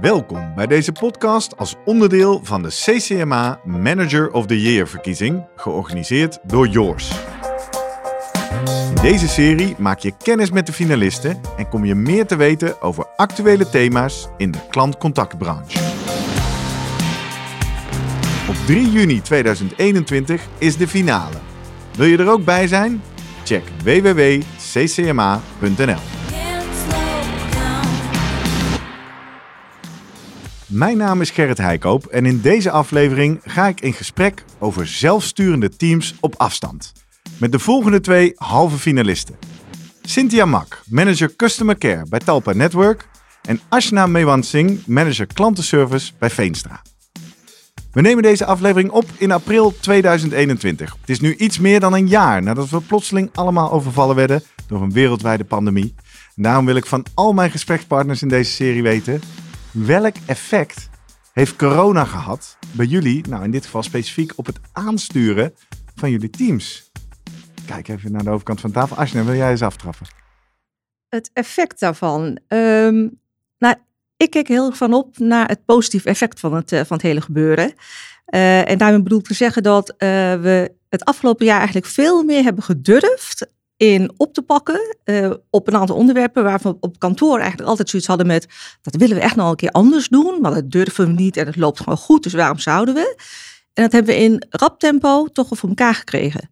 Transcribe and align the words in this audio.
Welkom 0.00 0.54
bij 0.54 0.66
deze 0.66 0.92
podcast 0.92 1.56
als 1.56 1.74
onderdeel 1.84 2.40
van 2.42 2.62
de 2.62 2.68
CCMA 2.68 3.60
Manager 3.64 4.30
of 4.30 4.46
the 4.46 4.60
Year 4.60 4.88
verkiezing, 4.88 5.46
georganiseerd 5.56 6.38
door 6.42 6.68
Yours. 6.68 7.10
In 8.88 9.02
deze 9.02 9.28
serie 9.28 9.74
maak 9.78 9.98
je 9.98 10.12
kennis 10.22 10.50
met 10.50 10.66
de 10.66 10.72
finalisten 10.72 11.40
en 11.56 11.68
kom 11.68 11.84
je 11.84 11.94
meer 11.94 12.26
te 12.26 12.36
weten 12.36 12.82
over 12.82 13.06
actuele 13.16 13.70
thema's 13.70 14.28
in 14.36 14.50
de 14.50 14.58
klantcontactbranche. 14.70 15.78
Op 18.48 18.56
3 18.66 18.90
juni 18.90 19.20
2021 19.20 20.42
is 20.58 20.76
de 20.76 20.88
finale. 20.88 21.36
Wil 21.96 22.06
je 22.06 22.18
er 22.18 22.30
ook 22.30 22.44
bij 22.44 22.66
zijn? 22.66 23.02
Check 23.44 23.62
www.ccma.nl. 23.84 25.02
Mijn 30.74 30.96
naam 30.96 31.20
is 31.20 31.30
Gerrit 31.30 31.58
Heikoop 31.58 32.06
en 32.06 32.26
in 32.26 32.40
deze 32.40 32.70
aflevering 32.70 33.40
ga 33.44 33.66
ik 33.66 33.80
in 33.80 33.92
gesprek 33.92 34.44
over 34.58 34.86
zelfsturende 34.86 35.76
teams 35.76 36.14
op 36.20 36.34
afstand. 36.36 36.92
Met 37.38 37.52
de 37.52 37.58
volgende 37.58 38.00
twee 38.00 38.32
halve 38.36 38.78
finalisten. 38.78 39.36
Cynthia 40.02 40.44
Mak, 40.44 40.82
manager 40.88 41.36
Customer 41.36 41.78
Care 41.78 42.06
bij 42.08 42.18
Talpa 42.18 42.52
Network. 42.52 43.08
En 43.42 43.60
Ashna 43.68 44.06
Mewan 44.06 44.42
Singh, 44.42 44.86
manager 44.86 45.26
klantenservice 45.26 46.12
bij 46.18 46.30
Veenstra. 46.30 46.82
We 47.92 48.00
nemen 48.00 48.22
deze 48.22 48.44
aflevering 48.44 48.90
op 48.90 49.04
in 49.18 49.32
april 49.32 49.74
2021. 49.80 50.96
Het 51.00 51.10
is 51.10 51.20
nu 51.20 51.34
iets 51.34 51.58
meer 51.58 51.80
dan 51.80 51.94
een 51.94 52.08
jaar 52.08 52.42
nadat 52.42 52.68
we 52.68 52.80
plotseling 52.80 53.30
allemaal 53.34 53.72
overvallen 53.72 54.16
werden 54.16 54.42
door 54.66 54.82
een 54.82 54.92
wereldwijde 54.92 55.44
pandemie. 55.44 55.94
Daarom 56.34 56.66
wil 56.66 56.76
ik 56.76 56.86
van 56.86 57.06
al 57.14 57.32
mijn 57.32 57.50
gesprekspartners 57.50 58.22
in 58.22 58.28
deze 58.28 58.50
serie 58.50 58.82
weten: 58.82 59.20
welk 59.74 60.14
effect 60.26 60.88
heeft 61.32 61.56
corona 61.56 62.04
gehad 62.04 62.58
bij 62.72 62.86
jullie, 62.86 63.28
nou 63.28 63.44
in 63.44 63.50
dit 63.50 63.64
geval 63.64 63.82
specifiek 63.82 64.32
op 64.36 64.46
het 64.46 64.58
aansturen 64.72 65.54
van 65.94 66.10
jullie 66.10 66.30
teams? 66.30 66.90
Kijk 67.66 67.88
even 67.88 68.12
naar 68.12 68.24
de 68.24 68.30
overkant 68.30 68.60
van 68.60 68.70
de 68.70 68.76
tafel. 68.76 68.96
Ashna, 68.96 69.24
wil 69.24 69.34
jij 69.34 69.50
eens 69.50 69.62
aftrappen? 69.62 70.06
Het 71.08 71.30
effect 71.32 71.80
daarvan. 71.80 72.38
Ehm, 72.48 73.08
nou, 73.58 73.74
ik 74.16 74.30
kijk 74.30 74.48
heel 74.48 74.66
erg 74.66 74.76
van 74.76 74.94
op 74.94 75.18
naar 75.18 75.48
het 75.48 75.64
positieve 75.64 76.08
effect 76.08 76.40
van 76.40 76.54
het, 76.54 76.72
eh, 76.72 76.80
van 76.84 76.96
het 76.96 77.06
hele 77.06 77.20
gebeuren. 77.20 77.74
Uh, 78.26 78.70
en 78.70 78.78
daarmee 78.78 79.02
bedoel 79.02 79.18
ik 79.18 79.26
te 79.26 79.34
zeggen 79.34 79.62
dat 79.62 79.90
uh, 79.90 79.96
we 80.40 80.74
het 80.88 81.04
afgelopen 81.04 81.46
jaar 81.46 81.56
eigenlijk 81.56 81.86
veel 81.86 82.22
meer 82.22 82.42
hebben 82.42 82.64
gedurfd 82.64 83.46
in 83.76 84.12
op 84.16 84.34
te 84.34 84.42
pakken 84.42 84.96
uh, 85.04 85.30
op 85.50 85.68
een 85.68 85.76
aantal 85.76 85.96
onderwerpen 85.96 86.44
waarvan 86.44 86.72
we 86.72 86.78
op 86.80 86.98
kantoor 86.98 87.38
eigenlijk 87.38 87.68
altijd 87.68 87.88
zoiets 87.88 88.08
hadden 88.08 88.26
met 88.26 88.46
dat 88.82 88.96
willen 88.96 89.16
we 89.16 89.22
echt 89.22 89.36
nog 89.36 89.50
een 89.50 89.56
keer 89.56 89.70
anders 89.70 90.08
doen, 90.08 90.40
maar 90.40 90.54
dat 90.54 90.70
durven 90.70 91.06
we 91.06 91.12
niet 91.12 91.36
en 91.36 91.46
het 91.46 91.56
loopt 91.56 91.78
gewoon 91.78 91.98
goed, 91.98 92.22
dus 92.22 92.32
waarom 92.32 92.58
zouden 92.58 92.94
we? 92.94 93.16
En 93.72 93.82
dat 93.82 93.92
hebben 93.92 94.14
we 94.14 94.20
in 94.20 94.46
rap 94.50 94.78
tempo 94.78 95.26
toch 95.26 95.48
wel 95.48 95.58
voor 95.58 95.68
elkaar 95.68 95.94
gekregen. 95.94 96.50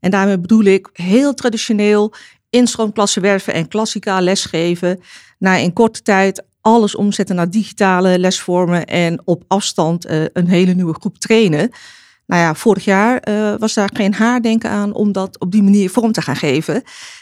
En 0.00 0.10
daarmee 0.10 0.38
bedoel 0.38 0.64
ik 0.64 0.88
heel 0.92 1.34
traditioneel 1.34 2.12
instroomklassen 2.50 3.22
werven 3.22 3.54
en 3.54 3.68
klassica 3.68 4.20
lesgeven. 4.20 5.00
Na 5.38 5.56
in 5.56 5.72
korte 5.72 6.02
tijd 6.02 6.44
alles 6.60 6.94
omzetten 6.94 7.36
naar 7.36 7.50
digitale 7.50 8.18
lesvormen 8.18 8.84
en 8.84 9.22
op 9.24 9.44
afstand 9.48 10.06
uh, 10.06 10.24
een 10.32 10.48
hele 10.48 10.74
nieuwe 10.74 10.94
groep 10.94 11.18
trainen. 11.18 11.70
Nou 12.26 12.42
ja, 12.42 12.54
vorig 12.54 12.84
jaar 12.84 13.28
uh, 13.28 13.54
was 13.58 13.74
daar 13.74 13.90
geen 13.94 14.14
haardenken 14.14 14.70
aan 14.70 14.92
om 14.92 15.12
dat 15.12 15.38
op 15.38 15.52
die 15.52 15.62
manier 15.62 15.90
vorm 15.90 16.12
te 16.12 16.22
gaan 16.22 16.36
geven. 16.36 16.74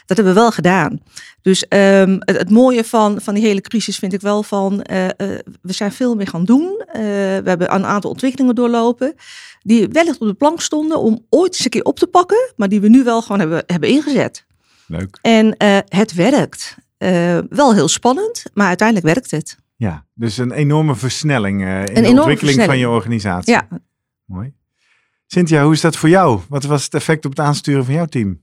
Dat 0.05 0.17
hebben 0.17 0.33
we 0.33 0.39
wel 0.39 0.51
gedaan. 0.51 1.01
Dus 1.41 1.65
um, 1.69 2.17
het, 2.19 2.37
het, 2.37 2.49
mooie 2.49 2.83
van, 2.83 3.21
van 3.21 3.33
die 3.33 3.43
hele 3.43 3.61
crisis 3.61 3.97
vind 3.97 4.13
ik 4.13 4.21
wel 4.21 4.43
van, 4.43 4.85
uh, 4.91 5.03
uh, 5.03 5.09
we 5.61 5.73
zijn 5.73 5.91
veel 5.91 6.15
meer 6.15 6.27
gaan 6.27 6.45
doen. 6.45 6.83
we 6.91 7.41
hebben 7.45 7.73
een 7.73 7.85
aantal 7.85 8.09
ontwikkelingen 8.09 8.55
doorlopen 8.55 9.13
die 9.61 9.87
wellicht 9.87 10.19
op 10.19 10.27
de 10.27 10.33
plank 10.33 10.61
stonden 10.61 10.99
om 10.99 11.25
ooit 11.29 11.53
eens 11.53 11.63
een 11.63 11.69
keer 11.69 11.83
op 11.83 11.99
te 11.99 12.07
pakken, 12.07 12.53
maar 12.55 12.69
die 12.69 12.81
we 12.81 12.89
nu 12.89 13.03
wel 13.03 13.21
gewoon 13.21 13.39
hebben, 13.39 13.63
hebben 13.65 13.89
ingezet. 13.89 14.45
Leuk. 14.87 15.19
En 15.21 15.55
het 15.87 16.13
werkt. 16.13 16.75
wel 17.49 17.73
heel 17.73 17.87
spannend, 17.87 18.43
maar 18.53 18.67
uiteindelijk 18.67 19.07
werkt 19.07 19.31
het. 19.31 19.57
Ja, 19.75 20.05
dus 20.13 20.37
een 20.37 20.51
enorme 20.51 20.95
versnelling 20.95 21.61
in 21.61 21.67
een 21.67 21.85
de 21.85 21.93
ontwikkeling 21.93 22.39
versnelling. 22.39 22.65
van 22.65 22.77
je 22.77 22.89
organisatie. 22.89 23.53
Ja. 23.53 23.67
Mooi. 24.25 24.53
Cynthia, 25.33 25.63
hoe 25.63 25.73
is 25.73 25.81
dat 25.81 25.95
voor 25.95 26.09
jou? 26.09 26.39
Wat 26.49 26.63
was 26.63 26.83
het 26.83 26.93
effect 26.93 27.25
op 27.25 27.31
het 27.31 27.39
aansturen 27.39 27.85
van 27.85 27.93
jouw 27.93 28.05
team? 28.05 28.41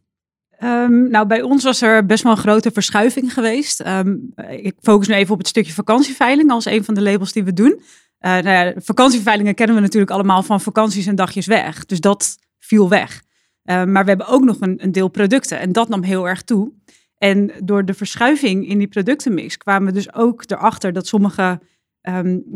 Um, 0.62 1.10
nou, 1.10 1.26
bij 1.26 1.42
ons 1.42 1.64
was 1.64 1.82
er 1.82 2.06
best 2.06 2.22
wel 2.22 2.32
een 2.32 2.38
grote 2.38 2.70
verschuiving 2.70 3.32
geweest. 3.32 3.86
Um, 3.86 4.32
ik 4.48 4.74
focus 4.80 5.08
nu 5.08 5.14
even 5.14 5.32
op 5.32 5.38
het 5.38 5.48
stukje 5.48 5.72
vakantieveiling 5.72 6.50
als 6.50 6.64
een 6.64 6.84
van 6.84 6.94
de 6.94 7.02
labels 7.02 7.32
die 7.32 7.44
we 7.44 7.52
doen. 7.52 7.80
Uh, 8.20 8.38
nou 8.38 8.74
vakantieveilingen 8.76 9.54
kennen 9.54 9.76
we 9.76 9.82
natuurlijk 9.82 10.10
allemaal 10.10 10.42
van 10.42 10.60
vakanties 10.60 11.06
en 11.06 11.14
dagjes 11.14 11.46
weg. 11.46 11.86
Dus 11.86 12.00
dat 12.00 12.38
viel 12.58 12.88
weg. 12.88 13.22
Uh, 13.64 13.84
maar 13.84 14.02
we 14.02 14.08
hebben 14.08 14.28
ook 14.28 14.44
nog 14.44 14.60
een, 14.60 14.84
een, 14.84 14.92
deel 14.92 15.08
producten 15.08 15.58
en 15.58 15.72
dat 15.72 15.88
nam 15.88 16.02
heel 16.02 16.28
erg 16.28 16.42
toe. 16.42 16.72
En 17.18 17.52
door 17.64 17.84
de 17.84 17.94
verschuiving 17.94 18.68
in 18.68 18.78
die 18.78 18.88
productenmix 18.88 19.56
kwamen 19.56 19.86
we 19.88 19.92
dus 19.92 20.14
ook 20.14 20.44
erachter 20.46 20.92
dat 20.92 21.06
sommige 21.06 21.60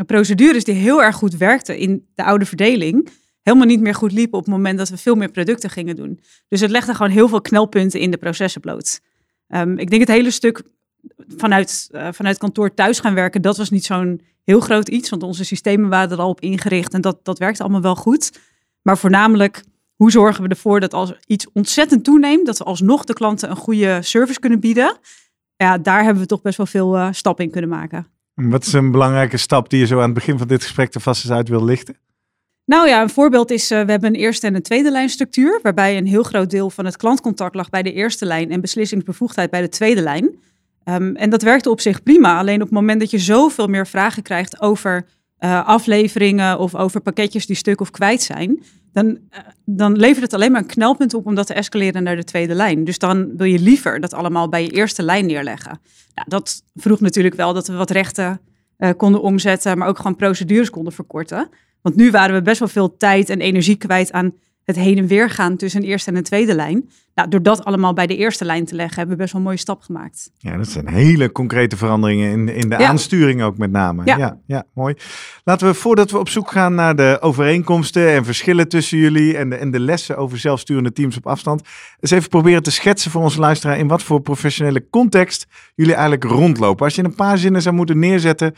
procedures 0.06 0.64
die 0.64 0.74
heel 0.74 1.02
erg 1.02 1.16
goed 1.16 1.36
werkten 1.36 1.76
in 1.76 2.06
de 2.14 2.24
oude 2.24 2.46
verdeling, 2.46 3.08
helemaal 3.44 3.66
niet 3.66 3.80
meer 3.80 3.94
goed 3.94 4.12
liepen 4.12 4.38
op 4.38 4.44
het 4.44 4.54
moment 4.54 4.78
dat 4.78 4.88
we 4.88 4.96
veel 4.96 5.14
meer 5.14 5.30
producten 5.30 5.70
gingen 5.70 5.96
doen. 5.96 6.20
Dus 6.48 6.60
het 6.60 6.70
legde 6.70 6.94
gewoon 6.94 7.12
heel 7.12 7.28
veel 7.28 7.40
knelpunten 7.40 8.00
in 8.00 8.10
de 8.10 8.16
processen 8.16 8.60
bloot. 8.60 9.00
Um, 9.48 9.78
ik 9.78 9.90
denk 9.90 10.00
het 10.00 10.10
hele 10.10 10.30
stuk 10.30 10.62
vanuit, 11.36 11.88
uh, 11.90 12.08
vanuit 12.12 12.38
kantoor 12.38 12.74
thuis 12.74 13.00
gaan 13.00 13.14
werken, 13.14 13.42
dat 13.42 13.56
was 13.56 13.70
niet 13.70 13.84
zo'n 13.84 14.20
heel 14.44 14.60
groot 14.60 14.88
iets, 14.88 15.10
want 15.10 15.22
onze 15.22 15.44
systemen 15.44 15.88
waren 15.88 16.10
er 16.10 16.18
al 16.18 16.28
op 16.28 16.40
ingericht 16.40 16.94
en 16.94 17.00
dat, 17.00 17.24
dat 17.24 17.38
werkte 17.38 17.62
allemaal 17.62 17.80
wel 17.80 17.96
goed. 17.96 18.38
Maar 18.82 18.98
voornamelijk, 18.98 19.64
hoe 19.94 20.10
zorgen 20.10 20.42
we 20.42 20.48
ervoor 20.48 20.80
dat 20.80 20.94
als 20.94 21.14
iets 21.26 21.52
ontzettend 21.52 22.04
toeneemt, 22.04 22.46
dat 22.46 22.58
we 22.58 22.64
alsnog 22.64 23.04
de 23.04 23.12
klanten 23.12 23.50
een 23.50 23.56
goede 23.56 24.02
service 24.02 24.40
kunnen 24.40 24.60
bieden? 24.60 24.96
Ja, 25.56 25.78
daar 25.78 26.04
hebben 26.04 26.22
we 26.22 26.28
toch 26.28 26.42
best 26.42 26.56
wel 26.56 26.66
veel 26.66 26.96
uh, 26.96 27.08
stappen 27.10 27.44
in 27.44 27.50
kunnen 27.50 27.70
maken. 27.70 28.06
Wat 28.34 28.66
is 28.66 28.72
een 28.72 28.90
belangrijke 28.90 29.36
stap 29.36 29.70
die 29.70 29.78
je 29.78 29.86
zo 29.86 29.96
aan 29.96 30.04
het 30.04 30.14
begin 30.14 30.38
van 30.38 30.48
dit 30.48 30.62
gesprek 30.62 30.94
er 30.94 31.00
vast 31.00 31.24
eens 31.24 31.32
uit 31.32 31.48
wil 31.48 31.64
lichten? 31.64 31.96
Nou 32.66 32.88
ja, 32.88 33.02
een 33.02 33.10
voorbeeld 33.10 33.50
is, 33.50 33.70
uh, 33.70 33.82
we 33.82 33.90
hebben 33.90 34.14
een 34.14 34.20
eerste 34.20 34.46
en 34.46 34.54
een 34.54 34.62
tweede 34.62 34.90
lijn 34.90 35.08
structuur, 35.08 35.60
waarbij 35.62 35.96
een 35.96 36.06
heel 36.06 36.22
groot 36.22 36.50
deel 36.50 36.70
van 36.70 36.84
het 36.84 36.96
klantcontact 36.96 37.54
lag 37.54 37.70
bij 37.70 37.82
de 37.82 37.92
eerste 37.92 38.24
lijn 38.24 38.50
en 38.50 38.60
beslissingsbevoegdheid 38.60 39.50
bij 39.50 39.60
de 39.60 39.68
tweede 39.68 40.02
lijn. 40.02 40.24
Um, 40.84 41.16
en 41.16 41.30
dat 41.30 41.42
werkte 41.42 41.70
op 41.70 41.80
zich 41.80 42.02
prima, 42.02 42.38
alleen 42.38 42.60
op 42.60 42.66
het 42.66 42.70
moment 42.70 43.00
dat 43.00 43.10
je 43.10 43.18
zoveel 43.18 43.66
meer 43.66 43.86
vragen 43.86 44.22
krijgt 44.22 44.60
over 44.60 45.06
uh, 45.38 45.66
afleveringen 45.66 46.58
of 46.58 46.74
over 46.74 47.00
pakketjes 47.00 47.46
die 47.46 47.56
stuk 47.56 47.80
of 47.80 47.90
kwijt 47.90 48.22
zijn, 48.22 48.62
dan, 48.92 49.06
uh, 49.06 49.18
dan 49.64 49.96
levert 49.96 50.22
het 50.22 50.32
alleen 50.32 50.52
maar 50.52 50.60
een 50.60 50.66
knelpunt 50.66 51.14
op 51.14 51.26
om 51.26 51.34
dat 51.34 51.46
te 51.46 51.54
escaleren 51.54 52.02
naar 52.02 52.16
de 52.16 52.24
tweede 52.24 52.54
lijn. 52.54 52.84
Dus 52.84 52.98
dan 52.98 53.36
wil 53.36 53.46
je 53.46 53.58
liever 53.58 54.00
dat 54.00 54.14
allemaal 54.14 54.48
bij 54.48 54.62
je 54.62 54.70
eerste 54.70 55.02
lijn 55.02 55.26
neerleggen. 55.26 55.80
Nou, 56.14 56.28
dat 56.28 56.62
vroeg 56.74 57.00
natuurlijk 57.00 57.34
wel 57.34 57.52
dat 57.52 57.66
we 57.66 57.74
wat 57.74 57.90
rechten 57.90 58.40
konden 58.96 59.22
omzetten, 59.22 59.78
maar 59.78 59.88
ook 59.88 59.96
gewoon 59.96 60.16
procedures 60.16 60.70
konden 60.70 60.92
verkorten. 60.92 61.48
Want 61.84 61.96
nu 61.96 62.10
waren 62.10 62.34
we 62.34 62.42
best 62.42 62.58
wel 62.58 62.68
veel 62.68 62.96
tijd 62.96 63.28
en 63.28 63.40
energie 63.40 63.76
kwijt 63.76 64.12
aan 64.12 64.32
het 64.64 64.76
heen 64.76 64.98
en 64.98 65.06
weer 65.06 65.30
gaan 65.30 65.56
tussen 65.56 65.82
een 65.82 65.88
eerste 65.88 66.10
en 66.10 66.16
een 66.16 66.22
tweede 66.22 66.54
lijn. 66.54 66.90
Nou, 67.14 67.28
door 67.28 67.42
dat 67.42 67.64
allemaal 67.64 67.92
bij 67.92 68.06
de 68.06 68.16
eerste 68.16 68.44
lijn 68.44 68.64
te 68.64 68.74
leggen, 68.74 68.96
hebben 68.96 69.16
we 69.16 69.20
best 69.20 69.32
wel 69.32 69.40
een 69.40 69.46
mooie 69.46 69.60
stap 69.60 69.82
gemaakt. 69.82 70.30
Ja, 70.38 70.56
dat 70.56 70.68
zijn 70.68 70.88
hele 70.88 71.32
concrete 71.32 71.76
veranderingen 71.76 72.30
in, 72.30 72.48
in 72.48 72.68
de 72.68 72.76
ja. 72.78 72.88
aansturing 72.88 73.42
ook 73.42 73.58
met 73.58 73.70
name. 73.70 74.02
Ja. 74.04 74.16
ja. 74.16 74.38
Ja, 74.46 74.64
mooi. 74.74 74.94
Laten 75.44 75.66
we 75.66 75.74
voordat 75.74 76.10
we 76.10 76.18
op 76.18 76.28
zoek 76.28 76.50
gaan 76.50 76.74
naar 76.74 76.96
de 76.96 77.18
overeenkomsten 77.20 78.08
en 78.08 78.24
verschillen 78.24 78.68
tussen 78.68 78.98
jullie 78.98 79.36
en 79.36 79.50
de, 79.50 79.56
en 79.56 79.70
de 79.70 79.80
lessen 79.80 80.16
over 80.16 80.38
zelfsturende 80.38 80.92
teams 80.92 81.16
op 81.16 81.26
afstand, 81.26 81.62
eens 82.00 82.10
even 82.10 82.28
proberen 82.28 82.62
te 82.62 82.70
schetsen 82.70 83.10
voor 83.10 83.22
onze 83.22 83.40
luisteraar 83.40 83.78
in 83.78 83.88
wat 83.88 84.02
voor 84.02 84.20
professionele 84.20 84.88
context 84.90 85.46
jullie 85.74 85.94
eigenlijk 85.94 86.24
rondlopen. 86.24 86.84
Als 86.84 86.94
je 86.94 87.04
een 87.04 87.14
paar 87.14 87.38
zinnen 87.38 87.62
zou 87.62 87.74
moeten 87.74 87.98
neerzetten, 87.98 88.54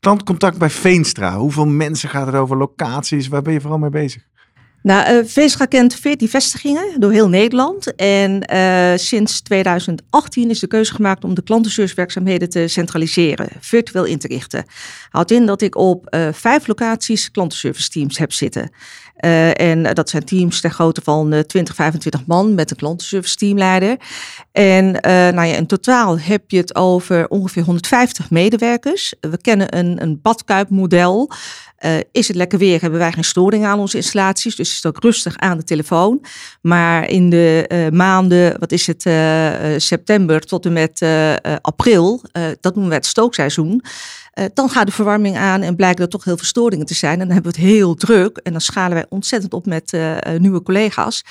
klantcontact 0.00 0.58
bij 0.58 0.70
Veenstra. 0.70 1.36
Hoeveel 1.36 1.66
mensen 1.66 2.08
gaat 2.08 2.26
het 2.26 2.34
over 2.34 2.56
locaties? 2.56 3.28
Waar 3.28 3.42
ben 3.42 3.52
je 3.52 3.60
vooral 3.60 3.78
mee 3.78 3.90
bezig? 3.90 4.22
Nou, 4.86 5.24
uh, 5.36 5.66
kent 5.68 5.94
14 5.94 6.28
vestigingen 6.28 7.00
door 7.00 7.12
heel 7.12 7.28
Nederland. 7.28 7.94
En 7.94 8.52
uh, 8.52 8.92
sinds 8.96 9.40
2018 9.40 10.50
is 10.50 10.58
de 10.58 10.66
keuze 10.66 10.94
gemaakt 10.94 11.24
om 11.24 11.34
de 11.34 11.42
klantenservicewerkzaamheden 11.42 12.50
te 12.50 12.68
centraliseren, 12.68 13.48
virtueel 13.60 14.04
in 14.04 14.18
te 14.18 14.26
richten. 14.26 14.64
Houdt 15.10 15.30
in 15.30 15.46
dat 15.46 15.62
ik 15.62 15.76
op 15.76 16.14
uh, 16.14 16.28
vijf 16.32 16.66
locaties 16.66 17.30
klantenservice 17.30 17.88
teams 17.88 18.18
heb 18.18 18.32
zitten. 18.32 18.70
Uh, 19.20 19.60
en 19.60 19.94
dat 19.94 20.10
zijn 20.10 20.24
teams 20.24 20.60
ter 20.60 20.70
grootte 20.70 21.00
van 21.04 21.34
uh, 21.34 21.40
20, 21.40 21.74
25 21.74 22.26
man 22.26 22.54
met 22.54 22.70
een 22.70 22.76
klantenservice 22.76 23.36
teamleider. 23.36 23.96
En 24.52 24.90
nou 25.34 25.46
ja, 25.46 25.56
in 25.56 25.66
totaal 25.66 26.18
heb 26.18 26.50
je 26.50 26.56
het 26.56 26.74
over 26.74 27.28
ongeveer 27.28 27.62
150 27.62 28.30
medewerkers. 28.30 29.14
We 29.20 29.40
kennen 29.40 29.78
een, 29.78 30.02
een 30.02 30.20
badkuipmodel. 30.22 31.30
Uh, 31.84 31.96
is 32.12 32.28
het 32.28 32.36
lekker 32.36 32.58
weer, 32.58 32.80
hebben 32.80 32.98
wij 32.98 33.12
geen 33.12 33.24
storing 33.24 33.64
aan 33.64 33.78
onze 33.78 33.96
installaties. 33.96 34.56
Dus 34.56 34.68
is 34.68 34.76
het 34.76 34.86
ook 34.86 35.02
rustig 35.02 35.36
aan 35.36 35.56
de 35.56 35.64
telefoon. 35.64 36.24
Maar 36.60 37.08
in 37.08 37.30
de 37.30 37.70
uh, 37.72 37.88
maanden, 37.98 38.58
wat 38.58 38.72
is 38.72 38.86
het, 38.86 39.04
uh, 39.04 39.74
september 39.76 40.40
tot 40.40 40.66
en 40.66 40.72
met 40.72 41.04
april, 41.60 42.22
dat 42.60 42.74
noemen 42.74 42.88
we 42.88 42.94
het 42.94 43.06
stookseizoen. 43.06 43.82
dan 44.54 44.70
gaat 44.70 44.86
de 44.86 44.92
verwarming 44.92 45.36
aan 45.36 45.62
en 45.62 45.76
blijken 45.76 46.04
er 46.04 46.10
toch 46.10 46.24
heel 46.24 46.36
veel 46.36 46.46
storingen 46.46 46.86
te 46.86 46.94
zijn. 46.94 47.12
En 47.12 47.26
dan 47.26 47.30
hebben 47.30 47.52
we 47.52 47.58
het 47.58 47.68
heel 47.68 47.94
druk. 47.94 48.36
En 48.36 48.52
dan 48.52 48.60
schalen 48.60 48.94
wij 48.94 49.06
ontzettend 49.08 49.54
op 49.54 49.66
met 49.66 49.98
nieuwe 50.38 50.62
collega's. 50.62 51.24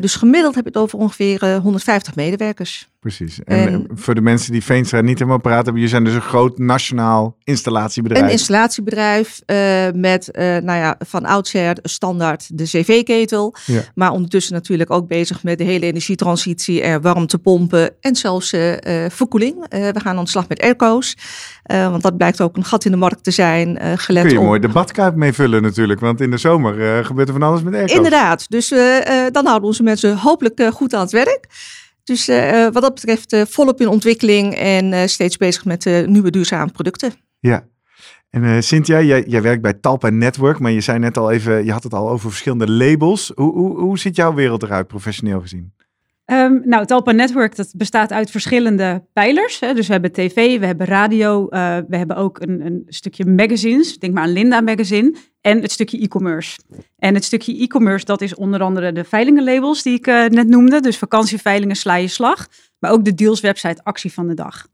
Dus 0.00 0.14
gemiddeld 0.14 0.54
heb 0.54 0.64
je 0.64 0.70
het 0.70 0.82
over 0.82 0.98
ongeveer 0.98 1.42
uh, 1.44 1.56
150 1.56 2.14
medewerkers. 2.14 2.91
Precies. 3.02 3.44
En, 3.44 3.68
en, 3.68 3.86
voor 3.94 4.14
de 4.14 4.20
mensen 4.20 4.52
die 4.52 4.64
Veenstra 4.64 5.00
niet 5.00 5.18
helemaal 5.18 5.40
praten 5.40 5.64
hebben, 5.64 5.82
je 5.82 5.88
zijn 5.88 6.04
dus 6.04 6.14
een 6.14 6.20
groot 6.20 6.58
nationaal 6.58 7.36
installatiebedrijf. 7.44 8.24
Een 8.24 8.30
installatiebedrijf 8.30 9.40
uh, 9.46 9.56
met, 9.94 10.28
nou 10.34 10.78
ja, 10.78 10.96
van 10.98 11.24
oudsher 11.24 11.78
standaard 11.82 12.58
de 12.58 12.64
CV-ketel. 12.64 13.54
Ja. 13.66 13.80
Maar 13.94 14.10
ondertussen 14.10 14.52
natuurlijk 14.54 14.90
ook 14.90 15.08
bezig 15.08 15.42
met 15.42 15.58
de 15.58 15.64
hele 15.64 15.86
energietransitie, 15.86 16.82
er 16.82 17.00
warmtepompen 17.00 17.90
en 18.00 18.16
zelfs 18.16 18.48
verkoeling. 19.08 19.66
we 19.68 20.00
gaan 20.00 20.16
aan 20.16 20.24
de 20.24 20.30
slag 20.30 20.48
met 20.48 20.60
airco's. 20.60 21.16
want 21.66 22.02
dat 22.02 22.16
blijkt 22.16 22.40
ook 22.40 22.56
een 22.56 22.64
gat 22.64 22.84
in 22.84 22.90
de 22.90 22.96
markt 22.96 23.24
te 23.24 23.30
zijn. 23.30 23.98
gelet 23.98 24.22
Kun 24.22 24.32
je 24.32 24.38
op... 24.38 24.44
mooi 24.44 24.60
de 24.60 24.68
badkuip 24.68 25.14
mee 25.14 25.32
vullen 25.32 25.62
natuurlijk, 25.62 26.00
want 26.00 26.20
in 26.20 26.30
de 26.30 26.38
zomer 26.38 27.04
gebeurt 27.04 27.28
er 27.28 27.34
van 27.34 27.42
alles 27.42 27.62
met 27.62 27.74
airco's. 27.74 27.96
Inderdaad. 27.96 28.50
Dus 28.50 28.68
dan 29.32 29.46
houden 29.46 29.62
onze 29.68 29.82
mensen 29.82 30.16
hopelijk 30.16 30.68
goed 30.72 30.94
aan 30.94 31.00
het 31.00 31.12
werk. 31.12 31.46
Dus 32.04 32.28
uh, 32.28 32.62
wat 32.62 32.82
dat 32.82 32.94
betreft 32.94 33.32
uh, 33.32 33.42
volop 33.48 33.80
in 33.80 33.88
ontwikkeling 33.88 34.54
en 34.54 35.08
steeds 35.08 35.36
bezig 35.36 35.64
met 35.64 36.06
nieuwe 36.06 36.30
duurzame 36.30 36.72
producten. 36.72 37.12
Ja. 37.40 37.70
En 38.30 38.62
Cynthia, 38.62 39.02
jij, 39.02 39.24
jij, 39.26 39.42
werkt 39.42 39.62
bij 39.62 39.72
Talpa 39.72 40.08
Network, 40.08 40.58
maar 40.58 40.70
je 40.70 40.80
zei 40.80 40.98
net 40.98 41.16
al 41.16 41.30
even, 41.30 41.64
je 41.64 41.72
had 41.72 41.82
het 41.82 41.94
al 41.94 42.08
over 42.08 42.30
verschillende 42.30 42.70
labels. 42.70 43.32
Hoe, 43.34 43.52
hoe, 43.52 43.78
hoe 43.78 43.98
ziet 43.98 44.16
jouw 44.16 44.34
wereld 44.34 44.62
eruit, 44.62 44.86
professioneel 44.86 45.40
gezien? 45.40 45.72
Um, 46.26 46.62
nou, 46.64 46.86
Talpa 46.86 47.12
Network 47.12 47.56
dat 47.56 47.72
bestaat 47.76 48.12
uit 48.12 48.30
verschillende 48.30 49.04
pijlers. 49.12 49.60
Hè. 49.60 49.74
Dus 49.74 49.86
we 49.86 49.92
hebben 49.92 50.12
tv, 50.12 50.58
we 50.58 50.66
hebben 50.66 50.86
radio, 50.86 51.42
uh, 51.50 51.78
we 51.88 51.96
hebben 51.96 52.16
ook 52.16 52.40
een, 52.40 52.66
een, 52.66 52.84
stukje 52.86 53.24
magazines. 53.24 53.98
Denk 53.98 54.14
maar 54.14 54.22
aan 54.22 54.32
Linda 54.32 54.60
Magazine. 54.60 55.14
En 55.40 55.62
het 55.62 55.70
stukje 55.70 55.98
e-commerce. 55.98 56.58
En 56.98 57.14
het 57.14 57.24
stukje 57.24 57.58
e-commerce, 57.58 58.04
dat 58.04 58.20
is 58.20 58.34
onder 58.34 58.60
andere 58.60 58.92
de 58.92 59.04
veilingenlabels 59.04 59.82
die 59.82 59.94
ik 59.94 60.06
uh, 60.06 60.26
net 60.26 60.48
noemde. 60.48 60.80
Dus 60.80 60.98
vakantieveilingen, 60.98 61.76
sla 61.76 61.94
je 61.94 62.08
slag. 62.08 62.48
Maar 62.78 62.90
ook 62.90 63.04
de 63.04 63.14
deals 63.14 63.40
website 63.40 63.80
actie 63.82 64.12
van 64.12 64.28
de 64.28 64.34
dag. 64.34 64.66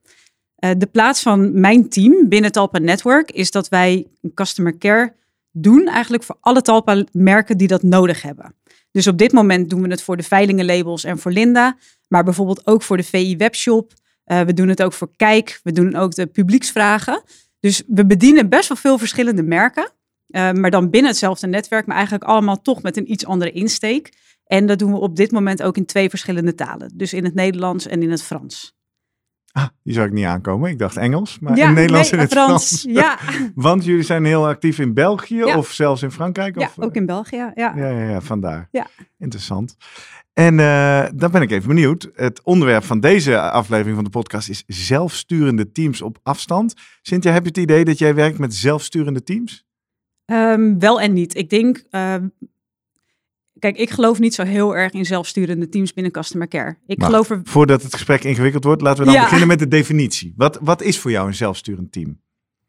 Uh, 0.58 0.70
de 0.78 0.86
plaats 0.86 1.22
van 1.22 1.60
mijn 1.60 1.88
team 1.88 2.28
binnen 2.28 2.52
Talpa 2.52 2.78
Network 2.78 3.30
is 3.30 3.50
dat 3.50 3.68
wij 3.68 4.06
customer 4.34 4.78
care 4.78 5.12
doen 5.50 5.86
eigenlijk 5.86 6.22
voor 6.22 6.36
alle 6.40 6.62
Talpa 6.62 7.04
merken 7.12 7.56
die 7.56 7.68
dat 7.68 7.82
nodig 7.82 8.22
hebben. 8.22 8.54
Dus 8.98 9.06
op 9.06 9.18
dit 9.18 9.32
moment 9.32 9.70
doen 9.70 9.82
we 9.82 9.88
het 9.88 10.02
voor 10.02 10.16
de 10.16 10.22
veilingenlabels 10.22 11.04
en 11.04 11.18
voor 11.18 11.32
Linda. 11.32 11.76
Maar 12.08 12.24
bijvoorbeeld 12.24 12.66
ook 12.66 12.82
voor 12.82 12.96
de 12.96 13.02
VI 13.02 13.36
Webshop. 13.36 13.92
Uh, 14.26 14.40
we 14.40 14.52
doen 14.52 14.68
het 14.68 14.82
ook 14.82 14.92
voor 14.92 15.10
Kijk. 15.16 15.60
We 15.62 15.72
doen 15.72 15.96
ook 15.96 16.14
de 16.14 16.26
publieksvragen. 16.26 17.22
Dus 17.60 17.82
we 17.86 18.06
bedienen 18.06 18.48
best 18.48 18.68
wel 18.68 18.76
veel 18.76 18.98
verschillende 18.98 19.42
merken. 19.42 19.90
Uh, 20.28 20.52
maar 20.52 20.70
dan 20.70 20.90
binnen 20.90 21.10
hetzelfde 21.10 21.46
netwerk, 21.46 21.86
maar 21.86 21.96
eigenlijk 21.96 22.24
allemaal 22.24 22.62
toch 22.62 22.82
met 22.82 22.96
een 22.96 23.12
iets 23.12 23.26
andere 23.26 23.50
insteek. 23.50 24.12
En 24.44 24.66
dat 24.66 24.78
doen 24.78 24.92
we 24.92 24.98
op 24.98 25.16
dit 25.16 25.30
moment 25.30 25.62
ook 25.62 25.76
in 25.76 25.86
twee 25.86 26.08
verschillende 26.08 26.54
talen. 26.54 26.92
Dus 26.94 27.12
in 27.12 27.24
het 27.24 27.34
Nederlands 27.34 27.86
en 27.86 28.02
in 28.02 28.10
het 28.10 28.22
Frans. 28.22 28.77
Ah, 29.52 29.66
die 29.82 29.94
zou 29.94 30.06
ik 30.06 30.12
niet 30.12 30.24
aankomen. 30.24 30.70
Ik 30.70 30.78
dacht 30.78 30.96
Engels, 30.96 31.38
maar 31.38 31.58
in 31.58 31.74
Nederlands 31.74 32.10
nee, 32.10 32.20
en 32.20 32.26
het 32.26 32.34
Frans. 32.34 32.66
Frans. 32.66 32.86
Ja. 32.96 33.18
Want 33.54 33.84
jullie 33.84 34.02
zijn 34.02 34.24
heel 34.24 34.46
actief 34.46 34.78
in 34.78 34.94
België 34.94 35.36
ja. 35.36 35.56
of 35.56 35.70
zelfs 35.70 36.02
in 36.02 36.10
Frankrijk? 36.10 36.58
Ja, 36.58 36.66
of, 36.66 36.84
ook 36.84 36.94
in 36.94 37.06
België. 37.06 37.36
Ja, 37.36 37.52
ja, 37.54 37.74
ja, 37.74 38.10
ja 38.10 38.20
vandaar. 38.20 38.68
Ja. 38.70 38.86
Interessant. 39.18 39.76
En 40.32 40.58
uh, 40.58 41.04
dan 41.14 41.30
ben 41.30 41.42
ik 41.42 41.50
even 41.50 41.68
benieuwd. 41.68 42.10
Het 42.14 42.42
onderwerp 42.42 42.84
van 42.84 43.00
deze 43.00 43.40
aflevering 43.40 43.94
van 43.94 44.04
de 44.04 44.10
podcast 44.10 44.48
is 44.48 44.64
zelfsturende 44.66 45.72
teams 45.72 46.02
op 46.02 46.18
afstand. 46.22 46.74
Cynthia, 47.02 47.32
heb 47.32 47.42
je 47.42 47.48
het 47.48 47.58
idee 47.58 47.84
dat 47.84 47.98
jij 47.98 48.14
werkt 48.14 48.38
met 48.38 48.54
zelfsturende 48.54 49.22
teams? 49.22 49.66
Um, 50.32 50.78
wel 50.78 51.00
en 51.00 51.12
niet. 51.12 51.36
Ik 51.36 51.50
denk, 51.50 51.84
uh, 51.90 52.14
Kijk, 53.58 53.76
ik 53.76 53.90
geloof 53.90 54.18
niet 54.18 54.34
zo 54.34 54.42
heel 54.42 54.76
erg 54.76 54.92
in 54.92 55.04
zelfsturende 55.04 55.68
teams 55.68 55.92
binnen 55.92 56.12
customer 56.12 56.48
care. 56.48 56.76
Ik 56.86 56.98
maar, 56.98 57.08
geloof 57.08 57.30
er... 57.30 57.40
Voordat 57.44 57.82
het 57.82 57.94
gesprek 57.94 58.24
ingewikkeld 58.24 58.64
wordt, 58.64 58.82
laten 58.82 58.98
we 58.98 59.04
dan 59.04 59.14
ja. 59.14 59.22
beginnen 59.22 59.48
met 59.48 59.58
de 59.58 59.68
definitie. 59.68 60.34
Wat, 60.36 60.58
wat 60.62 60.82
is 60.82 60.98
voor 60.98 61.10
jou 61.10 61.26
een 61.26 61.34
zelfsturend 61.34 61.92
team? 61.92 62.20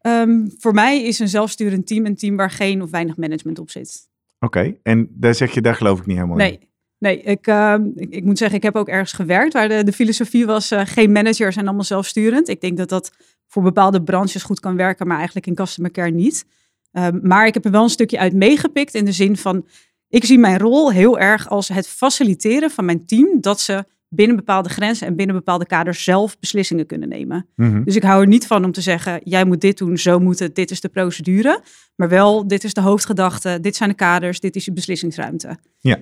Um, 0.02 0.54
voor 0.58 0.74
mij 0.74 1.02
is 1.02 1.18
een 1.18 1.28
zelfsturend 1.28 1.86
team 1.86 2.06
een 2.06 2.16
team 2.16 2.36
waar 2.36 2.50
geen 2.50 2.82
of 2.82 2.90
weinig 2.90 3.16
management 3.16 3.58
op 3.58 3.70
zit. 3.70 4.08
Oké, 4.38 4.58
okay. 4.58 4.80
en 4.82 5.08
daar 5.10 5.34
zeg 5.34 5.54
je, 5.54 5.60
daar 5.60 5.74
geloof 5.74 5.98
ik 5.98 6.06
niet 6.06 6.16
helemaal 6.16 6.36
nee. 6.36 6.52
in. 6.52 6.68
Nee, 6.98 7.20
ik, 7.22 7.46
uh, 7.46 7.74
ik, 7.94 8.10
ik, 8.10 8.24
moet 8.24 8.38
zeggen, 8.38 8.56
ik 8.56 8.62
heb 8.62 8.76
ook 8.76 8.88
ergens 8.88 9.12
gewerkt 9.12 9.52
waar 9.52 9.68
de, 9.68 9.84
de 9.84 9.92
filosofie 9.92 10.46
was, 10.46 10.72
uh, 10.72 10.80
geen 10.84 11.12
managers 11.12 11.54
zijn 11.54 11.66
allemaal 11.66 11.84
zelfsturend. 11.84 12.48
Ik 12.48 12.60
denk 12.60 12.76
dat 12.76 12.88
dat 12.88 13.12
voor 13.46 13.62
bepaalde 13.62 14.02
branches 14.02 14.42
goed 14.42 14.60
kan 14.60 14.76
werken, 14.76 15.06
maar 15.06 15.16
eigenlijk 15.16 15.46
in 15.46 15.54
customer 15.54 15.90
care 15.90 16.10
niet. 16.10 16.46
Uh, 16.92 17.08
maar 17.22 17.46
ik 17.46 17.54
heb 17.54 17.64
er 17.64 17.70
wel 17.70 17.82
een 17.82 17.88
stukje 17.88 18.18
uit 18.18 18.32
meegepikt 18.32 18.94
in 18.94 19.04
de 19.04 19.12
zin 19.12 19.36
van, 19.36 19.66
ik 20.10 20.24
zie 20.24 20.38
mijn 20.38 20.58
rol 20.58 20.92
heel 20.92 21.18
erg 21.18 21.48
als 21.48 21.68
het 21.68 21.88
faciliteren 21.88 22.70
van 22.70 22.84
mijn 22.84 23.06
team 23.06 23.40
dat 23.40 23.60
ze 23.60 23.84
binnen 24.08 24.36
bepaalde 24.36 24.68
grenzen 24.68 25.06
en 25.06 25.16
binnen 25.16 25.36
bepaalde 25.36 25.66
kaders 25.66 26.04
zelf 26.04 26.38
beslissingen 26.38 26.86
kunnen 26.86 27.08
nemen. 27.08 27.46
Mm-hmm. 27.56 27.84
Dus 27.84 27.96
ik 27.96 28.02
hou 28.02 28.20
er 28.20 28.26
niet 28.26 28.46
van 28.46 28.64
om 28.64 28.72
te 28.72 28.80
zeggen, 28.80 29.20
jij 29.24 29.44
moet 29.44 29.60
dit 29.60 29.78
doen, 29.78 29.98
zo 29.98 30.18
moet 30.18 30.38
het, 30.38 30.54
dit 30.54 30.70
is 30.70 30.80
de 30.80 30.88
procedure. 30.88 31.62
Maar 31.96 32.08
wel, 32.08 32.48
dit 32.48 32.64
is 32.64 32.74
de 32.74 32.80
hoofdgedachte, 32.80 33.58
dit 33.60 33.76
zijn 33.76 33.88
de 33.88 33.94
kaders, 33.94 34.40
dit 34.40 34.56
is 34.56 34.64
je 34.64 34.72
beslissingsruimte. 34.72 35.58
Ja. 35.78 35.98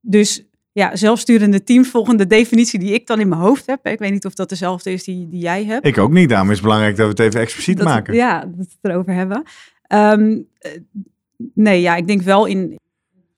Dus 0.00 0.44
ja, 0.72 0.96
zelfsturende 0.96 1.64
team 1.64 1.84
volgens 1.84 2.16
de 2.16 2.26
definitie 2.26 2.78
die 2.78 2.92
ik 2.92 3.06
dan 3.06 3.20
in 3.20 3.28
mijn 3.28 3.40
hoofd 3.40 3.66
heb. 3.66 3.86
Ik 3.86 3.98
weet 3.98 4.12
niet 4.12 4.26
of 4.26 4.34
dat 4.34 4.48
dezelfde 4.48 4.92
is 4.92 5.04
die, 5.04 5.28
die 5.28 5.40
jij 5.40 5.64
hebt. 5.64 5.86
Ik 5.86 5.98
ook 5.98 6.12
niet, 6.12 6.28
daarom 6.28 6.48
is 6.48 6.54
het 6.54 6.64
belangrijk 6.64 6.96
dat 6.96 7.04
we 7.04 7.10
het 7.10 7.20
even 7.20 7.40
expliciet 7.40 7.76
dat, 7.76 7.86
maken. 7.86 8.14
Ja, 8.14 8.40
dat 8.40 8.50
we 8.56 8.62
het 8.62 8.90
erover 8.90 9.12
hebben. 9.12 9.42
Um, 9.88 10.48
nee, 11.54 11.80
ja, 11.80 11.96
ik 11.96 12.06
denk 12.06 12.22
wel 12.22 12.46
in, 12.46 12.78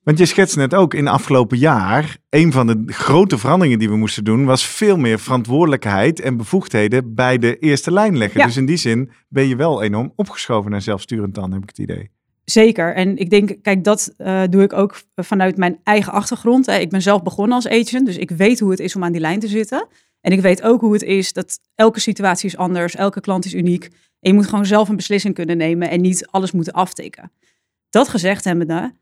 want 0.02 0.18
je 0.18 0.26
schetst 0.26 0.56
net 0.56 0.74
ook 0.74 0.94
in 0.94 1.08
afgelopen 1.08 1.58
jaar, 1.58 2.16
een 2.30 2.52
van 2.52 2.66
de 2.66 2.82
grote 2.86 3.38
veranderingen 3.38 3.78
die 3.78 3.88
we 3.88 3.96
moesten 3.96 4.24
doen, 4.24 4.44
was 4.44 4.66
veel 4.66 4.96
meer 4.96 5.18
verantwoordelijkheid 5.18 6.20
en 6.20 6.36
bevoegdheden 6.36 7.14
bij 7.14 7.38
de 7.38 7.58
eerste 7.58 7.92
lijn 7.92 8.16
leggen. 8.16 8.40
Ja. 8.40 8.46
Dus 8.46 8.56
in 8.56 8.66
die 8.66 8.76
zin 8.76 9.10
ben 9.28 9.48
je 9.48 9.56
wel 9.56 9.82
enorm 9.82 10.12
opgeschoven 10.16 10.70
naar 10.70 10.82
zelfsturend 10.82 11.34
dan, 11.34 11.52
heb 11.52 11.62
ik 11.62 11.68
het 11.68 11.78
idee. 11.78 12.10
Zeker. 12.44 12.94
En 12.94 13.16
ik 13.16 13.30
denk, 13.30 13.56
kijk, 13.62 13.84
dat 13.84 14.14
uh, 14.18 14.42
doe 14.50 14.62
ik 14.62 14.72
ook 14.72 15.02
vanuit 15.14 15.56
mijn 15.56 15.78
eigen 15.82 16.12
achtergrond. 16.12 16.68
Ik 16.68 16.90
ben 16.90 17.02
zelf 17.02 17.22
begonnen 17.22 17.54
als 17.54 17.68
agent, 17.68 18.06
dus 18.06 18.16
ik 18.16 18.30
weet 18.30 18.60
hoe 18.60 18.70
het 18.70 18.80
is 18.80 18.96
om 18.96 19.04
aan 19.04 19.12
die 19.12 19.20
lijn 19.20 19.40
te 19.40 19.48
zitten. 19.48 19.86
En 20.20 20.32
ik 20.32 20.40
weet 20.40 20.62
ook 20.62 20.80
hoe 20.80 20.92
het 20.92 21.02
is 21.02 21.32
dat 21.32 21.58
elke 21.74 22.00
situatie 22.00 22.48
is 22.48 22.56
anders, 22.56 22.94
elke 22.94 23.20
klant 23.20 23.44
is 23.44 23.54
uniek. 23.54 23.84
En 24.20 24.30
je 24.30 24.32
moet 24.32 24.46
gewoon 24.46 24.66
zelf 24.66 24.88
een 24.88 24.96
beslissing 24.96 25.34
kunnen 25.34 25.56
nemen 25.56 25.90
en 25.90 26.00
niet 26.00 26.26
alles 26.26 26.52
moeten 26.52 26.72
aftikken. 26.72 27.32
Dat 27.90 28.08
gezegd 28.08 28.44
hebbende, 28.44 28.94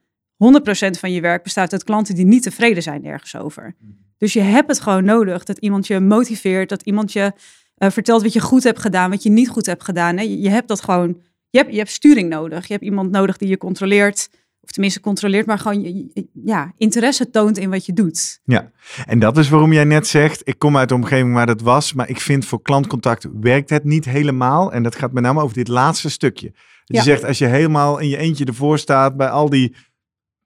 100% 0.45 0.99
van 0.99 1.13
je 1.13 1.21
werk 1.21 1.43
bestaat 1.43 1.73
uit 1.73 1.85
klanten 1.85 2.15
die 2.15 2.25
niet 2.25 2.43
tevreden 2.43 2.83
zijn 2.83 3.05
ergens 3.05 3.37
over. 3.37 3.75
Dus 4.19 4.33
je 4.33 4.41
hebt 4.41 4.69
het 4.69 4.81
gewoon 4.81 5.05
nodig 5.05 5.45
dat 5.45 5.59
iemand 5.59 5.87
je 5.87 6.01
motiveert, 6.01 6.69
dat 6.69 6.83
iemand 6.83 7.13
je 7.13 7.33
uh, 7.79 7.91
vertelt 7.91 8.23
wat 8.23 8.33
je 8.33 8.41
goed 8.41 8.65
hebt 8.65 8.79
gedaan, 8.79 9.11
wat 9.11 9.23
je 9.23 9.31
niet 9.31 9.49
goed 9.49 9.67
hebt 9.67 9.85
gedaan. 9.85 10.17
Hè. 10.17 10.23
Je, 10.23 10.41
je 10.41 10.49
hebt 10.49 10.69
dat 10.69 10.83
gewoon, 10.83 11.21
je 11.51 11.59
hebt, 11.59 11.71
je 11.71 11.79
hebt 11.79 11.91
sturing 11.91 12.29
nodig. 12.29 12.67
Je 12.67 12.73
hebt 12.73 12.85
iemand 12.85 13.11
nodig 13.11 13.37
die 13.37 13.49
je 13.49 13.57
controleert, 13.57 14.29
of 14.61 14.71
tenminste 14.71 15.01
controleert, 15.01 15.47
maar 15.47 15.59
gewoon 15.59 16.11
ja, 16.45 16.73
interesse 16.77 17.31
toont 17.31 17.59
in 17.59 17.71
wat 17.71 17.87
je 17.87 17.93
doet. 17.93 18.41
Ja, 18.45 18.71
en 19.07 19.19
dat 19.19 19.39
is 19.39 19.49
waarom 19.49 19.73
jij 19.73 19.85
net 19.85 20.07
zegt, 20.07 20.41
ik 20.45 20.59
kom 20.59 20.77
uit 20.77 20.89
de 20.89 20.95
omgeving 20.95 21.35
waar 21.35 21.47
dat 21.47 21.61
was, 21.61 21.93
maar 21.93 22.09
ik 22.09 22.21
vind 22.21 22.45
voor 22.45 22.63
klantcontact 22.63 23.27
werkt 23.41 23.71
het 23.71 23.85
niet 23.85 24.05
helemaal. 24.05 24.73
En 24.73 24.83
dat 24.83 24.95
gaat 24.95 25.13
met 25.13 25.23
name 25.23 25.43
over 25.43 25.55
dit 25.55 25.69
laatste 25.69 26.11
stukje. 26.11 26.53
Dus 26.85 26.99
ja. 26.99 26.99
je 26.99 27.11
zegt, 27.11 27.25
als 27.25 27.39
je 27.39 27.47
helemaal 27.47 27.99
in 27.99 28.09
je 28.09 28.17
eentje 28.17 28.45
ervoor 28.45 28.79
staat 28.79 29.17
bij 29.17 29.29
al 29.29 29.49
die 29.49 29.75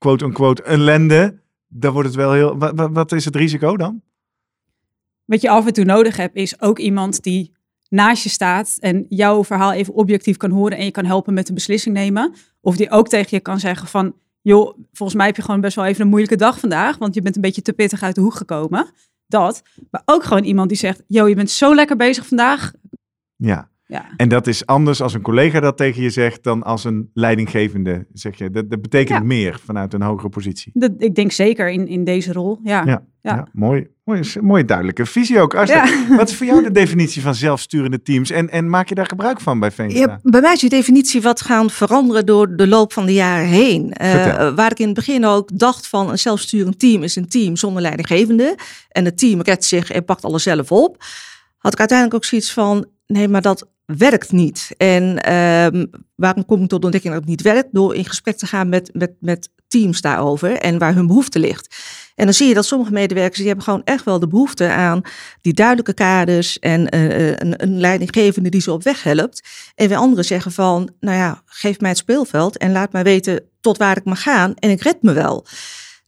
quote-unquote 0.05 0.63
ellende, 0.63 1.41
dan 1.69 1.93
wordt 1.93 2.09
het 2.09 2.17
wel 2.17 2.33
heel... 2.33 2.59
Wat, 2.59 2.91
wat 2.93 3.13
is 3.13 3.25
het 3.25 3.37
risico 3.37 3.77
dan? 3.77 4.03
Wat 5.25 5.41
je 5.41 5.51
af 5.51 5.67
en 5.67 5.73
toe 5.73 5.85
nodig 5.85 6.17
hebt, 6.17 6.37
is 6.37 6.61
ook 6.61 6.79
iemand 6.79 7.23
die 7.23 7.53
naast 7.89 8.23
je 8.23 8.29
staat 8.29 8.77
en 8.81 9.07
jouw 9.09 9.45
verhaal 9.45 9.73
even 9.73 9.95
objectief 9.95 10.37
kan 10.37 10.51
horen 10.51 10.79
en 10.79 10.85
je 10.85 10.91
kan 10.91 11.05
helpen 11.05 11.35
met 11.35 11.49
een 11.49 11.55
beslissing 11.55 11.95
nemen. 11.95 12.35
Of 12.61 12.77
die 12.77 12.91
ook 12.91 13.09
tegen 13.09 13.29
je 13.31 13.41
kan 13.41 13.61
zeggen 13.61 13.89
van, 13.89 14.15
joh, 14.41 14.79
volgens 14.93 15.19
mij 15.19 15.27
heb 15.27 15.37
je 15.37 15.43
gewoon 15.43 15.61
best 15.61 15.77
wel 15.77 15.85
even 15.85 16.03
een 16.03 16.09
moeilijke 16.09 16.37
dag 16.37 16.59
vandaag, 16.59 16.99
want 16.99 17.15
je 17.15 17.23
bent 17.23 17.37
een 17.37 17.43
beetje 17.43 17.63
te 17.63 17.73
pittig 17.73 18.03
uit 18.03 18.15
de 18.15 18.21
hoek 18.21 18.35
gekomen. 18.35 18.91
Dat. 19.27 19.63
Maar 19.91 20.03
ook 20.05 20.25
gewoon 20.25 20.45
iemand 20.45 20.69
die 20.69 20.79
zegt, 20.79 21.03
joh, 21.07 21.29
je 21.29 21.35
bent 21.35 21.51
zo 21.51 21.75
lekker 21.75 21.97
bezig 21.97 22.27
vandaag. 22.27 22.73
Ja. 23.37 23.71
Ja. 23.87 24.05
En 24.17 24.29
dat 24.29 24.47
is 24.47 24.67
anders 24.67 25.01
als 25.03 25.15
een 25.15 25.21
collega 25.21 25.61
dat 25.61 25.77
tegen 25.77 26.03
je 26.03 26.11
zegt 26.11 26.43
dan 26.43 26.63
als 26.63 26.85
een 26.85 27.11
leidinggevende, 27.15 28.07
zeg 28.13 28.39
je. 28.39 28.51
Dat, 28.51 28.71
dat 28.71 28.83
betekent 28.83 29.19
Ja. 29.19 29.25
meer 29.25 29.61
vanuit 29.65 29.95
een 29.95 30.03
hogere 30.03 30.29
positie. 30.29 30.73
Dat, 30.75 30.91
ik 30.99 31.15
denk 31.15 31.33
zeker 31.33 31.71
in, 31.71 31.89
in 31.89 32.05
deze 32.05 32.33
rol. 32.33 32.59
Ja. 32.63 32.83
Ja, 32.87 33.03
ja. 33.21 33.35
Ja. 33.35 33.47
mooi, 33.53 33.87
mooi, 34.05 34.23
mooie 34.41 34.65
duidelijke 34.65 35.07
visie 35.07 35.41
ook. 35.41 35.53
Wat 36.17 36.29
is 36.29 36.37
voor 36.37 36.47
jou 36.47 36.63
de 36.63 36.71
definitie 36.71 37.23
van 37.23 37.35
zelfsturende 37.35 38.03
teams? 38.03 38.31
En, 38.31 38.51
en 38.51 38.71
maak 38.71 38.89
je 38.89 38.95
daar 38.95 39.07
gebruik 39.07 39.41
van 39.41 39.61
bij 39.61 39.71
Veenstra? 39.71 40.01
Ja, 40.01 40.31
bij 40.31 40.41
mij 40.41 40.53
is 40.53 40.61
die 40.61 40.69
definitie 40.69 41.23
wat 41.23 41.41
gaan 41.41 41.71
veranderen 41.71 42.27
door 42.27 42.57
de 42.57 42.69
loop 42.69 42.93
van 42.93 43.07
de 43.07 43.13
jaren 43.13 43.49
heen. 43.49 43.93
Eh, 43.93 44.55
waar 44.55 44.71
ik 44.71 44.79
in 44.79 44.87
het 44.87 44.95
begin 44.95 45.25
ook 45.25 45.59
dacht 45.59 45.87
van 45.87 46.11
een 46.11 46.19
zelfsturend 46.19 46.79
team 46.79 47.03
is 47.03 47.17
een 47.17 47.29
team 47.29 47.57
zonder 47.57 47.83
leidinggevende. 47.83 48.57
En 48.89 49.05
het 49.05 49.19
team 49.19 49.41
redt 49.41 49.65
zich 49.65 49.91
en 49.91 50.05
pakt 50.05 50.25
alles 50.25 50.43
zelf 50.43 50.73
op. 50.73 50.97
Had 51.65 51.73
ik 51.73 51.79
uiteindelijk 51.79 52.17
ook 52.17 52.25
zoiets 52.25 52.53
van, 52.53 52.87
nee, 53.07 53.29
maar 53.29 53.43
dat 53.43 53.69
werkt 53.85 54.33
niet. 54.33 54.71
En 54.77 55.23
ehm, 55.23 55.87
waarom 56.15 56.45
kom 56.45 56.63
ik 56.63 56.69
tot 56.69 56.79
de 56.81 56.85
ontdekking 56.85 57.13
dat 57.13 57.23
het 57.23 57.31
niet 57.31 57.43
werkt? 57.43 57.69
Door 57.73 57.95
in 57.95 58.05
gesprek 58.05 58.37
te 58.37 58.47
gaan 58.47 58.69
met, 58.69 58.91
met, 58.93 59.13
met 59.21 59.49
teams 59.69 60.01
daarover 60.01 60.57
en 60.57 60.79
waar 60.79 60.95
hun 60.95 61.07
behoefte 61.07 61.39
ligt. 61.39 61.77
En 62.15 62.25
dan 62.25 62.35
zie 62.35 62.49
je 62.49 62.55
dat 62.55 62.67
sommige 62.67 62.93
medewerkers, 62.93 63.37
die 63.37 63.47
hebben 63.47 63.65
gewoon 63.65 63.85
echt 63.85 64.05
wel 64.05 64.19
de 64.19 64.29
behoefte 64.29 64.69
aan 64.69 65.03
die 65.41 65.53
duidelijke 65.53 65.95
kaders 65.95 66.59
en 66.59 66.89
eh, 66.89 67.31
eh, 67.31 67.37
een, 67.39 67.63
een 67.63 67.81
leidinggevende 67.81 68.49
die 68.49 68.61
ze 68.61 68.73
op 68.73 68.83
weg 68.83 69.03
helpt. 69.03 69.49
En 69.75 69.89
weer 69.89 69.97
anderen 69.97 70.25
zeggen 70.25 70.53
van, 70.53 70.91
nou 71.01 71.17
ja, 71.17 71.43
geef 71.45 71.81
mij 71.81 71.91
het 71.91 71.99
speelveld 71.99 72.57
en 72.57 72.73
laat 72.73 72.93
mij 72.93 73.03
weten 73.03 73.41
tot 73.61 73.77
waar 73.77 73.97
ik 73.97 74.05
mag 74.05 74.23
gaan 74.23 74.55
en 74.55 74.71
ik 74.71 74.83
red 74.83 75.03
me 75.03 75.13
wel. 75.13 75.47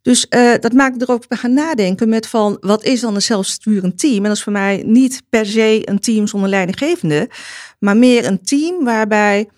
Dus 0.07 0.29
eh, 0.29 0.55
dat 0.61 0.73
maakt 0.73 0.97
me 0.97 1.03
erover 1.03 1.37
gaan 1.37 1.55
nadenken 1.55 2.09
met 2.09 2.29
van, 2.29 2.57
wat 2.61 2.85
is 2.85 3.01
dan 3.01 3.15
een 3.15 3.23
zelfsturend 3.23 3.99
team? 3.99 4.17
En 4.17 4.23
dat 4.23 4.37
is 4.37 4.43
voor 4.43 4.53
mij 4.53 4.83
niet 4.87 5.23
per 5.29 5.47
se 5.47 5.81
een 5.85 5.99
team 5.99 6.27
zonder 6.27 6.49
leidinggevende, 6.49 7.31
maar 7.79 7.97
meer 7.97 8.27
een 8.27 8.43
team 8.43 8.85
waarbij 8.85 9.49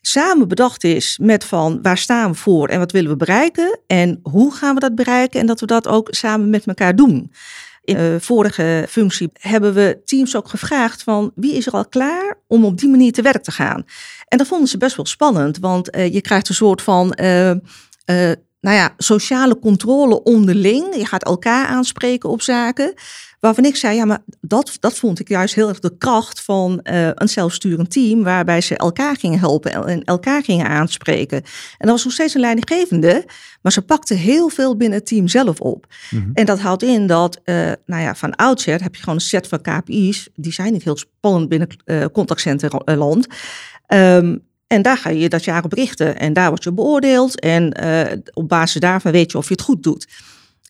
samen 0.00 0.48
bedacht 0.48 0.84
is 0.84 1.18
met 1.22 1.44
van 1.44 1.78
waar 1.82 1.98
staan 1.98 2.30
we 2.30 2.36
voor 2.36 2.68
en 2.68 2.78
wat 2.78 2.92
willen 2.92 3.10
we 3.10 3.16
bereiken 3.16 3.80
en 3.86 4.20
hoe 4.22 4.54
gaan 4.54 4.74
we 4.74 4.80
dat 4.80 4.94
bereiken 4.94 5.40
en 5.40 5.46
dat 5.46 5.60
we 5.60 5.66
dat 5.66 5.88
ook 5.88 6.08
samen 6.10 6.50
met 6.50 6.66
elkaar 6.66 6.96
doen. 6.96 7.32
In 7.84 7.96
de 7.96 8.16
vorige 8.20 8.86
functie 8.88 9.30
hebben 9.32 9.74
we 9.74 10.00
teams 10.04 10.36
ook 10.36 10.48
gevraagd 10.48 11.02
van 11.02 11.32
wie 11.34 11.54
is 11.54 11.66
er 11.66 11.72
al 11.72 11.88
klaar 11.88 12.38
om 12.46 12.64
op 12.64 12.78
die 12.78 12.88
manier 12.88 13.12
te 13.12 13.22
werk 13.22 13.42
te 13.42 13.52
gaan. 13.52 13.84
En 14.28 14.38
dat 14.38 14.46
vonden 14.46 14.68
ze 14.68 14.78
best 14.78 14.96
wel 14.96 15.06
spannend, 15.06 15.58
want 15.58 15.90
eh, 15.90 16.12
je 16.12 16.20
krijgt 16.20 16.48
een 16.48 16.54
soort 16.54 16.82
van 16.82 17.12
eh, 17.12 17.50
eh, 17.50 18.36
nou 18.64 18.76
ja, 18.76 18.94
sociale 18.96 19.58
controle 19.58 20.22
onderling. 20.22 20.96
Je 20.96 21.06
gaat 21.06 21.24
elkaar 21.24 21.66
aanspreken 21.66 22.28
op 22.28 22.42
zaken. 22.42 22.94
Waarvan 23.40 23.64
ik 23.64 23.76
zei, 23.76 23.96
ja, 23.96 24.04
maar 24.04 24.22
dat, 24.40 24.76
dat 24.80 24.98
vond 24.98 25.20
ik 25.20 25.28
juist 25.28 25.54
heel 25.54 25.68
erg 25.68 25.78
de 25.78 25.96
kracht 25.98 26.42
van 26.42 26.80
eh, 26.80 27.08
een 27.14 27.28
zelfsturend 27.28 27.90
team, 27.90 28.22
waarbij 28.22 28.60
ze 28.60 28.76
elkaar 28.76 29.16
gingen 29.16 29.38
helpen 29.38 29.86
en, 29.86 30.04
elkaar 30.04 30.42
gingen 30.44 30.68
aanspreken. 30.68 31.36
En 31.36 31.44
dat 31.78 31.88
was 31.88 32.04
nog 32.04 32.12
steeds 32.12 32.34
een 32.34 32.40
leidinggevende, 32.40 33.24
maar 33.62 33.72
ze 33.72 33.82
pakte 33.82 34.14
heel 34.14 34.48
veel 34.48 34.76
binnen 34.76 34.98
het 34.98 35.06
team 35.06 35.28
zelf 35.28 35.60
op. 35.60 35.86
Mhm. 36.10 36.30
En 36.32 36.46
dat 36.46 36.60
houdt 36.60 36.82
in 36.82 37.06
dat, 37.06 37.40
eh, 37.44 37.72
nou 37.86 38.02
ja, 38.02 38.14
van 38.14 38.36
oudsher 38.36 38.82
heb 38.82 38.94
je 38.94 39.00
gewoon 39.00 39.14
een 39.14 39.20
set 39.20 39.48
van 39.48 39.60
KPI's. 39.60 40.28
Die 40.34 40.52
zijn 40.52 40.72
niet 40.72 40.84
heel 40.84 40.96
spannend 40.96 41.48
binnen 41.48 41.68
eh 41.84 42.04
contactcenterland. 42.12 43.26
Ehm, 43.86 44.36
en 44.66 44.82
daar 44.82 44.96
ga 44.96 45.10
je 45.10 45.28
dat 45.28 45.44
jaar 45.44 45.64
op 45.64 45.72
richten. 45.72 46.18
En 46.18 46.32
daar 46.32 46.48
word 46.48 46.64
je 46.64 46.72
beoordeeld. 46.72 47.40
En 47.40 47.72
eh, 47.72 48.18
op 48.32 48.48
basis 48.48 48.80
daarvan 48.80 49.12
weet 49.12 49.32
je 49.32 49.38
of 49.38 49.48
je 49.48 49.52
het 49.52 49.62
goed 49.62 49.82
doet. 49.82 50.08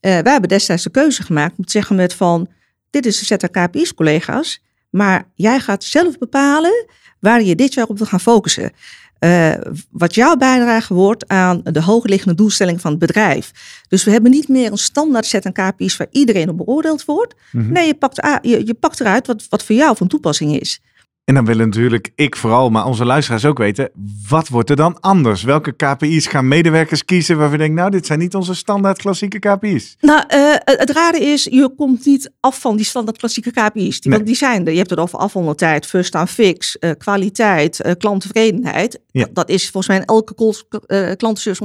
Eh 0.00 0.18
wij 0.18 0.32
hebben 0.32 0.48
destijds 0.48 0.82
de 0.82 0.90
keuze 0.90 1.22
gemaakt 1.22 1.58
om 1.58 1.64
te 1.64 1.70
zeggen 1.70 1.96
met 1.96 2.14
van... 2.14 2.48
Dit 2.90 3.06
is 3.06 3.28
de 3.28 3.48
KPI's, 3.48 3.94
collega's. 3.94 4.62
Maar 4.90 5.30
jij 5.34 5.60
gaat 5.60 5.84
zelf 5.84 6.18
bepalen 6.18 6.86
waar 7.20 7.42
je 7.42 7.54
dit 7.54 7.74
jaar 7.74 7.86
op 7.86 7.98
wil 7.98 8.06
gaan 8.06 8.20
focussen. 8.20 8.72
Eh, 9.18 9.54
wat 9.90 10.14
jouw 10.14 10.36
bijdrage 10.36 10.94
wordt 10.94 11.28
aan 11.28 11.60
de 11.62 11.82
hogerliggende 11.82 12.34
doelstelling 12.34 12.80
van 12.80 12.90
het 12.90 13.00
bedrijf. 13.00 13.50
Dus 13.88 14.04
we 14.04 14.10
hebben 14.10 14.30
niet 14.30 14.48
meer 14.48 14.70
een 14.70 14.78
standaard 14.78 15.26
set 15.26 15.46
aan 15.46 15.52
KPI's 15.52 15.96
waar 15.96 16.06
iedereen 16.10 16.48
op 16.48 16.56
beoordeeld 16.56 17.04
wordt. 17.04 17.34
Mhm. 17.52 17.72
Nee, 17.72 17.86
je 17.86 17.94
pakt, 17.94 18.16
je 18.42 18.76
pakt 18.80 19.00
eruit 19.00 19.26
wat, 19.26 19.46
wat 19.48 19.64
voor 19.64 19.76
jou 19.76 19.96
van 19.96 20.08
toepassing 20.08 20.60
is. 20.60 20.80
En 21.24 21.34
dan 21.34 21.44
willen 21.44 21.66
natuurlijk 21.66 22.10
ik 22.14 22.36
vooral, 22.36 22.70
maar 22.70 22.84
onze 22.86 23.04
luisteraars 23.04 23.44
ook 23.44 23.58
weten, 23.58 23.90
wat 24.28 24.48
wordt 24.48 24.70
er 24.70 24.76
dan 24.76 25.00
anders? 25.00 25.42
Welke 25.42 25.72
KPI's 25.72 26.26
gaan 26.26 26.48
medewerkers 26.48 27.04
kiezen 27.04 27.36
waarvan 27.36 27.56
je 27.58 27.62
denkt, 27.62 27.76
nou, 27.80 27.90
dit 27.90 28.06
zijn 28.06 28.18
niet 28.18 28.34
onze 28.34 28.54
standaard 28.54 28.98
klassieke 28.98 29.38
KPI's? 29.38 29.96
Nou, 30.00 30.22
eh, 30.28 30.40
het 30.64 30.90
rare 30.90 31.18
is, 31.18 31.44
je 31.44 31.70
komt 31.76 32.06
niet 32.06 32.30
af 32.40 32.60
van 32.60 32.76
die 32.76 32.84
standaard 32.84 33.18
klassieke 33.18 33.50
KPI's. 33.50 34.00
Die, 34.00 34.10
Nee. 34.10 34.12
want 34.18 34.26
die 34.26 34.36
zijn 34.36 34.66
er. 34.66 34.72
Je 34.72 34.78
hebt 34.78 34.90
het 34.90 34.98
over 34.98 35.18
afhandeltijd, 35.18 35.86
first 35.86 36.14
aan 36.14 36.28
fix, 36.28 36.78
eh, 36.78 36.90
kwaliteit, 36.98 37.80
eh, 37.80 37.92
klanttevredenheid. 37.98 39.00
Ja. 39.10 39.26
Dat, 39.32 39.48
is 39.48 39.62
volgens 39.62 39.86
mij 39.86 39.96
in 39.96 40.04
elke 40.04 40.34
eh 40.34 40.98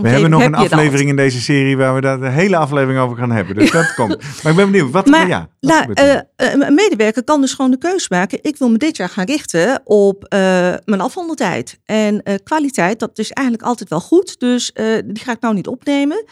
We 0.02 0.10
hebben 0.10 0.30
nog 0.30 0.42
heb 0.42 0.54
een 0.54 0.60
dat. 0.60 0.72
aflevering 0.72 1.10
in 1.10 1.16
deze 1.16 1.42
serie 1.42 1.78
waar 1.78 1.96
we 1.96 2.02
daar 2.02 2.20
de 2.20 2.30
hele 2.30 2.58
aflevering 2.58 3.00
over 3.00 3.18
gaan 3.18 3.32
hebben. 3.32 3.56
Dus 3.56 3.72
dat 3.72 3.94
komt. 4.00 4.18
Maar 4.44 4.52
ik 4.52 4.58
ben 4.58 4.72
benieuwd, 4.72 4.92
wat, 4.92 5.06
Maar, 5.06 5.28
ja, 5.28 5.50
wat 5.60 5.72
Nou, 5.72 6.22
een 6.36 6.74
medewerker 6.74 7.24
kan 7.24 7.42
dus 7.42 7.54
gewoon 7.54 7.72
de 7.72 7.78
keuze 7.78 8.08
maken. 8.10 8.40
Ik 8.42 8.58
wil 8.58 8.70
me 8.70 8.78
dit 8.78 8.98
jaar 8.98 9.10
gaan 9.10 9.26
richten 9.26 9.49
op 9.84 10.24
eh, 10.24 10.40
mijn 10.86 11.02
afhandeltijd. 11.02 11.80
En 11.86 12.24
eh, 12.24 12.36
kwaliteit, 12.44 13.00
dat 13.00 13.18
is 13.18 13.32
eigenlijk 13.32 13.68
altijd 13.68 13.90
wel 13.90 14.00
goed. 14.00 14.40
Dus 14.40 14.72
eh, 14.72 14.86
die 15.06 15.24
ga 15.24 15.32
ik 15.32 15.42
nou 15.42 15.54
niet 15.54 15.68
opnemen. 15.68 16.26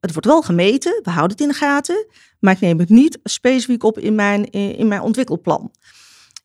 Het 0.00 0.12
wordt 0.12 0.26
wel 0.26 0.42
gemeten, 0.42 1.00
we 1.02 1.10
houden 1.10 1.36
het 1.36 1.46
in 1.46 1.48
de 1.48 1.54
gaten. 1.54 2.06
Maar 2.40 2.52
ik 2.52 2.60
neem 2.60 2.78
het 2.78 2.88
niet 2.88 3.18
specifiek 3.22 3.82
op 3.82 3.98
in 3.98 4.14
mijn, 4.14 4.50
in, 4.50 4.76
in 4.76 4.88
mijn 4.88 5.00
ontwikkelplan. 5.00 5.70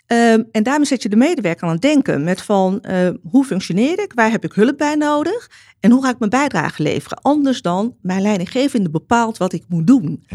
Ehm, 0.05 0.43
en 0.51 0.63
daarmee 0.63 0.85
zet 0.85 1.03
je 1.03 1.09
de 1.09 1.15
medewerker 1.15 1.67
aan 1.67 1.73
het 1.73 1.81
denken 1.81 2.23
met 2.23 2.41
van 2.41 2.83
hoe 3.29 3.45
functioneer 3.45 3.99
ik, 3.99 4.13
waar 4.13 4.31
heb 4.31 4.43
ik 4.43 4.53
hulp 4.53 4.77
bij 4.77 4.95
nodig 4.95 5.49
en 5.79 5.91
hoe 5.91 6.03
ga 6.03 6.09
ik 6.09 6.19
mijn 6.19 6.31
bijdrage 6.31 6.83
leveren. 6.83 7.21
Anders 7.21 7.61
dan 7.61 7.95
mijn 8.01 8.21
leidinggevende 8.21 8.89
bepaalt 8.89 9.37
wat 9.37 9.53
ik 9.53 9.63
moet 9.67 9.87
doen. 9.87 10.25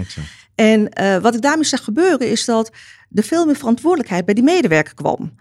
En 0.55 0.89
wat 1.23 1.35
ik 1.35 1.43
daarmee 1.43 1.65
zag 1.65 1.85
gebeuren 1.85 2.31
is 2.31 2.45
dat 2.45 2.71
er 3.15 3.23
veel 3.23 3.47
meer 3.47 3.57
verantwoordelijkheid 3.57 4.25
bij 4.25 4.35
die 4.35 4.45
medewerker 4.45 4.95
kwam. 4.95 5.35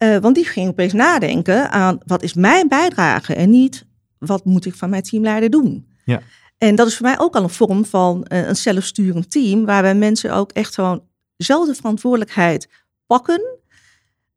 Eh, 0.00 0.16
want 0.16 0.34
die 0.34 0.44
ging 0.44 0.68
opeens 0.68 0.92
nadenken 0.92 1.70
aan 1.70 1.98
wat 2.06 2.22
is 2.22 2.34
mijn 2.34 2.68
bijdrage 2.68 3.34
en 3.34 3.50
niet 3.50 3.86
wat 4.18 4.44
moet 4.44 4.66
ik 4.66 4.74
van 4.74 4.90
mijn 4.90 5.02
teamleider 5.02 5.50
doen. 5.50 5.86
Ja. 6.04 6.20
En 6.58 6.74
dat 6.74 6.86
is 6.86 6.96
voor 6.96 7.06
mij 7.06 7.18
ook 7.18 7.34
al 7.34 7.42
een 7.42 7.50
vorm 7.50 7.84
van 7.84 8.24
eh, 8.24 8.48
een 8.48 8.56
zelfsturend 8.56 9.30
team, 9.30 9.64
waarbij 9.64 9.94
mensen 9.94 10.32
ook 10.32 10.52
echt 10.52 10.74
gewoon 10.74 11.02
zelf 11.36 11.66
de 11.66 11.74
verantwoordelijkheid 11.74 12.68
pakken 13.06 13.58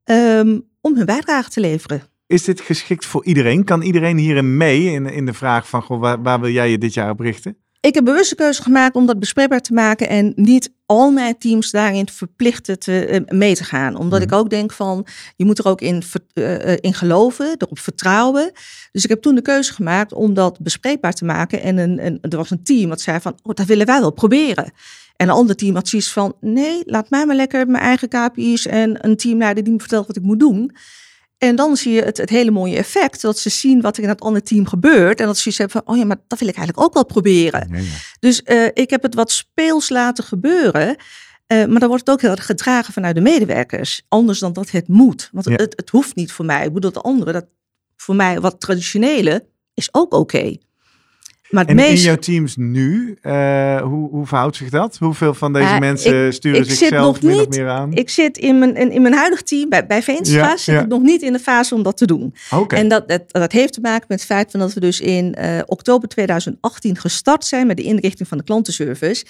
ehm, 0.03 0.59
om 0.81 0.95
hun 0.95 1.05
bijdrage 1.05 1.49
te 1.49 1.59
leveren. 1.59 2.03
Is 2.27 2.43
dit 2.43 2.61
geschikt 2.61 3.05
voor 3.05 3.25
iedereen? 3.25 3.63
Kan 3.63 3.81
iedereen 3.81 4.17
hierin 4.17 4.57
mee 4.57 4.91
in, 4.91 5.05
in 5.05 5.25
de 5.25 5.33
vraag 5.33 5.69
van, 5.69 5.81
goh, 5.81 5.99
waar, 5.99 6.21
waar 6.21 6.39
wil 6.39 6.51
jij 6.51 6.71
je 6.71 6.77
dit 6.77 6.93
jaar 6.93 7.09
op 7.09 7.19
richten? 7.19 7.57
Ik 7.83 7.93
heb 7.93 8.05
bewust 8.05 8.29
de 8.29 8.35
keuze 8.35 8.61
gemaakt 8.61 8.95
om 8.95 9.05
dat 9.05 9.19
bespreekbaar 9.19 9.61
te 9.61 9.73
maken 9.73 10.09
en 10.09 10.33
niet 10.35 10.73
al 10.85 11.11
mijn 11.11 11.37
teams 11.37 11.71
daarin 11.71 12.07
verplichten 12.09 12.79
te, 12.79 13.05
eh, 13.05 13.37
mee 13.37 13.55
te 13.55 13.63
gaan. 13.63 13.95
Omdat 13.95 14.19
Mhm. 14.19 14.27
ik 14.29 14.35
ook 14.35 14.49
denk 14.49 14.71
van, 14.71 15.05
je 15.35 15.45
moet 15.45 15.59
er 15.59 15.67
ook 15.67 15.81
in, 15.81 16.03
eh, 16.33 16.71
eh, 16.73 16.77
in 16.81 16.93
geloven, 16.93 17.55
erop 17.57 17.79
vertrouwen. 17.79 18.51
Dus 18.91 19.03
ik 19.03 19.09
heb 19.09 19.21
toen 19.21 19.35
de 19.35 19.41
keuze 19.41 19.73
gemaakt 19.73 20.13
om 20.13 20.33
dat 20.33 20.59
bespreekbaar 20.59 21.13
te 21.13 21.25
maken. 21.25 21.61
En 21.61 21.77
een, 21.77 22.05
een, 22.05 22.17
er 22.21 22.37
was 22.37 22.51
een 22.51 22.63
team 22.63 22.89
dat 22.89 23.01
zei 23.01 23.19
van, 23.19 23.37
oh, 23.41 23.55
dat 23.55 23.65
willen 23.65 23.85
wij 23.85 23.99
wel 23.99 24.11
proberen. 24.11 24.71
En 25.15 25.27
een 25.27 25.35
ander 25.35 25.55
team 25.55 25.75
had 25.75 25.87
zoiets 25.87 26.11
van, 26.11 26.35
nee, 26.41 26.81
laat 26.85 27.09
mij 27.09 27.25
maar 27.25 27.35
lekker 27.35 27.67
mijn 27.67 27.83
eigen 27.83 28.07
KPI's 28.07 28.65
en 28.65 29.05
een 29.05 29.17
teamleider 29.17 29.63
die 29.63 29.73
me 29.73 29.79
vertelt 29.79 30.07
wat 30.07 30.15
ik 30.15 30.23
moet 30.23 30.39
doen. 30.39 30.71
En 31.43 31.55
dan 31.55 31.77
zie 31.77 31.93
je 31.93 32.01
het, 32.01 32.17
het 32.17 32.29
hele 32.29 32.51
mooie 32.51 32.77
effect, 32.77 33.21
dat 33.21 33.39
ze 33.39 33.49
zien 33.49 33.81
wat 33.81 33.97
er 33.97 34.03
in 34.03 34.09
het 34.09 34.21
andere 34.21 34.45
team 34.45 34.67
gebeurt. 34.67 35.19
En 35.19 35.25
dat 35.25 35.37
ze 35.37 35.49
hebben 35.55 35.81
van, 35.83 35.93
oh 35.93 35.97
ja, 35.99 36.05
maar 36.05 36.17
dat 36.27 36.39
wil 36.39 36.47
ik 36.47 36.55
eigenlijk 36.55 36.87
ook 36.87 36.93
wel 36.93 37.05
proberen. 37.05 37.67
Ja. 37.71 37.81
Dus 38.19 38.43
eh, 38.43 38.65
ik 38.73 38.89
heb 38.89 39.01
het 39.01 39.15
wat 39.15 39.31
speels 39.31 39.89
laten 39.89 40.23
gebeuren. 40.23 40.95
eh, 41.47 41.65
maar 41.65 41.79
dan 41.79 41.89
wordt 41.89 42.05
het 42.05 42.09
ook 42.15 42.21
heel 42.21 42.31
erg 42.31 42.45
gedragen 42.45 42.93
vanuit 42.93 43.15
de 43.15 43.21
medewerkers. 43.21 44.01
Anders 44.07 44.39
dan 44.39 44.53
dat 44.53 44.69
het 44.71 44.87
moet. 44.87 45.29
Want 45.31 45.45
Ja. 45.45 45.51
het, 45.55 45.73
het 45.75 45.89
hoeft 45.89 46.15
niet 46.15 46.31
voor 46.31 46.45
mij. 46.45 46.65
Ik 46.65 46.73
bedoel, 46.73 46.91
dat 46.91 47.03
andere, 47.03 47.31
dat 47.31 47.45
voor 47.95 48.15
mij 48.15 48.39
wat 48.39 48.59
traditionele, 48.59 49.45
is 49.73 49.89
ook 49.91 50.13
oké. 50.13 50.57
Maar 51.53 51.65
En 51.65 51.79
in 51.79 51.95
jouw 51.95 52.15
teams 52.15 52.55
nu, 52.55 53.17
eh, 53.21 53.81
hoe, 53.81 54.09
hoe 54.09 54.25
verhoudt 54.27 54.55
zich 54.55 54.69
dat? 54.69 54.97
Hoeveel 54.99 55.33
van 55.33 55.53
deze 55.53 55.65
Ja, 55.65 55.79
mensen 55.79 56.33
sturen 56.33 56.59
ik 56.59 56.65
zichzelf 56.71 56.91
nog 57.05 57.21
min 57.21 57.33
of 57.33 57.39
niet- 57.39 57.49
meer 57.57 57.69
aan? 57.69 57.93
Ik 57.93 58.09
zit 58.09 58.37
in 58.37 58.59
mijn, 58.59 58.75
in, 58.91 59.01
mijn 59.01 59.13
huidige 59.13 59.43
team, 59.43 59.69
bij, 59.69 59.85
bij 59.85 60.03
Veenstra, 60.03 60.37
Ja, 60.49 60.57
zit 60.57 60.75
ja. 60.75 60.81
ik 60.81 60.87
nog 60.87 61.01
niet 61.01 61.21
in 61.21 61.33
de 61.33 61.39
fase 61.39 61.75
om 61.75 61.83
dat 61.83 61.97
te 61.97 62.05
doen. 62.05 62.33
Oké, 62.51 62.75
En 62.75 62.87
dat, 62.87 63.07
dat, 63.09 63.21
dat 63.27 63.51
heeft 63.51 63.73
te 63.73 63.81
maken 63.81 64.05
met 64.07 64.17
het 64.17 64.27
feit 64.27 64.51
van 64.51 64.59
dat 64.59 64.73
we 64.73 64.79
dus 64.79 64.99
in 65.01 65.33
eh, 65.35 65.59
oktober 65.65 66.07
2018 66.09 66.97
gestart 66.97 67.45
zijn 67.45 67.67
met 67.67 67.77
de 67.77 67.83
inrichting 67.83 68.27
van 68.27 68.37
de 68.37 68.43
klantenservice. 68.43 69.25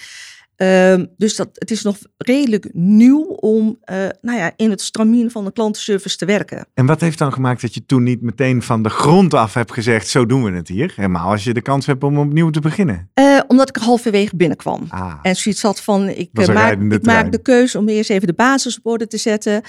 Ehm, 0.56 1.04
dus 1.16 1.36
dat, 1.36 1.48
het 1.52 1.70
is 1.70 1.82
nog 1.82 1.96
redelijk 2.16 2.68
nieuw 2.72 3.22
om 3.22 3.78
uh, 3.90 3.96
nou 4.20 4.38
ja, 4.38 4.52
in 4.56 4.70
het 4.70 4.80
stramien 4.80 5.30
van 5.30 5.44
de 5.44 5.52
klantenservice 5.52 6.16
te 6.16 6.24
werken. 6.24 6.66
En 6.74 6.86
wat 6.86 7.00
heeft 7.00 7.18
dan 7.18 7.32
gemaakt 7.32 7.60
dat 7.60 7.74
je 7.74 7.86
toen 7.86 8.02
niet 8.02 8.22
meteen 8.22 8.62
van 8.62 8.82
de 8.82 8.88
grond 8.88 9.34
af 9.34 9.54
hebt 9.54 9.72
gezegd, 9.72 10.08
zo 10.08 10.26
doen 10.26 10.44
we 10.44 10.50
het 10.50 10.68
hier? 10.68 10.92
Helemaal 10.96 11.30
als 11.30 11.44
je 11.44 11.54
de 11.54 11.62
kans 11.62 11.86
hebt 11.86 12.04
om 12.04 12.18
opnieuw 12.18 12.50
te 12.50 12.60
beginnen. 12.60 13.10
Uh, 13.14 13.40
omdat 13.46 13.68
ik 13.68 13.76
halverwege 13.76 14.36
binnenkwam. 14.36 14.86
Ah. 14.88 15.14
En 15.22 15.36
zoiets 15.36 15.62
had 15.62 15.80
van, 15.80 16.08
ik, 16.08 16.28
uh, 16.32 16.46
maak, 16.48 16.80
ik 16.80 17.04
maak, 17.04 17.32
de 17.32 17.42
keuze 17.42 17.78
om 17.78 17.88
eerst 17.88 18.10
even 18.10 18.26
de 18.26 18.34
basis 18.34 18.78
op 18.78 18.86
orde 18.86 19.06
te 19.06 19.16
zetten. 19.16 19.62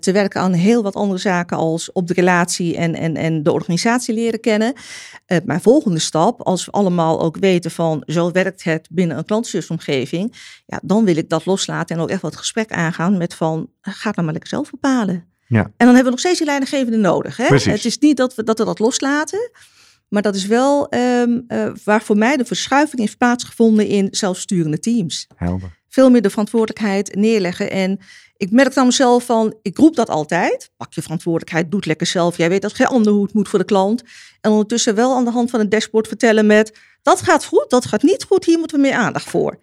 te 0.00 0.12
werken 0.12 0.40
aan 0.40 0.52
heel 0.52 0.82
wat 0.82 0.94
andere 0.94 1.20
zaken 1.20 1.56
als 1.56 1.92
op 1.92 2.06
de 2.06 2.14
relatie 2.14 2.76
en, 2.76 2.94
en, 2.94 3.16
en 3.16 3.42
de 3.42 3.52
organisatie 3.52 4.14
leren 4.14 4.40
kennen. 4.40 4.72
mijn 5.44 5.60
volgende 5.60 5.98
stap, 5.98 6.42
als 6.42 6.64
we 6.64 6.70
allemaal 6.70 7.20
ook 7.20 7.36
weten 7.36 7.70
van, 7.70 8.02
zo 8.06 8.30
werkt 8.30 8.64
het 8.64 8.88
binnen 8.90 9.18
een 9.18 9.24
klantenservice 9.24 9.72
ja, 10.66 10.80
dan 10.82 11.04
wil 11.04 11.16
ik 11.16 11.28
dat 11.28 11.46
loslaten 11.46 11.96
en 11.96 12.02
ook 12.02 12.10
echt 12.10 12.22
wat 12.22 12.36
gesprek 12.36 12.72
aangaan 12.72 13.16
met 13.16 13.34
van, 13.34 13.68
ga 13.80 13.92
het 13.92 14.02
nou 14.02 14.22
maar 14.22 14.32
lekker 14.32 14.48
zelf 14.48 14.70
bepalen. 14.70 15.24
Ja. 15.46 15.62
En 15.62 15.72
dan 15.76 15.86
hebben 15.86 16.04
we 16.04 16.10
nog 16.10 16.18
steeds 16.18 16.38
die 16.38 16.46
leidinggevende 16.46 16.98
nodig. 16.98 17.36
Hè? 17.36 17.44
Het 17.44 17.84
is 17.84 17.98
niet 17.98 18.16
dat 18.16 18.34
we, 18.34 18.42
dat 18.42 18.58
we 18.58 18.64
dat 18.64 18.78
loslaten, 18.78 19.50
maar 20.08 20.22
dat 20.22 20.34
is 20.34 20.46
wel 20.46 20.94
um, 20.94 21.44
uh, 21.48 21.68
waar 21.84 22.02
voor 22.02 22.16
mij 22.16 22.36
de 22.36 22.44
verschuiving 22.44 23.00
heeft 23.00 23.18
plaatsgevonden 23.18 23.86
in 23.86 24.08
zelfsturende 24.10 24.78
teams. 24.78 25.26
Helder. 25.36 25.78
Veel 25.88 26.10
meer 26.10 26.22
de 26.22 26.30
verantwoordelijkheid 26.30 27.14
neerleggen. 27.14 27.70
En 27.70 28.00
ik 28.36 28.50
merk 28.50 28.74
dan 28.74 28.86
mezelf 28.86 29.24
van, 29.24 29.54
ik 29.62 29.76
roep 29.76 29.96
dat 29.96 30.08
altijd. 30.08 30.70
Pak 30.76 30.92
je 30.92 31.02
verantwoordelijkheid, 31.02 31.70
doe 31.70 31.78
het 31.78 31.88
lekker 31.88 32.06
zelf. 32.06 32.36
Jij 32.36 32.48
weet 32.48 32.62
dat 32.62 32.74
geen 32.74 32.86
ander 32.86 33.12
hoe 33.12 33.22
het 33.22 33.34
moet 33.34 33.48
voor 33.48 33.58
de 33.58 33.64
klant. 33.64 34.02
En 34.40 34.50
ondertussen 34.50 34.94
wel 34.94 35.16
aan 35.16 35.24
de 35.24 35.30
hand 35.30 35.50
van 35.50 35.60
een 35.60 35.68
dashboard 35.68 36.08
vertellen 36.08 36.46
met, 36.46 36.78
dat 37.02 37.20
gaat 37.20 37.44
goed, 37.44 37.64
dat 37.68 37.86
gaat 37.86 38.02
niet 38.02 38.24
goed, 38.24 38.44
hier 38.44 38.58
moeten 38.58 38.76
we 38.76 38.82
meer 38.82 38.94
aandacht 38.94 39.28
voor. 39.28 39.58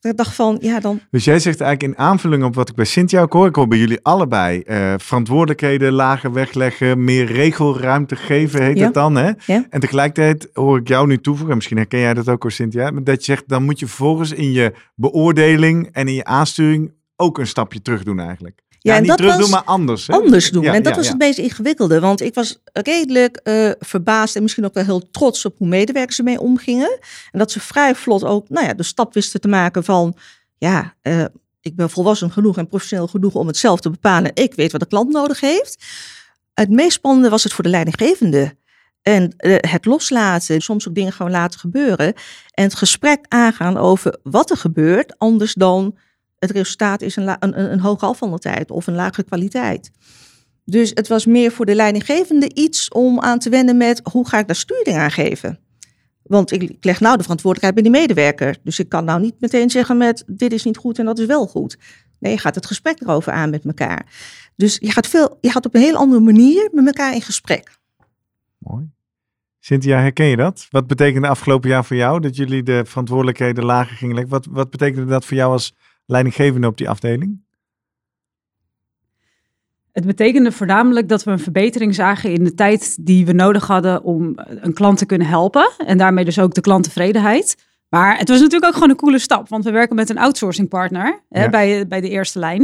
Ik 0.00 0.16
dacht 0.16 0.34
van, 0.34 0.58
ja 0.60 0.80
dan... 0.80 1.00
Dus 1.10 1.24
jij 1.24 1.38
zegt 1.38 1.60
eigenlijk 1.60 1.92
in 1.98 2.04
aanvulling 2.04 2.44
op 2.44 2.54
wat 2.54 2.68
ik 2.68 2.74
bij 2.74 2.84
Cynthia 2.84 3.20
ook 3.20 3.32
hoor, 3.32 3.46
ik 3.46 3.54
hoor 3.54 3.68
bij 3.68 3.78
jullie 3.78 3.98
allebei, 4.02 4.62
uh, 4.66 4.94
verantwoordelijkheden 4.96 5.92
lager 5.92 6.32
wegleggen, 6.32 7.04
meer 7.04 7.24
regelruimte 7.24 8.16
geven, 8.16 8.62
heet 8.62 8.78
het 8.78 8.94
dan. 8.94 9.16
Hè? 9.16 9.30
Ja. 9.46 9.66
En 9.70 9.80
tegelijkertijd 9.80 10.48
hoor 10.52 10.78
ik 10.78 10.88
jou 10.88 11.06
nu 11.06 11.18
toevoegen, 11.18 11.50
en 11.50 11.56
misschien 11.56 11.76
herken 11.76 12.00
jij 12.00 12.14
dat 12.14 12.28
ook 12.28 12.42
hoor 12.42 12.52
Cynthia, 12.52 12.90
dat 12.90 13.24
je 13.24 13.32
zegt, 13.32 13.48
dan 13.48 13.64
moet 13.64 13.78
je 13.78 13.86
vervolgens 13.86 14.32
in 14.32 14.52
je 14.52 14.72
beoordeling 14.94 15.88
en 15.92 16.08
in 16.08 16.14
je 16.14 16.24
aansturing 16.24 16.94
ook 17.16 17.38
een 17.38 17.46
stapje 17.46 17.82
terug 17.82 18.02
doen 18.02 18.20
eigenlijk. 18.20 18.62
Ja, 18.86 18.94
en 18.94 19.00
niet 19.00 19.10
dat 19.10 19.18
terug 19.18 19.36
doen, 19.36 19.50
maar 19.50 19.64
anders. 19.64 20.06
Hè? 20.06 20.14
Anders 20.14 20.50
doen. 20.50 20.64
en 20.64 20.82
dat 20.82 20.96
was 20.96 21.08
het 21.08 21.18
meest 21.18 21.38
ingewikkelde. 21.38 22.00
Want 22.00 22.20
ik 22.20 22.34
was 22.34 22.58
redelijk 22.72 23.40
uh, 23.44 23.70
verbaasd 23.78 24.36
en 24.36 24.42
misschien 24.42 24.64
ook 24.64 24.74
wel 24.74 24.84
heel 24.84 25.10
trots 25.10 25.44
op 25.44 25.58
hoe 25.58 25.68
medewerkers 25.68 26.18
ermee 26.18 26.40
omgingen. 26.40 26.98
En 27.30 27.38
dat 27.38 27.50
ze 27.50 27.60
vrij 27.60 27.94
vlot 27.94 28.24
ook 28.24 28.48
nou 28.48 28.66
ja, 28.66 28.74
de 28.74 28.82
stap 28.82 29.14
wisten 29.14 29.40
te 29.40 29.48
maken 29.48 29.84
van... 29.84 30.16
ja, 30.58 30.94
uh, 31.02 31.24
ik 31.60 31.76
ben 31.76 31.90
volwassen 31.90 32.30
genoeg 32.30 32.56
en 32.56 32.68
professioneel 32.68 33.06
genoeg 33.06 33.34
om 33.34 33.46
het 33.46 33.56
zelf 33.56 33.80
te 33.80 33.90
bepalen. 33.90 34.30
Ik 34.34 34.54
weet 34.54 34.72
wat 34.72 34.80
de 34.80 34.86
klant 34.86 35.12
nodig 35.12 35.40
heeft. 35.40 35.84
Het 36.54 36.70
meest 36.70 36.92
spannende 36.92 37.28
was 37.28 37.42
het 37.42 37.52
voor 37.52 37.64
de 37.64 37.70
leidinggevende. 37.70 38.56
En 39.02 39.34
uh, 39.38 39.56
het 39.60 39.84
loslaten, 39.84 40.60
soms 40.60 40.88
ook 40.88 40.94
dingen 40.94 41.12
gewoon 41.12 41.32
laten 41.32 41.60
gebeuren. 41.60 42.14
En 42.50 42.64
het 42.64 42.74
gesprek 42.74 43.24
aangaan 43.28 43.76
over 43.76 44.18
wat 44.22 44.50
er 44.50 44.56
gebeurt, 44.56 45.18
anders 45.18 45.54
dan 45.54 45.96
het 46.38 46.50
resultaat 46.50 47.02
is 47.02 47.16
een, 47.16 47.36
een, 47.38 47.72
een 47.72 47.80
hoge 47.80 48.06
afvandeltijd 48.06 48.70
of 48.70 48.86
een 48.86 48.94
lagere 48.94 49.26
kwaliteit. 49.26 49.90
Dus 50.64 50.90
het 50.94 51.08
was 51.08 51.26
meer 51.26 51.50
voor 51.52 51.66
de 51.66 51.74
leidinggevende 51.74 52.54
iets 52.54 52.88
om 52.88 53.20
aan 53.20 53.38
te 53.38 53.50
wennen 53.50 53.76
met 53.76 54.00
hoe 54.12 54.28
ga 54.28 54.38
ik 54.38 54.46
daar 54.46 54.56
sturing 54.56 54.96
aan 54.96 55.10
geven. 55.10 55.58
Want 56.22 56.52
ik, 56.52 56.76
leg 56.80 57.00
nou 57.00 57.16
de 57.16 57.22
verantwoordelijkheid 57.22 57.74
bij 57.74 57.92
die 57.92 58.00
medewerker. 58.00 58.56
Dus 58.62 58.78
ik 58.78 58.88
kan 58.88 59.04
nou 59.04 59.20
niet 59.20 59.40
meteen 59.40 59.70
zeggen 59.70 59.96
met 59.96 60.24
dit 60.26 60.52
is 60.52 60.64
niet 60.64 60.76
goed 60.76 60.98
en 60.98 61.04
dat 61.04 61.18
is 61.18 61.26
wel 61.26 61.46
goed. 61.46 61.78
Nee, 62.18 62.32
je 62.32 62.38
gaat 62.38 62.54
het 62.54 62.66
gesprek 62.66 63.00
erover 63.00 63.32
aan 63.32 63.50
met 63.50 63.64
elkaar. 63.64 64.06
Dus 64.56 64.76
je 64.80 64.90
gaat, 64.90 65.06
veel, 65.06 65.38
je 65.40 65.50
gaat 65.50 65.66
op 65.66 65.74
een 65.74 65.80
heel 65.80 65.96
andere 65.96 66.20
manier 66.20 66.68
met 66.72 66.86
elkaar 66.86 67.14
in 67.14 67.22
gesprek. 67.22 67.78
Mooi. 68.58 68.90
Cynthia, 69.58 69.98
herken 69.98 70.26
je 70.26 70.36
dat? 70.36 70.66
Wat 70.70 70.86
betekende 70.86 71.28
afgelopen 71.28 71.68
jaar 71.68 71.84
voor 71.84 71.96
jou 71.96 72.20
dat 72.20 72.36
jullie 72.36 72.62
de 72.62 72.82
verantwoordelijkheden 72.84 73.64
lager 73.64 73.96
gingen 73.96 74.14
leggen? 74.14 74.32
Wat, 74.32 74.46
wat 74.50 74.70
betekende 74.70 75.06
dat 75.06 75.24
voor 75.24 75.36
jou 75.36 75.52
als 75.52 75.74
leidinggevende 76.06 76.66
op 76.66 76.76
die 76.76 76.88
afdeling? 76.88 77.44
Het 79.92 80.06
betekende 80.06 80.52
voornamelijk 80.52 81.08
dat 81.08 81.24
we 81.24 81.30
een 81.30 81.38
verbetering 81.38 81.94
zagen 81.94 82.32
in 82.32 82.44
de 82.44 82.54
tijd 82.54 83.06
die 83.06 83.26
we 83.26 83.32
nodig 83.32 83.66
hadden 83.66 84.02
om 84.02 84.32
een 84.36 84.74
klant 84.74 84.98
te 84.98 85.06
kunnen 85.06 85.26
helpen. 85.26 85.72
En 85.86 85.98
daarmee 85.98 86.24
dus 86.24 86.38
ook 86.38 86.54
de 86.54 86.60
klanttevredenheid. 86.60 87.66
Maar 87.88 88.18
het 88.18 88.28
was 88.28 88.38
natuurlijk 88.38 88.64
ook 88.64 88.74
gewoon 88.74 88.90
een 88.90 88.96
coole 88.96 89.18
stap, 89.18 89.48
want 89.48 89.64
we 89.64 89.70
werken 89.70 89.96
met 89.96 90.10
een 90.10 90.18
outsourcing 90.18 90.68
partner 90.68 91.22
hè, 91.28 91.48
bij, 91.48 91.86
bij 91.86 92.00
de 92.00 92.08
eerste 92.08 92.38
lijn. 92.38 92.60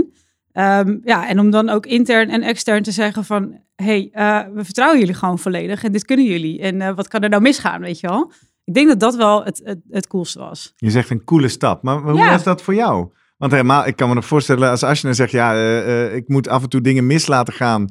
Um, 0.52 1.00
ja, 1.04 1.28
en 1.28 1.38
om 1.38 1.50
dan 1.50 1.68
ook 1.68 1.86
intern 1.86 2.30
en 2.30 2.42
extern 2.42 2.82
te 2.82 2.90
zeggen 2.90 3.24
van, 3.24 3.60
hey, 3.76 4.10
uh, 4.14 4.54
we 4.54 4.64
vertrouwen 4.64 4.98
jullie 4.98 5.14
gewoon 5.14 5.38
volledig 5.38 5.84
en 5.84 5.92
dit 5.92 6.04
kunnen 6.04 6.26
jullie. 6.26 6.60
En 6.60 6.74
uh, 6.80 6.94
wat 6.94 7.08
kan 7.08 7.20
er 7.22 7.28
nou 7.28 7.42
misgaan, 7.42 7.80
weet 7.80 8.00
je 8.00 8.06
wel? 8.06 8.32
Ik 8.64 8.74
denk 8.74 8.88
dat 8.88 9.00
dat 9.00 9.16
wel 9.16 9.44
het, 9.44 9.60
het, 9.64 9.78
het 9.90 10.06
coolste 10.06 10.38
was. 10.38 10.72
Je 10.76 10.90
zegt 10.90 11.10
een 11.10 11.24
coole 11.24 11.48
stap, 11.48 11.82
maar 11.82 11.98
hoe 11.98 12.24
was 12.24 12.42
dat 12.42 12.62
voor 12.62 12.74
jou? 12.74 13.08
Want 13.42 13.54
helemaal, 13.54 13.86
ik 13.86 13.96
kan 13.96 14.08
me 14.08 14.14
nog 14.14 14.26
voorstellen, 14.26 14.70
als 14.70 15.00
dan 15.00 15.14
zegt, 15.14 15.30
ja, 15.30 15.54
uh, 15.54 16.14
ik 16.14 16.28
moet 16.28 16.48
af 16.48 16.62
en 16.62 16.68
toe 16.68 16.80
dingen 16.80 17.06
mis 17.06 17.26
laten 17.26 17.54
gaan. 17.54 17.88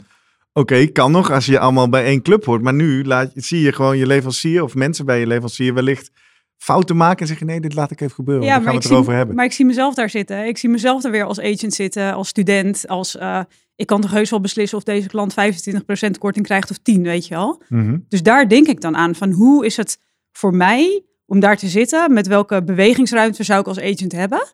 Oké, 0.53 0.85
kan 0.85 1.11
nog 1.11 1.31
als 1.31 1.45
je 1.45 1.59
allemaal 1.59 1.89
bij 1.89 2.05
één 2.05 2.21
club 2.21 2.45
hoort. 2.45 2.61
Maar 2.61 2.73
nu 2.73 3.05
laat, 3.05 3.31
zie 3.35 3.61
je 3.61 3.71
gewoon 3.71 3.97
je 3.97 4.07
leverancier 4.07 4.63
of 4.63 4.75
mensen 4.75 5.05
bij 5.05 5.19
je 5.19 5.27
leverancier 5.27 5.73
wellicht 5.73 6.11
fouten 6.57 6.97
maken 6.97 7.19
en 7.19 7.27
zeggen, 7.27 7.45
nee, 7.45 7.59
dit 7.59 7.73
laat 7.73 7.91
ik 7.91 8.01
even 8.01 8.15
gebeuren. 8.15 8.45
Ja, 8.45 8.53
dan 8.53 8.63
gaan 8.63 8.73
we 8.73 8.79
het 8.81 8.89
erover 8.89 9.13
hebben. 9.13 9.35
Maar 9.35 9.45
ik 9.45 9.51
zie 9.51 9.65
mezelf 9.65 9.93
daar 9.93 10.09
zitten. 10.09 10.47
Ik 10.47 10.57
zie 10.57 10.69
mezelf 10.69 11.03
er 11.03 11.11
weer 11.11 11.25
als 11.25 11.39
agent 11.39 11.73
zitten, 11.73 12.13
als 12.13 12.27
student, 12.27 12.87
als... 12.87 13.15
Uh, 13.15 13.39
ik 13.75 13.87
kan 13.87 14.01
toch 14.01 14.11
heus 14.11 14.29
wel 14.29 14.41
beslissen 14.41 14.77
of 14.77 14.83
deze 14.83 15.07
klant 15.07 15.33
25% 15.33 16.11
korting 16.19 16.45
krijgt 16.45 16.71
of 16.71 16.77
10, 16.77 17.03
weet 17.03 17.27
je 17.27 17.33
wel. 17.33 17.63
Mhm. 17.69 17.97
Dus 18.07 18.23
daar 18.23 18.47
denk 18.47 18.67
ik 18.67 18.81
dan 18.81 18.95
aan 18.95 19.15
van 19.15 19.31
hoe 19.31 19.65
is 19.65 19.77
het 19.77 19.99
voor 20.31 20.55
mij 20.55 21.03
om 21.25 21.39
daar 21.39 21.57
te 21.57 21.67
zitten? 21.67 22.13
Met 22.13 22.27
welke 22.27 22.63
bewegingsruimte 22.63 23.43
zou 23.43 23.59
ik 23.59 23.67
als 23.67 23.79
agent 23.79 24.11
hebben? 24.11 24.51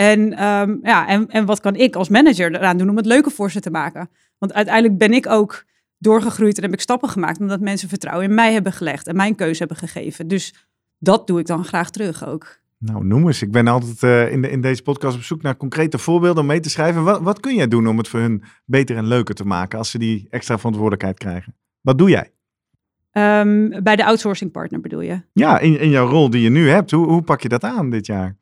En, 0.00 0.32
ehm, 0.34 0.76
ja, 0.82 1.08
en, 1.08 1.28
en 1.28 1.46
wat 1.46 1.60
kan 1.60 1.74
ik 1.76 1.96
als 1.96 2.08
manager 2.08 2.54
eraan 2.54 2.76
doen 2.76 2.88
om 2.88 2.96
het 2.96 3.06
leuker 3.06 3.30
voor 3.30 3.50
ze 3.50 3.60
te 3.60 3.70
maken? 3.70 4.10
Want 4.38 4.52
uiteindelijk 4.52 4.98
ben 4.98 5.12
ik 5.12 5.26
ook 5.26 5.64
doorgegroeid 5.98 6.56
en 6.56 6.62
heb 6.62 6.72
ik 6.72 6.80
stappen 6.80 7.08
gemaakt 7.08 7.40
omdat 7.40 7.60
mensen 7.60 7.88
vertrouwen 7.88 8.28
in 8.28 8.34
mij 8.34 8.52
hebben 8.52 8.72
gelegd 8.72 9.06
en 9.06 9.16
mijn 9.16 9.34
keuze 9.34 9.58
hebben 9.58 9.76
gegeven. 9.76 10.28
Dus 10.28 10.54
dat 10.98 11.26
doe 11.26 11.40
ik 11.40 11.46
dan 11.46 11.64
graag 11.64 11.90
terug 11.90 12.26
ook. 12.26 12.58
Nou, 12.78 13.04
noem 13.04 13.26
eens. 13.26 13.42
Ik 13.42 13.50
ben 13.50 13.66
altijd 13.68 14.02
uh, 14.02 14.32
in, 14.32 14.42
de, 14.42 14.50
in 14.50 14.60
deze 14.60 14.82
podcast 14.82 15.16
op 15.16 15.22
zoek 15.22 15.42
naar 15.42 15.56
concrete 15.56 15.98
voorbeelden 15.98 16.42
om 16.42 16.48
mee 16.48 16.60
te 16.60 16.70
schrijven. 16.70 17.04
Wat, 17.04 17.20
wat 17.20 17.40
kun 17.40 17.54
jij 17.54 17.68
doen 17.68 17.88
om 17.88 17.98
het 17.98 18.08
voor 18.08 18.20
hun 18.20 18.42
beter 18.64 18.96
en 18.96 19.06
leuker 19.06 19.34
te 19.34 19.44
maken 19.44 19.78
als 19.78 19.90
ze 19.90 19.98
die 19.98 20.26
extra 20.30 20.56
verantwoordelijkheid 20.56 21.18
krijgen? 21.18 21.56
Wat 21.80 21.98
doe 21.98 22.10
jij? 22.10 22.32
Um, 23.12 23.82
bij 23.82 23.96
de 23.96 24.04
outsourcing 24.04 24.50
partner 24.50 24.80
bedoel 24.80 25.00
je? 25.00 25.22
Ja, 25.32 25.58
in, 25.58 25.80
in 25.80 25.90
jouw 25.90 26.08
rol 26.08 26.30
die 26.30 26.42
je 26.42 26.50
nu 26.50 26.68
hebt. 26.68 26.90
Hoe, 26.90 27.06
hoe 27.06 27.22
pak 27.22 27.40
je 27.40 27.48
dat 27.48 27.64
aan 27.64 27.90
dit 27.90 28.06
jaar? 28.06 28.38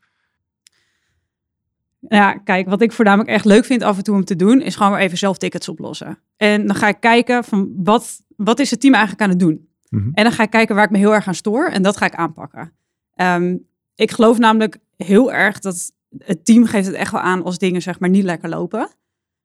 Ja, 2.01 2.33
kijk, 2.33 2.69
wat 2.69 2.83
ik 2.83 2.93
voornamelijk 2.93 3.31
echt 3.31 3.45
leuk 3.45 3.65
vind 3.65 3.83
af 3.83 3.97
en 3.97 4.03
toe 4.03 4.15
om 4.15 4.25
te 4.25 4.37
doen, 4.37 4.61
is 4.61 4.77
gewoon 4.77 4.93
weer 4.93 5.01
even 5.01 5.19
zelf 5.19 5.39
tickets 5.39 5.69
oplossen. 5.69 6.19
En 6.37 6.67
dan 6.67 6.77
ga 6.77 6.89
ik 6.89 7.01
kijken 7.01 7.45
van 7.45 7.73
wat, 7.77 8.23
wat 8.37 8.59
is 8.59 8.71
het 8.71 8.81
team 8.81 8.95
eigenlijk 8.95 9.23
aan 9.23 9.31
het 9.31 9.39
doen? 9.39 9.69
Mm 9.89 10.11
En 10.15 10.25
dan 10.25 10.33
ga 10.33 10.43
ik 10.43 10.51
kijken 10.51 10.75
waar 10.75 10.85
ik 10.85 10.91
me 10.91 10.99
heel 10.99 11.15
erg 11.15 11.27
aan 11.27 11.35
stoor 11.35 11.67
en 11.67 11.83
dat 11.83 11.97
ga 11.97 12.07
ik 12.07 12.15
aanpakken. 12.15 12.73
Um, 13.15 13.67
ik 13.95 14.11
geloof 14.11 14.39
namelijk 14.39 14.79
heel 14.97 15.33
erg 15.33 15.59
dat 15.59 15.93
het 16.19 16.45
team 16.45 16.67
geeft 16.67 16.87
het 16.87 16.95
echt 16.95 17.13
wel 17.13 17.21
aan 17.21 17.45
als 17.45 17.59
dingen 17.59 17.83
zeg 17.83 18.01
maar 18.01 18.09
niet 18.09 18.25
lekker 18.25 18.49
lopen. 18.49 18.89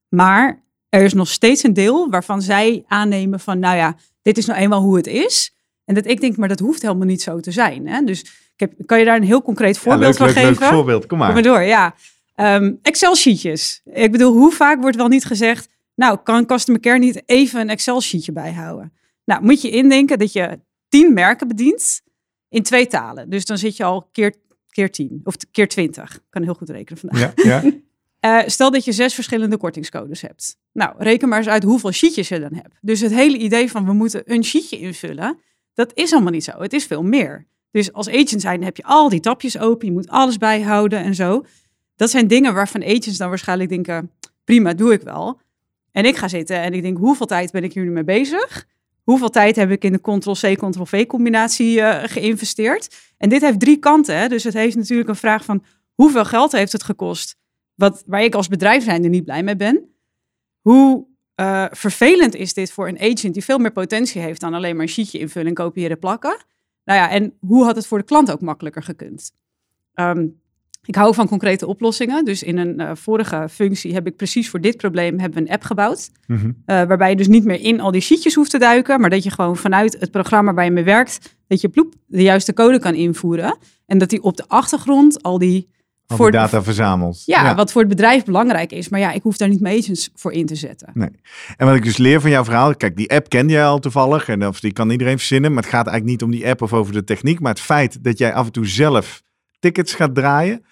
Maar 0.09 0.63
er 0.89 1.03
is 1.03 1.13
nog 1.13 1.27
steeds 1.27 1.63
een 1.63 1.73
deel 1.73 2.09
waarvan 2.09 2.41
zij 2.41 2.83
aannemen 2.87 3.39
van, 3.39 3.59
nou 3.59 3.75
ja, 3.75 3.95
dit 4.21 4.37
is 4.37 4.45
nou 4.45 4.59
eenmaal 4.59 4.81
hoe 4.81 4.95
het 4.95 5.07
is. 5.07 5.55
En 5.85 5.95
dat 5.95 6.05
ik 6.05 6.21
denk, 6.21 6.37
maar 6.37 6.47
dat 6.47 6.59
hoeft 6.59 6.81
helemaal 6.81 7.07
niet 7.07 7.21
zo 7.21 7.39
te 7.39 7.51
zijn. 7.51 7.87
Hè? 7.87 8.01
Dus 8.01 8.21
ik 8.21 8.59
heb, 8.59 8.73
kan 8.85 8.99
je 8.99 9.05
daar 9.05 9.15
een 9.15 9.23
heel 9.23 9.41
concreet 9.41 9.77
voorbeeld 9.77 10.17
van 10.17 10.29
geven? 10.29 10.59
Leuk 10.59 10.63
voorbeeld, 10.63 11.05
kom 11.05 11.17
maar. 11.17 11.33
Kom 11.33 11.43
maar 11.43 11.53
door, 11.53 11.61
ja. 11.61 11.95
Um, 12.35 12.79
Excel-sheetjes. 12.81 13.81
Ik 13.85 14.11
bedoel, 14.11 14.33
hoe 14.33 14.51
vaak 14.51 14.81
wordt 14.81 14.97
wel 14.97 15.07
niet 15.07 15.25
gezegd... 15.25 15.67
nou, 15.95 16.19
kan 16.23 16.45
customer 16.45 16.81
care 16.81 16.99
niet 16.99 17.23
even 17.25 17.59
een 17.59 17.69
Excel-sheetje 17.69 18.31
bijhouden? 18.31 18.93
Nou, 19.25 19.43
moet 19.43 19.61
je 19.61 19.69
indenken 19.69 20.19
dat 20.19 20.33
je 20.33 20.59
tien 20.87 21.13
merken 21.13 21.47
bedient 21.47 22.01
in 22.49 22.63
twee 22.63 22.87
talen. 22.87 23.29
Dus 23.29 23.45
dan 23.45 23.57
zit 23.57 23.77
je 23.77 23.83
al 23.83 24.09
keer, 24.11 24.35
keer 24.69 24.91
tien 24.91 25.21
of 25.23 25.35
keer 25.51 25.67
twintig. 25.67 26.19
kan 26.29 26.43
heel 26.43 26.53
goed 26.53 26.69
rekenen 26.69 26.99
vandaag. 26.99 27.33
Ja, 27.35 27.61
ja. 27.61 28.41
Uh, 28.41 28.47
stel 28.49 28.71
dat 28.71 28.85
je 28.85 28.91
zes 28.91 29.13
verschillende 29.13 29.57
kortingscodes 29.57 30.21
hebt. 30.21 30.57
Nou, 30.71 30.93
reken 30.97 31.29
maar 31.29 31.37
eens 31.37 31.47
uit 31.47 31.63
hoeveel 31.63 31.91
sheetjes 31.91 32.27
je 32.27 32.39
dan 32.39 32.53
hebt. 32.53 32.77
Dus 32.81 32.99
het 32.99 33.13
hele 33.13 33.37
idee 33.37 33.71
van 33.71 33.85
we 33.85 33.93
moeten 33.93 34.21
een 34.25 34.43
sheetje 34.43 34.79
invullen, 34.79 35.39
dat 35.73 35.91
is 35.93 36.13
allemaal 36.13 36.31
niet 36.31 36.43
zo. 36.43 36.61
Het 36.61 36.73
is 36.73 36.85
veel 36.85 37.03
meer. 37.03 37.47
Dus 37.71 37.93
als 37.93 38.09
agent 38.09 38.41
zijn 38.41 38.63
heb 38.63 38.77
je 38.77 38.83
al 38.83 39.09
die 39.09 39.19
tapjes 39.19 39.57
open, 39.57 39.87
je 39.87 39.93
moet 39.93 40.09
alles 40.09 40.37
bijhouden 40.37 40.99
en 40.99 41.15
zo 41.15 41.45
dat 41.95 42.09
zijn 42.09 42.27
dingen 42.27 42.53
waarvan 42.53 42.83
agents 42.83 43.17
dan 43.17 43.29
waarschijnlijk 43.29 43.69
denken, 43.69 44.11
prima, 44.43 44.73
doe 44.73 44.93
ik 44.93 45.01
wel. 45.01 45.39
En 45.91 46.05
ik 46.05 46.15
ga 46.15 46.27
zitten 46.27 46.57
en 46.57 46.73
ik 46.73 46.81
denk, 46.81 46.97
hoeveel 46.97 47.25
tijd 47.25 47.51
ben 47.51 47.63
ik 47.63 47.73
hier 47.73 47.83
nu 47.83 47.91
mee 47.91 48.03
bezig? 48.03 48.67
Hoeveel 49.03 49.29
tijd 49.29 49.55
heb 49.55 49.71
ik 49.71 49.83
in 49.83 49.91
de 49.91 50.01
Ctrl-C, 50.01 50.57
Ctrl-V 50.57 51.05
combinatie 51.05 51.77
uh, 51.77 52.03
geïnvesteerd? 52.03 53.13
En 53.17 53.29
dit 53.29 53.41
heeft 53.41 53.59
drie 53.59 53.77
kanten. 53.77 54.17
Hè? 54.17 54.27
Dus 54.27 54.43
het 54.43 54.53
heeft 54.53 54.75
natuurlijk 54.75 55.09
een 55.09 55.15
vraag 55.15 55.45
van, 55.45 55.63
hoeveel 55.93 56.25
geld 56.25 56.51
heeft 56.51 56.71
het 56.71 56.83
gekost, 56.83 57.35
wat, 57.75 58.03
waar 58.05 58.23
ik 58.23 58.35
als 58.35 58.47
bedrijf 58.47 58.83
zijnde 58.83 59.09
niet 59.09 59.23
blij 59.23 59.43
mee 59.43 59.55
ben. 59.55 59.89
Hoe 60.61 61.05
uh, 61.35 61.65
vervelend 61.71 62.35
is 62.35 62.53
dit 62.53 62.71
voor 62.71 62.87
een 62.87 62.99
agent 62.99 63.33
die 63.33 63.43
veel 63.43 63.57
meer 63.57 63.71
potentie 63.71 64.21
heeft 64.21 64.41
dan 64.41 64.53
alleen 64.53 64.75
maar 64.75 64.85
een 64.85 64.91
sheetje 64.91 65.19
invullen, 65.19 65.53
kopiëren, 65.53 65.99
plakken. 65.99 66.37
Nou 66.83 66.99
ja, 66.99 67.09
en 67.09 67.37
hoe 67.39 67.63
had 67.63 67.75
het 67.75 67.87
voor 67.87 67.97
de 67.97 68.03
klant 68.03 68.31
ook 68.31 68.41
makkelijker 68.41 68.83
gekund? 68.83 69.31
Um, 69.95 70.41
ik 70.85 70.95
hou 70.95 71.13
van 71.13 71.27
concrete 71.27 71.67
oplossingen. 71.67 72.25
Dus 72.25 72.43
in 72.43 72.57
een 72.57 72.81
uh, 72.81 72.91
vorige 72.93 73.47
functie 73.51 73.93
heb 73.93 74.07
ik 74.07 74.15
precies 74.15 74.49
voor 74.49 74.61
dit 74.61 74.77
probleem 74.77 75.19
hebben 75.19 75.43
we 75.43 75.49
een 75.49 75.53
app 75.53 75.63
gebouwd. 75.63 76.09
Mm 76.27 76.37
-hmm. 76.37 76.47
uh, 76.47 76.55
waarbij 76.65 77.09
je 77.09 77.15
dus 77.15 77.27
niet 77.27 77.43
meer 77.43 77.59
in 77.59 77.79
al 77.79 77.91
die 77.91 78.01
sheetjes 78.01 78.33
hoeft 78.33 78.49
te 78.49 78.57
duiken. 78.57 79.01
Maar 79.01 79.09
dat 79.09 79.23
je 79.23 79.31
gewoon 79.31 79.57
vanuit 79.57 79.97
het 79.99 80.11
programma 80.11 80.53
waar 80.53 80.65
je 80.65 80.71
mee 80.71 80.83
werkt, 80.83 81.35
dat 81.47 81.61
je 81.61 81.69
ploep 81.69 81.93
de 82.05 82.21
juiste 82.21 82.53
code 82.53 82.79
kan 82.79 82.93
invoeren. 82.93 83.57
En 83.85 83.97
dat 83.97 84.09
die 84.09 84.23
op 84.23 84.37
de 84.37 84.43
achtergrond 84.47 85.23
al 85.23 85.37
die 85.37 85.69
al 86.07 86.17
voor 86.17 86.31
data 86.31 86.63
verzamelt. 86.63 87.23
Ja, 87.25 87.43
ja, 87.43 87.55
wat 87.55 87.71
voor 87.71 87.81
het 87.81 87.89
bedrijf 87.89 88.23
belangrijk 88.23 88.71
is. 88.71 88.89
Maar 88.89 88.99
ja, 88.99 89.11
ik 89.11 89.21
hoef 89.21 89.37
daar 89.37 89.49
niet 89.49 89.61
mijn 89.61 89.77
agents 89.77 90.09
voor 90.15 90.33
in 90.33 90.45
te 90.45 90.55
zetten. 90.55 90.89
Nee. 90.93 91.09
En 91.57 91.67
wat 91.67 91.75
ik 91.75 91.83
dus 91.83 91.97
leer 91.97 92.21
van 92.21 92.29
jouw 92.29 92.43
verhaal. 92.43 92.75
Kijk, 92.75 92.97
die 92.97 93.11
app 93.11 93.29
ken 93.29 93.49
jij 93.49 93.65
al 93.65 93.79
toevallig. 93.79 94.27
En 94.27 94.47
of 94.47 94.59
die 94.59 94.73
kan 94.73 94.89
iedereen 94.89 95.17
verzinnen. 95.17 95.53
Maar 95.53 95.63
het 95.63 95.71
gaat 95.71 95.87
eigenlijk 95.87 96.21
niet 96.21 96.23
om 96.23 96.37
die 96.37 96.49
app 96.49 96.61
of 96.61 96.73
over 96.73 96.93
de 96.93 97.03
techniek. 97.03 97.39
Maar 97.39 97.51
het 97.51 97.61
feit 97.61 98.03
dat 98.03 98.17
jij 98.17 98.33
af 98.33 98.45
en 98.45 98.51
toe 98.51 98.67
zelf 98.67 99.23
tickets 99.59 99.93
gaat 99.93 100.15
draaien. 100.15 100.65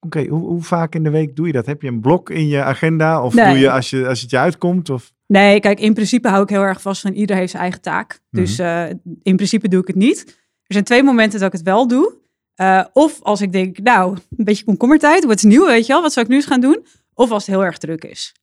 Oké, 0.00 0.26
hoe, 0.26 0.46
hoe, 0.46 0.62
vaak 0.62 0.94
in 0.94 1.02
de 1.02 1.10
week 1.10 1.36
doe 1.36 1.46
je 1.46 1.52
dat? 1.52 1.66
Heb 1.66 1.82
je 1.82 1.88
een 1.88 2.00
blok 2.00 2.30
in 2.30 2.48
je 2.48 2.62
agenda? 2.62 3.22
Of 3.22 3.34
nee. 3.34 3.48
doe 3.48 3.58
je 3.58 3.70
als, 3.70 3.90
je 3.90 4.08
als 4.08 4.20
het 4.20 4.30
je 4.30 4.38
uitkomt? 4.38 4.90
Of? 4.90 5.12
Nee, 5.26 5.60
kijk, 5.60 5.80
in 5.80 5.94
principe 5.94 6.28
hou 6.28 6.42
ik 6.42 6.48
heel 6.48 6.62
erg 6.62 6.80
vast 6.80 7.00
van 7.00 7.12
ieder 7.12 7.36
heeft 7.36 7.50
zijn 7.50 7.62
eigen 7.62 7.80
taak. 7.80 8.20
Dus 8.30 8.58
uh, 8.58 8.88
in 9.22 9.36
principe 9.36 9.68
doe 9.68 9.80
ik 9.80 9.86
het 9.86 9.96
niet. 9.96 10.24
Er 10.62 10.74
zijn 10.74 10.84
twee 10.84 11.02
momenten 11.02 11.38
dat 11.38 11.48
ik 11.48 11.58
het 11.58 11.66
wel 11.66 11.88
doe. 11.88 12.14
Uh, 12.56 12.84
of 12.92 13.22
als 13.22 13.40
ik 13.40 13.52
denk, 13.52 13.78
nou, 13.78 14.16
een 14.36 14.44
beetje 14.44 14.64
komkommertijd, 14.64 15.24
wat 15.24 15.36
is 15.36 15.42
nieuw, 15.42 15.66
weet 15.66 15.86
je 15.86 15.92
wel, 15.92 16.02
wat 16.02 16.12
zou 16.12 16.24
ik 16.24 16.30
nu 16.30 16.38
eens 16.38 16.46
gaan 16.46 16.60
doen? 16.60 16.86
Of 17.14 17.30
als 17.30 17.46
het 17.46 17.54
heel 17.54 17.64
erg 17.64 17.78
druk 17.78 18.04
is. 18.04 18.34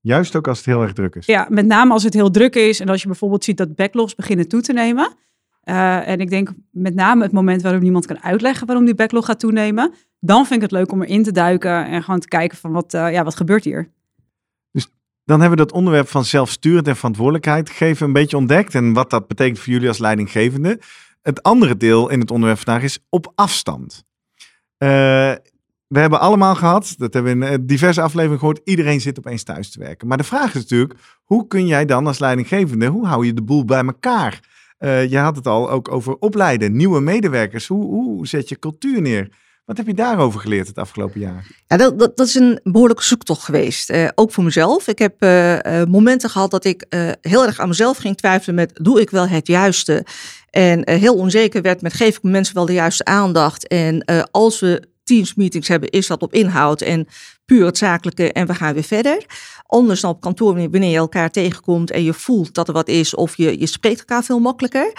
Juist 0.00 0.36
ook 0.36 0.48
als 0.48 0.56
het 0.56 0.66
heel 0.66 0.82
erg 0.82 0.92
druk 0.92 1.14
is. 1.14 1.26
Ja, 1.26 1.46
met 1.48 1.66
name 1.66 1.92
als 1.92 2.02
het 2.02 2.14
heel 2.14 2.30
druk 2.30 2.54
is 2.54 2.80
en 2.80 2.88
als 2.88 3.00
je 3.00 3.06
bijvoorbeeld 3.06 3.44
ziet 3.44 3.56
dat 3.56 3.74
backlogs 3.74 4.14
beginnen 4.14 4.48
toe 4.48 4.60
te 4.60 4.72
nemen. 4.72 5.12
Uh, 5.64 6.08
en 6.08 6.20
ik 6.20 6.30
denk 6.30 6.52
met 6.70 6.94
name 6.94 7.22
het 7.22 7.32
moment 7.32 7.62
waarop 7.62 7.82
niemand 7.82 8.06
kan 8.06 8.22
uitleggen 8.22 8.66
waarom 8.66 8.84
die 8.84 8.94
backlog 8.94 9.24
gaat 9.24 9.40
toenemen. 9.40 9.92
Dan 10.20 10.46
vind 10.46 10.62
ik 10.62 10.70
het 10.70 10.78
leuk 10.78 10.92
om 10.92 11.02
erin 11.02 11.22
te 11.22 11.32
duiken 11.32 11.86
en 11.86 12.02
gewoon 12.02 12.20
te 12.20 12.28
kijken 12.28 12.58
van 12.58 12.72
wat, 12.72 12.94
uh, 12.94 13.12
ja, 13.12 13.24
wat 13.24 13.36
gebeurt 13.36 13.64
hier. 13.64 13.90
Dus 14.72 14.88
dan 15.24 15.40
hebben 15.40 15.58
we 15.58 15.64
dat 15.64 15.74
onderwerp 15.74 16.08
van 16.08 16.24
zelfsturend 16.24 16.88
en 16.88 16.96
verantwoordelijkheid 16.96 17.70
geven 17.70 18.06
een 18.06 18.12
beetje 18.12 18.36
ontdekt. 18.36 18.74
En 18.74 18.92
wat 18.92 19.10
dat 19.10 19.26
betekent 19.26 19.58
voor 19.58 19.72
jullie 19.72 19.88
als 19.88 19.98
leidinggevende. 19.98 20.80
Het 21.22 21.42
andere 21.42 21.76
deel 21.76 22.10
in 22.10 22.20
het 22.20 22.30
onderwerp 22.30 22.60
vandaag 22.60 22.82
is 22.82 22.98
op 23.08 23.32
afstand. 23.34 24.04
Uh, 24.78 24.88
we 25.86 25.98
hebben 25.98 26.20
allemaal 26.20 26.54
gehad, 26.54 26.94
dat 26.98 27.14
hebben 27.14 27.38
we 27.38 27.46
in 27.46 27.66
diverse 27.66 28.00
afleveringen 28.00 28.38
gehoord, 28.38 28.60
iedereen 28.64 29.00
zit 29.00 29.18
opeens 29.18 29.42
thuis 29.42 29.70
te 29.70 29.78
werken. 29.78 30.08
Maar 30.08 30.16
de 30.16 30.24
vraag 30.24 30.54
is 30.54 30.60
natuurlijk, 30.60 30.94
hoe 31.24 31.46
kun 31.46 31.66
jij 31.66 31.84
dan 31.84 32.06
als 32.06 32.18
leidinggevende, 32.18 32.86
hoe 32.86 33.06
hou 33.06 33.26
je 33.26 33.34
de 33.34 33.42
boel 33.42 33.64
bij 33.64 33.84
elkaar? 33.84 34.40
Uh, 34.80 35.10
je 35.10 35.18
had 35.18 35.36
het 35.36 35.46
al 35.46 35.70
ook 35.70 35.92
over 35.92 36.16
opleiden, 36.16 36.76
nieuwe 36.76 37.00
medewerkers. 37.00 37.66
Hoe, 37.66 37.84
hoe 37.84 38.26
zet 38.26 38.48
je 38.48 38.58
cultuur 38.58 39.00
neer? 39.00 39.28
Wat 39.64 39.76
heb 39.76 39.86
je 39.86 39.94
daarover 39.94 40.40
geleerd 40.40 40.66
het 40.66 40.78
afgelopen 40.78 41.20
jaar? 41.20 41.46
Ja, 41.66 41.76
dat, 41.76 41.98
dat, 41.98 42.20
is 42.20 42.34
een 42.34 42.60
behoorlijke 42.62 43.02
zoektocht 43.02 43.42
geweest. 43.42 43.90
Uh, 43.90 44.08
ook 44.14 44.32
voor 44.32 44.44
mezelf. 44.44 44.88
Ik 44.88 44.98
heb 44.98 45.24
uh, 45.24 45.84
momenten 45.84 46.30
gehad 46.30 46.50
dat 46.50 46.64
ik 46.64 46.84
heel 47.20 47.46
erg 47.46 47.58
aan 47.58 47.68
mezelf 47.68 47.96
ging 47.96 48.16
twijfelen 48.16 48.54
met 48.54 48.70
doe 48.74 49.00
ik 49.00 49.10
wel 49.10 49.28
het 49.28 49.46
juiste? 49.46 50.04
En 50.50 50.90
heel 50.90 51.14
onzeker 51.14 51.62
werd 51.62 51.82
met 51.82 51.92
geef 51.92 52.16
ik 52.16 52.22
mensen 52.22 52.54
wel 52.54 52.66
de 52.66 52.72
juiste 52.72 53.04
aandacht? 53.04 53.68
En 53.68 54.04
als 54.30 54.60
we 54.60 54.88
teamsmeetings 55.04 55.68
hebben, 55.68 55.90
is 55.90 56.06
dat 56.06 56.22
op 56.22 56.32
inhoud 56.32 56.80
en 56.80 57.06
puur 57.44 57.66
het 57.66 57.78
zakelijke 57.78 58.32
en 58.32 58.46
we 58.46 58.54
gaan 58.54 58.74
weer 58.74 58.82
verder. 58.82 59.24
Anders 59.70 60.00
dan 60.00 60.10
op 60.10 60.20
kantoor 60.20 60.54
wanneer 60.54 60.90
je 60.90 60.96
elkaar 60.96 61.30
tegenkomt 61.30 61.90
en 61.90 62.02
je 62.02 62.12
voelt 62.12 62.54
dat 62.54 62.68
er 62.68 62.74
wat 62.74 62.88
is 62.88 63.14
of 63.14 63.36
je, 63.36 63.58
je 63.60 63.66
spreekt 63.66 63.98
elkaar 63.98 64.24
veel 64.24 64.38
makkelijker. 64.38 64.92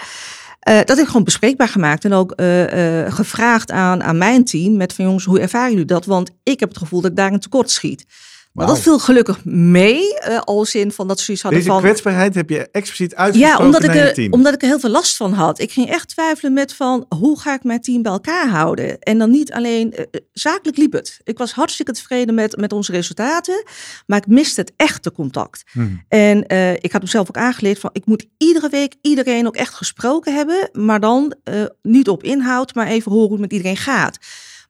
Uh, 0.68 0.76
dat 0.76 0.88
heb 0.88 0.98
ik 0.98 1.06
gewoon 1.06 1.24
bespreekbaar 1.24 1.68
gemaakt 1.68 2.04
en 2.04 2.12
ook 2.12 2.32
uh, 2.36 3.02
uh, 3.02 3.12
gevraagd 3.12 3.70
aan, 3.70 4.02
aan 4.02 4.18
mijn 4.18 4.44
team 4.44 4.76
met 4.76 4.92
van 4.92 5.04
jongens, 5.04 5.24
hoe 5.24 5.40
ervaren 5.40 5.70
jullie 5.70 5.84
dat? 5.84 6.04
Want 6.04 6.30
ik 6.42 6.60
heb 6.60 6.68
het 6.68 6.78
gevoel 6.78 7.00
dat 7.00 7.10
ik 7.10 7.16
daar 7.16 7.32
een 7.32 7.40
tekort 7.40 7.70
schiet. 7.70 8.06
Maar 8.52 8.66
wow. 8.66 8.74
dat 8.74 8.84
viel 8.84 8.98
gelukkig 8.98 9.44
mee, 9.44 10.18
uh, 10.28 10.38
als 10.38 10.74
in 10.74 10.92
van 10.92 11.08
dat 11.08 11.18
ze 11.18 11.24
zoiets 11.24 11.42
hadden 11.42 11.60
Deze 11.60 11.72
van... 11.72 11.82
kwetsbaarheid 11.82 12.34
heb 12.34 12.50
je 12.50 12.68
expliciet 12.70 13.14
uitgesproken 13.14 13.58
ja, 13.58 13.64
omdat 13.64 13.84
ik 13.84 13.94
er, 13.94 14.14
team. 14.14 14.32
omdat 14.32 14.54
ik 14.54 14.62
er 14.62 14.68
heel 14.68 14.80
veel 14.80 14.90
last 14.90 15.16
van 15.16 15.32
had. 15.32 15.60
Ik 15.60 15.72
ging 15.72 15.90
echt 15.90 16.08
twijfelen 16.08 16.52
met 16.52 16.74
van, 16.74 17.06
hoe 17.08 17.40
ga 17.40 17.54
ik 17.54 17.64
mijn 17.64 17.80
team 17.80 18.02
bij 18.02 18.12
elkaar 18.12 18.48
houden? 18.48 18.98
En 18.98 19.18
dan 19.18 19.30
niet 19.30 19.52
alleen, 19.52 19.94
uh, 19.96 20.04
zakelijk 20.32 20.76
liep 20.76 20.92
het. 20.92 21.20
Ik 21.24 21.38
was 21.38 21.52
hartstikke 21.52 21.92
tevreden 21.92 22.34
met, 22.34 22.56
met 22.56 22.72
onze 22.72 22.92
resultaten, 22.92 23.64
maar 24.06 24.18
ik 24.18 24.26
miste 24.26 24.60
het 24.60 24.72
echte 24.76 25.12
contact. 25.12 25.62
Hmm. 25.72 26.04
En 26.08 26.44
uh, 26.52 26.72
ik 26.72 26.92
had 26.92 27.02
mezelf 27.02 27.28
ook 27.28 27.36
aangeleerd 27.36 27.78
van, 27.78 27.90
ik 27.92 28.06
moet 28.06 28.26
iedere 28.38 28.68
week 28.68 28.94
iedereen 29.00 29.46
ook 29.46 29.56
echt 29.56 29.74
gesproken 29.74 30.34
hebben, 30.34 30.68
maar 30.72 31.00
dan 31.00 31.34
niet 31.82 32.08
op 32.08 32.22
inhoud, 32.22 32.74
maar 32.74 32.86
even 32.86 33.10
horen 33.10 33.28
hoe 33.28 33.32
het 33.32 33.40
met 33.40 33.52
iedereen 33.52 33.76
gaat. 33.76 34.18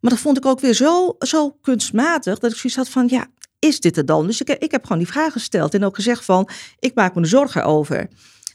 Maar 0.00 0.10
dat 0.10 0.20
vond 0.20 0.36
ik 0.36 0.46
ook 0.46 0.60
weer 0.60 0.74
zo, 0.74 1.16
zo 1.18 1.50
kunstmatig, 1.50 2.38
dat 2.38 2.50
ik 2.50 2.56
zoiets 2.56 2.78
had 2.78 2.88
van, 2.88 3.08
ja, 3.08 3.26
is 3.68 3.80
dit 3.80 3.96
er 3.96 4.06
dan? 4.06 4.26
Dus 4.26 4.40
ik, 4.40 4.70
heb 4.70 4.82
gewoon 4.82 4.98
die 4.98 5.12
vraag 5.12 5.32
gesteld 5.32 5.74
en 5.74 5.84
ook 5.84 5.94
gezegd 5.94 6.24
van, 6.24 6.48
ik 6.78 6.94
maak 6.94 7.14
me 7.14 7.26
zorgen 7.26 7.64
over. 7.64 8.08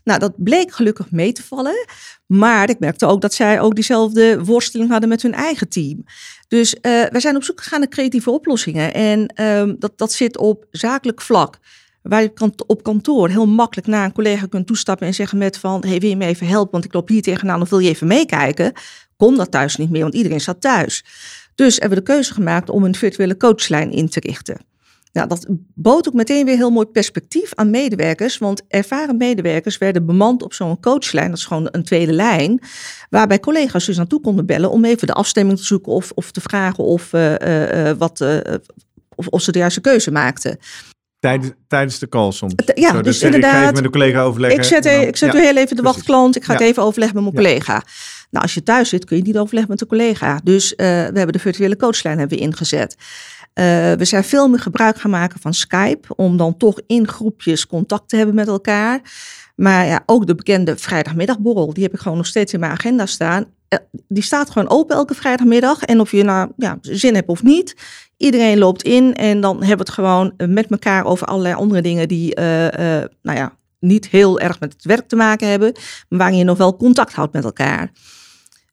Nou, 0.04 0.20
dat 0.20 0.44
bleek 0.44 0.72
gelukkig 0.72 1.12
mee 1.12 1.32
te 1.32 1.44
vallen. 1.44 1.86
Maar 2.26 2.70
ik 2.70 2.80
merkte 2.80 3.06
ook 3.06 3.22
dat 3.22 3.34
zij 3.34 3.60
ook 3.62 3.76
diezelfde 3.76 4.44
worsteling 4.44 4.90
hadden 4.90 5.10
met 5.10 5.22
hun 5.22 5.34
eigen 5.34 5.70
team. 5.70 6.04
Dus 6.48 6.74
uh, 6.76 6.82
wij 6.82 7.20
zijn 7.20 7.36
op 7.36 7.44
zoek 7.44 7.62
gegaan 7.62 7.80
naar 7.80 7.90
creatieve 7.90 8.32
oplossingen. 8.32 8.94
En 8.94 9.44
um, 9.44 9.76
dat, 9.80 9.98
dat 9.98 10.12
zit 10.12 10.38
op 10.38 10.66
zakelijk 10.72 11.22
vlak. 11.22 11.60
Waar 12.02 12.22
je 12.22 12.52
op 12.68 12.84
kantoor 12.84 13.30
heel 13.30 13.48
makkelijk 13.48 13.88
naar 13.88 14.06
een 14.06 14.14
collega 14.14 14.46
kunt 14.46 14.68
toestappen 14.68 15.08
en 15.08 15.14
zeggen 15.14 15.38
met 15.38 15.58
van, 15.58 15.84
hey, 15.88 16.00
wil 16.00 16.10
je 16.10 16.16
me 16.16 16.26
even 16.26 16.48
helpen, 16.48 16.72
want 16.72 16.86
ik 16.86 16.94
loop 16.94 17.08
hier 17.08 17.22
tegenaan 17.22 17.62
of 17.62 17.70
wil 17.70 17.80
je 17.80 17.90
even 17.90 18.08
meekijken? 18.08 18.74
Kon 19.16 19.36
dat 19.36 19.52
thuis 19.52 19.76
niet 19.76 19.90
meer, 19.90 20.02
want 20.02 20.14
iedereen 20.14 20.42
zat 20.42 20.62
thuis. 20.62 21.06
Dus 21.56 21.78
hebben 21.78 21.98
we 21.98 22.04
de 22.04 22.12
keuze 22.12 22.34
gemaakt 22.34 22.70
om 22.70 22.84
een 22.84 22.96
virtuele 22.96 23.38
coachlijn 23.38 23.92
in 23.92 24.10
te 24.10 24.20
richten. 24.20 24.58
Nou, 25.18 25.30
dat 25.30 25.46
bood 25.76 26.08
ook 26.08 26.14
meteen 26.14 26.46
weer 26.46 26.56
heel 26.56 26.70
mooi 26.70 26.86
perspectief 26.86 27.52
aan 27.56 27.70
medewerkers, 27.70 28.38
want 28.38 28.62
ervaren 28.68 29.18
medewerkers 29.18 29.78
werden 29.78 30.06
bemand 30.06 30.44
op 30.44 30.54
zo'n 30.54 30.80
coachlijn, 30.80 31.30
dat 31.30 31.38
is 31.38 31.46
gewoon 31.46 31.68
een 31.72 31.84
tweede 31.84 32.14
lijn, 32.14 32.62
waarbij 33.10 33.40
collega's 33.40 33.86
dus 33.86 33.98
naartoe 33.98 34.22
konden 34.22 34.46
bellen 34.46 34.72
om 34.72 34.86
even 34.86 35.08
de 35.08 35.14
afstemming 35.14 35.58
te 35.58 35.64
zoeken 35.66 35.92
of, 35.92 36.12
of 36.16 36.32
te 36.32 36.42
vragen 36.42 36.84
of, 36.84 37.14
uh, 37.14 37.32
uh, 37.40 37.92
wat, 37.98 38.22
uh, 38.22 38.38
of, 39.16 39.28
of 39.28 39.42
ze 39.42 39.52
de 39.52 39.60
juiste 39.60 39.82
keuze 39.82 40.12
maakten. 40.12 40.58
Tijdens, 41.20 41.52
tijdens 41.68 42.00
de 42.00 42.10
call 42.10 42.32
soms. 42.32 42.54
Ja, 42.76 42.92
Zo, 42.92 43.02
dus 43.02 43.22
inderdaad. 43.22 43.50
Ik 43.52 43.58
ga 43.58 43.62
even 43.62 43.74
met 43.74 43.84
de 43.84 43.90
collega 43.90 44.22
overleggen. 44.22 44.60
Ik 44.60 44.66
zet, 44.66 44.84
dan- 44.84 45.02
ik 45.02 45.18
zet 45.18 45.34
ja, 45.34 45.40
heel 45.40 45.58
even 45.58 45.76
de 45.76 45.82
wachtklant. 45.82 46.36
Ik 46.36 46.44
ga 46.44 46.54
het 46.54 46.62
even 46.62 46.84
overleggen 46.84 47.24
met 47.24 47.34
mijn 47.34 47.46
Ja. 47.46 47.50
collega. 47.50 47.84
Nou, 48.30 48.44
als 48.44 48.54
je 48.54 48.64
thuis 48.64 48.90
zit, 48.90 49.06
kun 49.06 49.18
je 49.18 49.24
niet 49.24 49.38
overleggen 49.38 49.70
met 49.70 49.80
de 49.80 49.86
collega. 49.86 50.40
Dus 50.44 50.76
eh, 50.76 50.86
we 50.88 50.92
hebben 50.94 51.32
de 51.32 51.40
virtuele 51.40 51.76
coachlijn 51.76 52.20
hebben 52.20 52.38
we 52.38 52.44
ingezet. 52.44 52.96
Eh, 53.58 53.94
we 53.94 54.06
zijn 54.06 54.24
veel 54.24 54.48
meer 54.48 54.60
gebruik 54.60 55.00
gaan 55.00 55.12
maken 55.12 55.40
van 55.40 55.54
Skype. 55.54 56.16
Om 56.16 56.38
dan 56.38 56.58
toch 56.58 56.82
in 56.88 57.08
groepjes 57.08 57.68
contact 57.68 58.10
te 58.10 58.16
hebben 58.16 58.36
met 58.36 58.48
elkaar. 58.48 59.02
Maar 59.56 59.86
ja, 59.86 60.04
ook 60.06 60.28
de 60.28 60.36
bekende 60.36 60.78
vrijdagmiddagborrel. 60.78 61.74
Die 61.74 61.84
heb 61.84 61.94
ik 61.94 62.00
gewoon 62.00 62.18
nog 62.18 62.26
steeds 62.26 62.54
in 62.54 62.60
mijn 62.60 62.72
agenda 62.72 63.06
staan. 63.06 63.46
Eh, 63.68 63.80
die 64.08 64.24
staat 64.24 64.50
gewoon 64.50 64.70
open 64.70 64.96
elke 64.96 65.14
vrijdagmiddag. 65.14 65.84
En 65.84 66.00
of 66.00 66.12
je 66.12 66.24
nou 66.24 66.52
ja, 66.58 66.78
zin 66.82 67.16
hebt 67.16 67.30
of 67.30 67.44
niet. 67.44 67.76
Iedereen 68.18 68.58
loopt 68.58 68.84
in 68.84 69.14
en 69.14 69.42
dan 69.42 69.58
hebben 69.58 69.78
we 69.78 69.84
het 69.84 69.94
gewoon 69.94 70.34
eh, 70.38 70.48
met 70.48 70.72
elkaar 70.72 71.06
over 71.06 71.28
allerlei 71.28 71.56
andere 71.56 71.82
dingen 71.82 72.08
die, 72.08 72.36
nou 72.36 73.10
ja, 73.38 73.58
niet 73.80 74.08
heel 74.08 74.40
erg 74.40 74.60
met 74.60 74.74
het 74.74 74.84
werk 74.84 75.08
te 75.08 75.16
maken 75.16 75.48
hebben, 75.48 75.72
maar 76.10 76.20
waarin 76.20 76.38
je 76.38 76.44
nog 76.44 76.58
wel 76.58 76.78
contact 76.78 77.14
houdt 77.14 77.34
met 77.34 77.44
elkaar. 77.44 77.92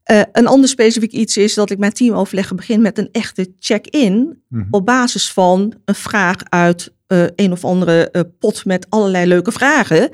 Eh, 0.05 0.21
een 0.33 0.47
ander 0.47 0.69
specifiek 0.69 1.13
iets 1.13 1.37
is 1.37 1.55
dat 1.55 1.71
ik 1.71 1.79
mijn 1.79 1.93
teamoverleggen 1.93 2.57
begin 2.57 2.83
met 2.83 2.99
een 2.99 3.09
echte 3.13 3.53
check-in 3.59 4.43
Mhm. 4.49 4.67
op 4.71 4.87
basis 4.87 5.33
van 5.33 5.75
een 5.85 5.95
vraag 5.95 6.37
uit 6.49 6.93
eh, 7.07 7.25
een 7.37 7.53
of 7.53 7.65
andere 7.65 8.11
eh, 8.11 8.23
pot 8.39 8.65
met 8.65 8.87
allerlei 8.89 9.27
leuke 9.27 9.53
vragen. 9.53 10.11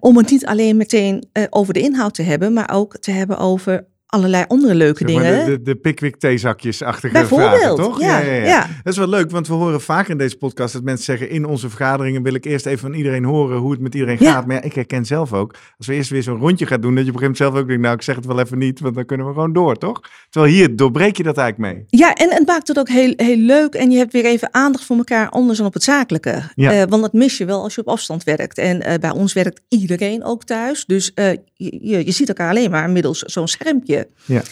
Om 0.00 0.16
het 0.16 0.30
niet 0.30 0.46
alleen 0.46 0.76
meteen 0.76 1.28
over 1.50 1.74
de 1.74 1.80
inhoud 1.80 2.14
te 2.14 2.22
hebben, 2.22 2.52
maar 2.52 2.70
ook 2.72 2.98
te 2.98 3.10
hebben 3.10 3.38
over 3.38 3.86
allerlei 4.08 4.44
andere 4.48 4.74
leuke 4.74 5.04
Zeg 5.08 5.16
maar 5.16 5.24
dingen. 5.24 5.46
de, 5.46 5.50
de, 5.56 5.62
de 5.62 5.74
Pickwick 5.74 6.16
theezakjes-achtige 6.16 7.12
Bijvoorbeeld, 7.12 7.50
vragen, 7.60 7.76
toch? 7.76 8.00
ja, 8.00 8.18
ja. 8.18 8.60
Dat 8.82 8.92
is 8.92 8.98
wel 8.98 9.08
leuk, 9.08 9.30
want 9.30 9.48
we 9.48 9.54
horen 9.54 9.80
vaak 9.80 10.08
in 10.08 10.18
deze 10.18 10.36
podcast 10.36 10.72
dat 10.72 10.82
mensen 10.82 11.04
zeggen... 11.04 11.30
in 11.30 11.44
onze 11.44 11.68
vergaderingen 11.68 12.22
wil 12.22 12.34
ik 12.34 12.44
eerst 12.44 12.66
even 12.66 12.78
van 12.78 12.92
iedereen 12.94 13.24
horen 13.24 13.58
hoe 13.58 13.70
het 13.70 13.80
met 13.80 13.94
iedereen 13.94 14.16
Ja. 14.20 14.32
gaat. 14.32 14.46
Maar 14.46 14.64
ik 14.64 14.72
herken 14.74 15.04
zelf 15.06 15.32
ook, 15.32 15.54
als 15.78 15.86
we 15.86 15.94
eerst 15.94 16.10
weer 16.10 16.22
zo'n 16.22 16.38
rondje 16.38 16.66
gaan 16.66 16.80
doen... 16.80 16.94
dat 16.94 17.04
je 17.04 17.10
op 17.10 17.16
een 17.16 17.22
gegeven 17.22 17.44
moment 17.44 17.56
zelf 17.56 17.62
ook 17.62 17.66
denkt, 17.68 17.82
nou, 17.82 17.94
ik 17.94 18.02
zeg 18.02 18.16
het 18.16 18.26
wel 18.26 18.40
even 18.40 18.58
niet... 18.58 18.80
want 18.80 18.94
dan 18.94 19.04
kunnen 19.04 19.26
we 19.26 19.32
gewoon 19.32 19.52
door, 19.52 19.76
toch? 19.76 20.00
Terwijl 20.30 20.52
hier 20.52 20.76
doorbreek 20.76 21.16
je 21.16 21.22
dat 21.22 21.36
eigenlijk 21.38 21.74
mee. 21.74 21.84
Ja, 21.86 22.14
en 22.14 22.30
het 22.30 22.46
maakt 22.46 22.68
het 22.68 22.78
ook 22.78 22.88
heel, 22.88 23.12
heel 23.16 23.36
leuk. 23.36 23.74
En 23.74 23.90
je 23.90 23.98
hebt 23.98 24.12
weer 24.12 24.24
even 24.24 24.48
aandacht 24.54 24.84
voor 24.84 24.96
elkaar 24.96 25.28
anders 25.28 25.58
dan 25.58 25.66
op 25.66 25.74
het 25.74 25.82
zakelijke. 25.82 26.42
Eh, 26.54 26.82
want 26.88 27.02
dat 27.02 27.12
mis 27.12 27.38
je 27.38 27.44
wel 27.44 27.62
als 27.62 27.74
je 27.74 27.80
op 27.80 27.88
afstand 27.88 28.24
werkt. 28.24 28.58
En 28.58 28.82
eh, 28.82 28.98
bij 28.98 29.10
ons 29.10 29.32
werkt 29.32 29.60
iedereen 29.68 30.24
ook 30.24 30.44
thuis. 30.44 30.84
Dus 30.86 31.14
eh, 31.14 31.30
je, 31.54 31.78
je, 31.82 32.04
je 32.06 32.12
ziet 32.12 32.28
elkaar 32.28 32.50
alleen 32.50 32.70
maar 32.70 32.90
middels 32.90 33.18
zo'n 33.18 33.48
schermpje. 33.48 33.97
Ja. 34.24 34.42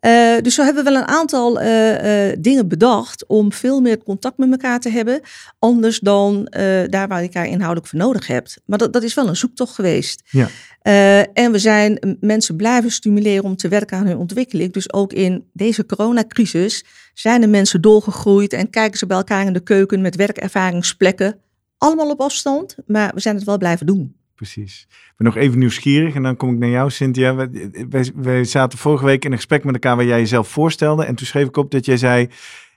Uh, 0.00 0.42
dus 0.42 0.54
zo 0.54 0.62
hebben 0.62 0.84
we 0.84 0.90
wel 0.90 1.00
een 1.00 1.08
aantal 1.08 1.62
uh, 1.62 2.28
uh, 2.28 2.36
dingen 2.38 2.68
bedacht 2.68 3.26
om 3.26 3.52
veel 3.52 3.80
meer 3.80 4.02
contact 4.02 4.38
met 4.38 4.50
elkaar 4.50 4.80
te 4.80 4.90
hebben. 4.90 5.20
Anders 5.58 5.98
dan 5.98 6.44
daar 6.86 7.08
waar 7.08 7.20
je 7.20 7.26
elkaar 7.26 7.46
inhoudelijk 7.46 7.86
voor 7.86 7.98
nodig 7.98 8.26
hebt. 8.26 8.60
Maar 8.64 8.78
dat, 8.78 8.92
dat 8.92 9.02
is 9.02 9.14
wel 9.14 9.28
een 9.28 9.36
zoektocht 9.36 9.74
geweest. 9.74 10.22
Ja. 10.30 10.48
en 11.32 11.52
we 11.52 11.58
zijn 11.58 12.16
mensen 12.20 12.56
blijven 12.56 12.90
stimuleren 12.90 13.44
om 13.44 13.56
te 13.56 13.68
werken 13.68 13.98
aan 13.98 14.06
hun 14.06 14.16
ontwikkeling. 14.16 14.72
Dus 14.72 14.92
ook 14.92 15.12
in 15.12 15.44
deze 15.52 15.86
coronacrisis 15.86 16.84
zijn 17.14 17.40
de 17.40 17.46
mensen 17.46 17.80
doorgegroeid 17.80 18.52
en 18.52 18.70
kijken 18.70 18.98
ze 18.98 19.06
bij 19.06 19.16
elkaar 19.16 19.46
in 19.46 19.52
de 19.52 19.62
keuken 19.62 20.00
met 20.00 20.16
werkervaringsplekken. 20.16 21.38
Allemaal 21.78 22.10
op 22.10 22.20
afstand, 22.20 22.76
maar 22.86 23.10
we 23.14 23.20
zijn 23.20 23.36
het 23.36 23.44
wel 23.44 23.58
blijven 23.58 23.86
doen 23.86 24.19
precies. 24.40 24.86
Ik 24.90 25.12
ben 25.16 25.26
nog 25.26 25.36
even 25.36 25.58
nieuwsgierig 25.58 26.14
en 26.14 26.22
dan 26.22 26.36
kom 26.36 26.52
ik 26.52 26.58
naar 26.58 26.68
jou, 26.68 26.90
Cynthia. 26.90 27.48
Wij, 28.14 28.44
zaten 28.44 28.78
vorige 28.78 29.04
week 29.04 29.24
in 29.24 29.30
een 29.30 29.36
gesprek 29.36 29.64
met 29.64 29.74
elkaar 29.74 29.96
waar 29.96 30.04
jij 30.04 30.18
jezelf 30.18 30.48
voorstelde. 30.48 31.04
En 31.04 31.14
toen 31.14 31.26
schreef 31.26 31.46
ik 31.46 31.56
op 31.56 31.70
dat 31.70 31.84
jij 31.84 31.96
zei, 31.96 32.28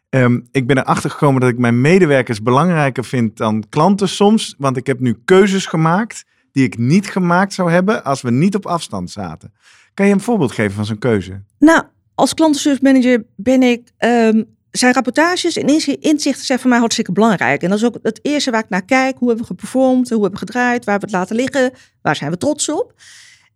ehm, 0.09 0.39
ik 0.51 0.67
ben 0.67 0.77
erachter 0.77 1.09
gekomen 1.09 1.41
dat 1.41 1.49
ik 1.49 1.57
mijn 1.57 1.81
medewerkers 1.81 2.41
belangrijker 2.41 3.05
vind 3.05 3.37
dan 3.37 3.63
klanten 3.69 4.09
soms. 4.09 4.55
Want 4.57 4.77
ik 4.77 4.87
heb 4.87 4.99
nu 4.99 5.21
keuzes 5.25 5.65
gemaakt 5.65 6.25
die 6.51 6.63
ik 6.63 6.77
niet 6.77 7.07
gemaakt 7.07 7.53
zou 7.53 7.71
hebben 7.71 8.03
als 8.03 8.21
we 8.21 8.31
niet 8.31 8.55
op 8.55 8.65
afstand 8.65 9.11
zaten. 9.11 9.53
Kan 9.93 10.07
je 10.07 10.13
een 10.13 10.19
voorbeeld 10.19 10.51
geven 10.51 10.73
van 10.73 10.85
zo'n 10.85 10.99
keuze? 10.99 11.41
Nou, 11.59 11.83
als 12.15 12.33
klantenservice 12.33 12.83
manager 12.83 13.25
ben 13.35 13.63
ik 13.63 13.91
um, 13.99 14.45
zijn 14.77 14.93
rapportages 14.93 15.57
en 15.57 15.67
inzichten 15.99 16.45
zijn 16.45 16.59
voor 16.59 16.69
mij 16.69 16.79
hartstikke 16.79 17.11
belangrijk. 17.11 17.61
En 17.63 17.69
dat 17.69 17.77
is 17.77 17.85
ook 17.85 17.97
het 18.01 18.19
eerste 18.21 18.51
waar 18.51 18.63
ik 18.63 18.69
naar 18.69 18.85
kijk. 18.85 19.17
Hoe 19.17 19.27
hebben 19.27 19.47
we 19.47 19.53
geperformed? 19.53 20.09
Hoe 20.09 20.21
hebben 20.21 20.39
we 20.39 20.45
gedraaid? 20.45 20.85
Waar 20.85 20.99
hebben 20.99 21.09
we 21.09 21.17
het 21.17 21.29
laten 21.29 21.45
liggen? 21.45 21.79
Waar 22.01 22.15
zijn 22.15 22.31
we 22.31 22.37
trots 22.37 22.69
op? 22.69 22.93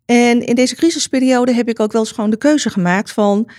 En 0.06 0.46
in 0.46 0.56
deze 0.56 0.76
crisisperiode 0.76 1.54
heb 1.54 1.70
ik 1.70 1.80
ook 1.80 1.92
wel 1.92 2.02
eens 2.02 2.12
gewoon 2.12 2.30
de 2.30 2.38
keuze 2.38 2.70
gemaakt 2.70 3.12
van... 3.12 3.50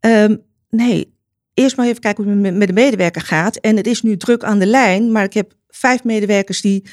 Ehm, 0.00 0.36
nee, 0.70 1.14
eerst 1.54 1.76
maar 1.76 1.86
even 1.86 2.00
kijken 2.00 2.24
hoe 2.24 2.44
het 2.44 2.54
met 2.54 2.68
de 2.68 2.74
medewerker 2.74 3.22
gaat. 3.22 3.56
En 3.56 3.76
het 3.76 3.86
is 3.86 4.02
nu 4.02 4.16
druk 4.16 4.44
aan 4.44 4.58
de 4.58 4.66
lijn, 4.66 5.12
maar 5.12 5.24
ik 5.24 5.34
heb 5.34 5.52
vijf 5.68 6.04
medewerkers 6.04 6.60
die 6.60 6.84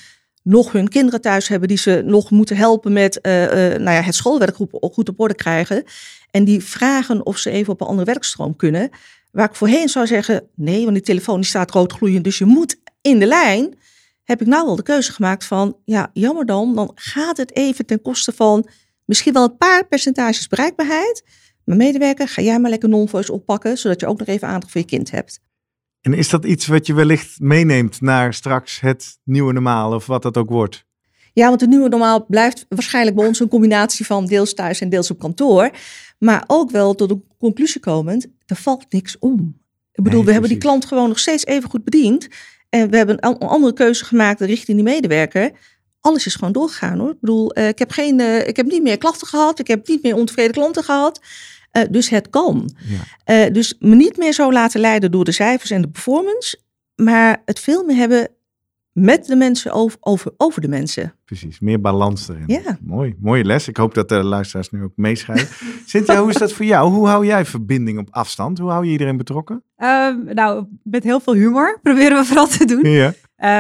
nog 0.44 0.72
hun 0.72 0.90
kinderen 0.90 1.22
thuis 1.22 1.48
hebben, 1.48 1.68
die 1.68 1.78
ze 1.78 2.02
nog 2.06 2.32
moeten 2.32 2.58
helpen 2.58 2.94
met 2.94 3.20
uh, 3.22 3.42
uh, 3.42 3.50
nou 3.50 3.96
ja, 3.96 4.02
het 4.02 4.16
schoolwerk 4.16 4.56
goed 4.82 5.10
op 5.10 5.20
orde 5.20 5.36
krijgen. 5.36 5.84
En 6.32 6.44
die 6.44 6.64
vragen 6.64 7.26
of 7.26 7.38
ze 7.38 7.50
even 7.50 7.74
op 7.74 7.82
een 7.82 7.88
andere 7.88 8.06
werkstroom 8.06 8.56
kunnen. 8.56 8.90
Waar 9.36 9.50
ik 9.50 9.56
voorheen 9.56 9.90
zou 9.90 10.08
zeggen, 10.08 10.50
nee, 10.56 10.84
want 10.84 10.94
die 10.96 11.04
telefoon 11.04 11.36
die 11.36 11.46
staat 11.46 11.72
rood 11.72 11.94
gloeiend, 11.94 12.24
dus 12.24 12.38
je 12.38 12.46
moet 12.46 12.82
in 13.02 13.20
de 13.20 13.26
lijn. 13.26 13.78
Heb 14.24 14.42
ik 14.42 14.48
nou 14.48 14.66
wel 14.66 14.76
de 14.76 14.84
keuze 14.84 15.12
gemaakt 15.12 15.46
van, 15.46 15.78
ja, 15.86 16.10
jammer 16.14 16.46
dan, 16.46 16.76
dan 16.76 16.92
gaat 16.96 17.38
het 17.38 17.56
even 17.56 17.86
ten 17.86 18.02
koste 18.02 18.32
van 18.32 18.68
misschien 19.06 19.34
wel 19.34 19.44
een 19.44 19.58
paar 19.58 19.88
percentages 19.88 20.48
bereikbaarheid. 20.48 21.24
Maar 21.66 21.76
medewerker, 21.76 22.28
ga 22.28 22.42
jij 22.42 22.60
maar 22.60 22.70
lekker 22.70 22.90
non-voice 22.90 23.32
oppakken, 23.32 23.78
zodat 23.78 24.00
je 24.00 24.08
ook 24.08 24.20
nog 24.20 24.28
even 24.28 24.48
aandacht 24.48 24.72
voor 24.72 24.82
je 24.82 24.88
kind 24.88 25.12
hebt. 25.12 25.40
En 26.02 26.14
is 26.14 26.30
dat 26.30 26.46
iets 26.46 26.68
wat 26.68 26.88
je 26.88 26.94
wellicht 26.94 27.40
meeneemt 27.40 28.02
naar 28.02 28.34
straks 28.34 28.80
het 28.80 29.18
nieuwe 29.24 29.54
normaal 29.54 29.94
of 29.94 30.06
wat 30.06 30.22
dat 30.22 30.38
ook 30.38 30.50
wordt? 30.50 30.86
Ja, 31.34 31.48
want 31.48 31.62
het 31.62 31.70
nieuwe 31.70 31.90
normaal 31.90 32.26
blijft 32.26 32.66
waarschijnlijk 32.70 33.16
bij 33.16 33.28
ons 33.28 33.40
een 33.40 33.48
combinatie 33.48 34.06
van 34.06 34.26
deels 34.26 34.54
thuis 34.54 34.82
en 34.82 34.90
deels 34.90 35.12
op 35.12 35.20
kantoor. 35.20 35.72
Maar 36.18 36.44
ook 36.48 36.72
wel 36.72 36.96
tot 36.96 37.10
de 37.10 37.20
conclusie 37.38 37.82
komend, 37.82 38.28
er 38.46 38.56
valt 38.56 38.86
niks 38.90 39.20
om. 39.20 39.60
Ik 39.92 40.04
bedoel, 40.04 40.24
we 40.24 40.32
hebben 40.32 40.50
die 40.50 40.60
klant 40.60 40.86
gewoon 40.86 41.08
nog 41.08 41.20
steeds 41.20 41.46
even 41.46 41.70
goed 41.70 41.84
bediend. 41.84 42.28
En 42.70 42.90
we 42.90 42.98
hebben 42.98 43.18
een 43.20 43.38
andere 43.38 43.74
keuze 43.74 44.06
gemaakt 44.06 44.42
richting 44.42 44.78
die 44.78 44.86
medewerker. 44.86 45.52
Alles 46.00 46.26
is 46.26 46.36
gewoon 46.36 46.54
doorgegaan 46.54 47.00
hoor. 47.00 47.10
Ik 47.10 47.20
bedoel, 47.20 47.52
eh, 47.52 47.68
ik, 47.68 47.80
heb 47.80 47.92
geen, 47.92 48.20
uh, 48.20 48.48
ik 48.48 48.56
heb 48.56 48.66
niet 48.66 48.82
meer 48.82 48.98
klachten 48.98 49.28
gehad. 49.28 49.60
Ik 49.60 49.68
heb 49.68 49.88
niet 49.88 50.04
meer 50.04 50.16
ontevreden 50.16 50.52
klanten 50.52 50.84
gehad. 50.84 51.22
Uh, 51.72 51.84
dus 51.90 52.10
het 52.10 52.30
kan. 52.30 52.76
Ja. 53.26 53.50
dus 53.50 53.76
me 53.80 53.96
niet 53.96 54.18
meer 54.18 54.34
zo 54.34 54.52
laten 54.52 54.80
leiden 54.80 55.12
door 55.12 55.24
de 55.24 55.32
cijfers 55.32 55.72
en 55.72 55.82
de 55.82 55.90
performance. 55.90 56.60
Maar 56.96 57.42
het 57.46 57.60
veel 57.60 57.84
meer 57.84 57.96
hebben 57.96 58.30
met 58.96 59.26
de 59.26 59.36
mensen 59.36 59.72
over, 59.72 59.98
over, 60.02 60.32
over 60.38 60.62
de 60.62 60.68
mensen. 60.68 61.14
Precies, 61.26 61.60
meer 61.60 61.82
balans 61.82 62.30
erin. 62.30 62.44
Ja. 62.48 62.78
Mooi, 62.82 63.16
mooie 63.20 63.44
les. 63.44 63.68
Ik 63.68 63.78
hoop 63.78 63.94
dat 63.94 64.10
de 64.10 64.24
luisteraars 64.24 64.70
nu 64.70 64.84
ook 64.84 64.92
meeschrijven. 64.96 65.48
Cynthia, 65.86 66.20
hoe 66.20 66.30
is 66.30 66.38
dat 66.38 66.54
voor 66.54 66.66
jou? 66.66 66.92
Hoe 66.92 67.08
hou 67.08 67.26
jij 67.26 67.46
verbinding 67.46 68.00
op 68.00 68.08
afstand? 68.12 68.58
Hoe 68.58 68.70
hou 68.70 68.86
je 68.86 68.92
iedereen 68.92 69.18
betrokken? 69.18 69.64
Um, 69.78 70.24
nou, 70.34 70.66
met 70.84 71.04
heel 71.04 71.20
veel 71.20 71.34
humor 71.34 71.80
proberen 71.84 72.18
we 72.18 72.26
vooral 72.26 72.48
te 72.48 72.66
doen. 72.66 72.92
Ja. 72.92 73.14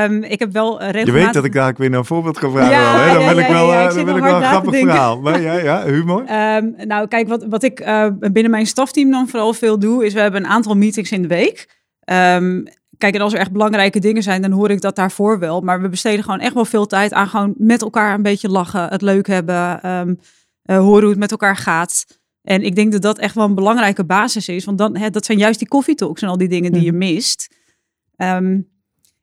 Um, 0.05 0.23
ik 0.23 0.39
heb 0.39 0.51
wel 0.51 0.79
regelmatig... 0.79 1.05
Je 1.05 1.11
weet 1.11 1.33
dat 1.33 1.45
ik 1.45 1.53
daar 1.53 1.73
weer 1.77 1.89
naar 1.89 1.99
een 1.99 2.05
voorbeeld 2.05 2.37
ga 2.37 2.49
vragen. 2.49 2.71
Ja, 2.71 2.99
hè? 2.99 3.13
Dan 3.13 3.21
ja, 3.21 3.29
wil 3.29 3.37
ik 3.37 3.47
wel, 3.47 3.71
ja, 3.71 3.93
dan 3.93 4.05
wil 4.05 4.17
ik 4.17 4.23
wel 4.23 4.35
een 4.35 4.43
grappig 4.43 4.79
verhaal. 4.79 5.21
Maar 5.21 5.41
ja, 5.41 5.53
ja 5.53 5.85
humor. 5.85 6.19
Um, 6.19 6.75
nou, 6.87 7.07
kijk, 7.07 7.27
wat, 7.27 7.45
wat 7.49 7.63
ik 7.63 7.79
uh, 7.79 8.07
binnen 8.19 8.51
mijn 8.51 8.67
stafteam 8.67 9.11
dan 9.11 9.27
vooral 9.27 9.53
veel 9.53 9.79
doe, 9.79 10.05
is 10.05 10.13
we 10.13 10.19
hebben 10.19 10.43
een 10.43 10.49
aantal 10.49 10.75
meetings 10.75 11.11
in 11.11 11.21
de 11.21 11.27
week. 11.27 11.83
Um, 12.05 12.63
Kijk, 12.97 13.15
en 13.15 13.21
als 13.21 13.33
er 13.33 13.39
echt 13.39 13.51
belangrijke 13.51 13.99
dingen 13.99 14.23
zijn, 14.23 14.41
dan 14.41 14.51
hoor 14.51 14.69
ik 14.69 14.81
dat 14.81 14.95
daarvoor 14.95 15.39
wel. 15.39 15.61
Maar 15.61 15.81
we 15.81 15.89
besteden 15.89 16.23
gewoon 16.23 16.39
echt 16.39 16.53
wel 16.53 16.65
veel 16.65 16.85
tijd 16.85 17.13
aan 17.13 17.27
gewoon 17.27 17.53
met 17.57 17.81
elkaar 17.81 18.13
een 18.13 18.21
beetje 18.21 18.49
lachen, 18.49 18.89
het 18.89 19.01
leuk 19.01 19.27
hebben, 19.27 19.89
um, 19.89 20.19
uh, 20.65 20.77
horen 20.77 21.01
hoe 21.01 21.09
het 21.09 21.19
met 21.19 21.31
elkaar 21.31 21.57
gaat. 21.57 22.05
En 22.41 22.61
ik 22.61 22.75
denk 22.75 22.91
dat 22.91 23.01
dat 23.01 23.19
echt 23.19 23.35
wel 23.35 23.45
een 23.45 23.55
belangrijke 23.55 24.05
basis 24.05 24.47
is. 24.47 24.65
Want 24.65 24.77
dan, 24.77 24.97
hè, 24.97 25.09
dat 25.09 25.25
zijn 25.25 25.37
juist 25.37 25.59
die 25.59 25.67
koffietalks 25.67 26.21
en 26.21 26.27
al 26.27 26.37
die 26.37 26.47
dingen 26.47 26.71
die 26.71 26.83
je 26.83 26.93
mist. 26.93 27.55
Um, 28.17 28.74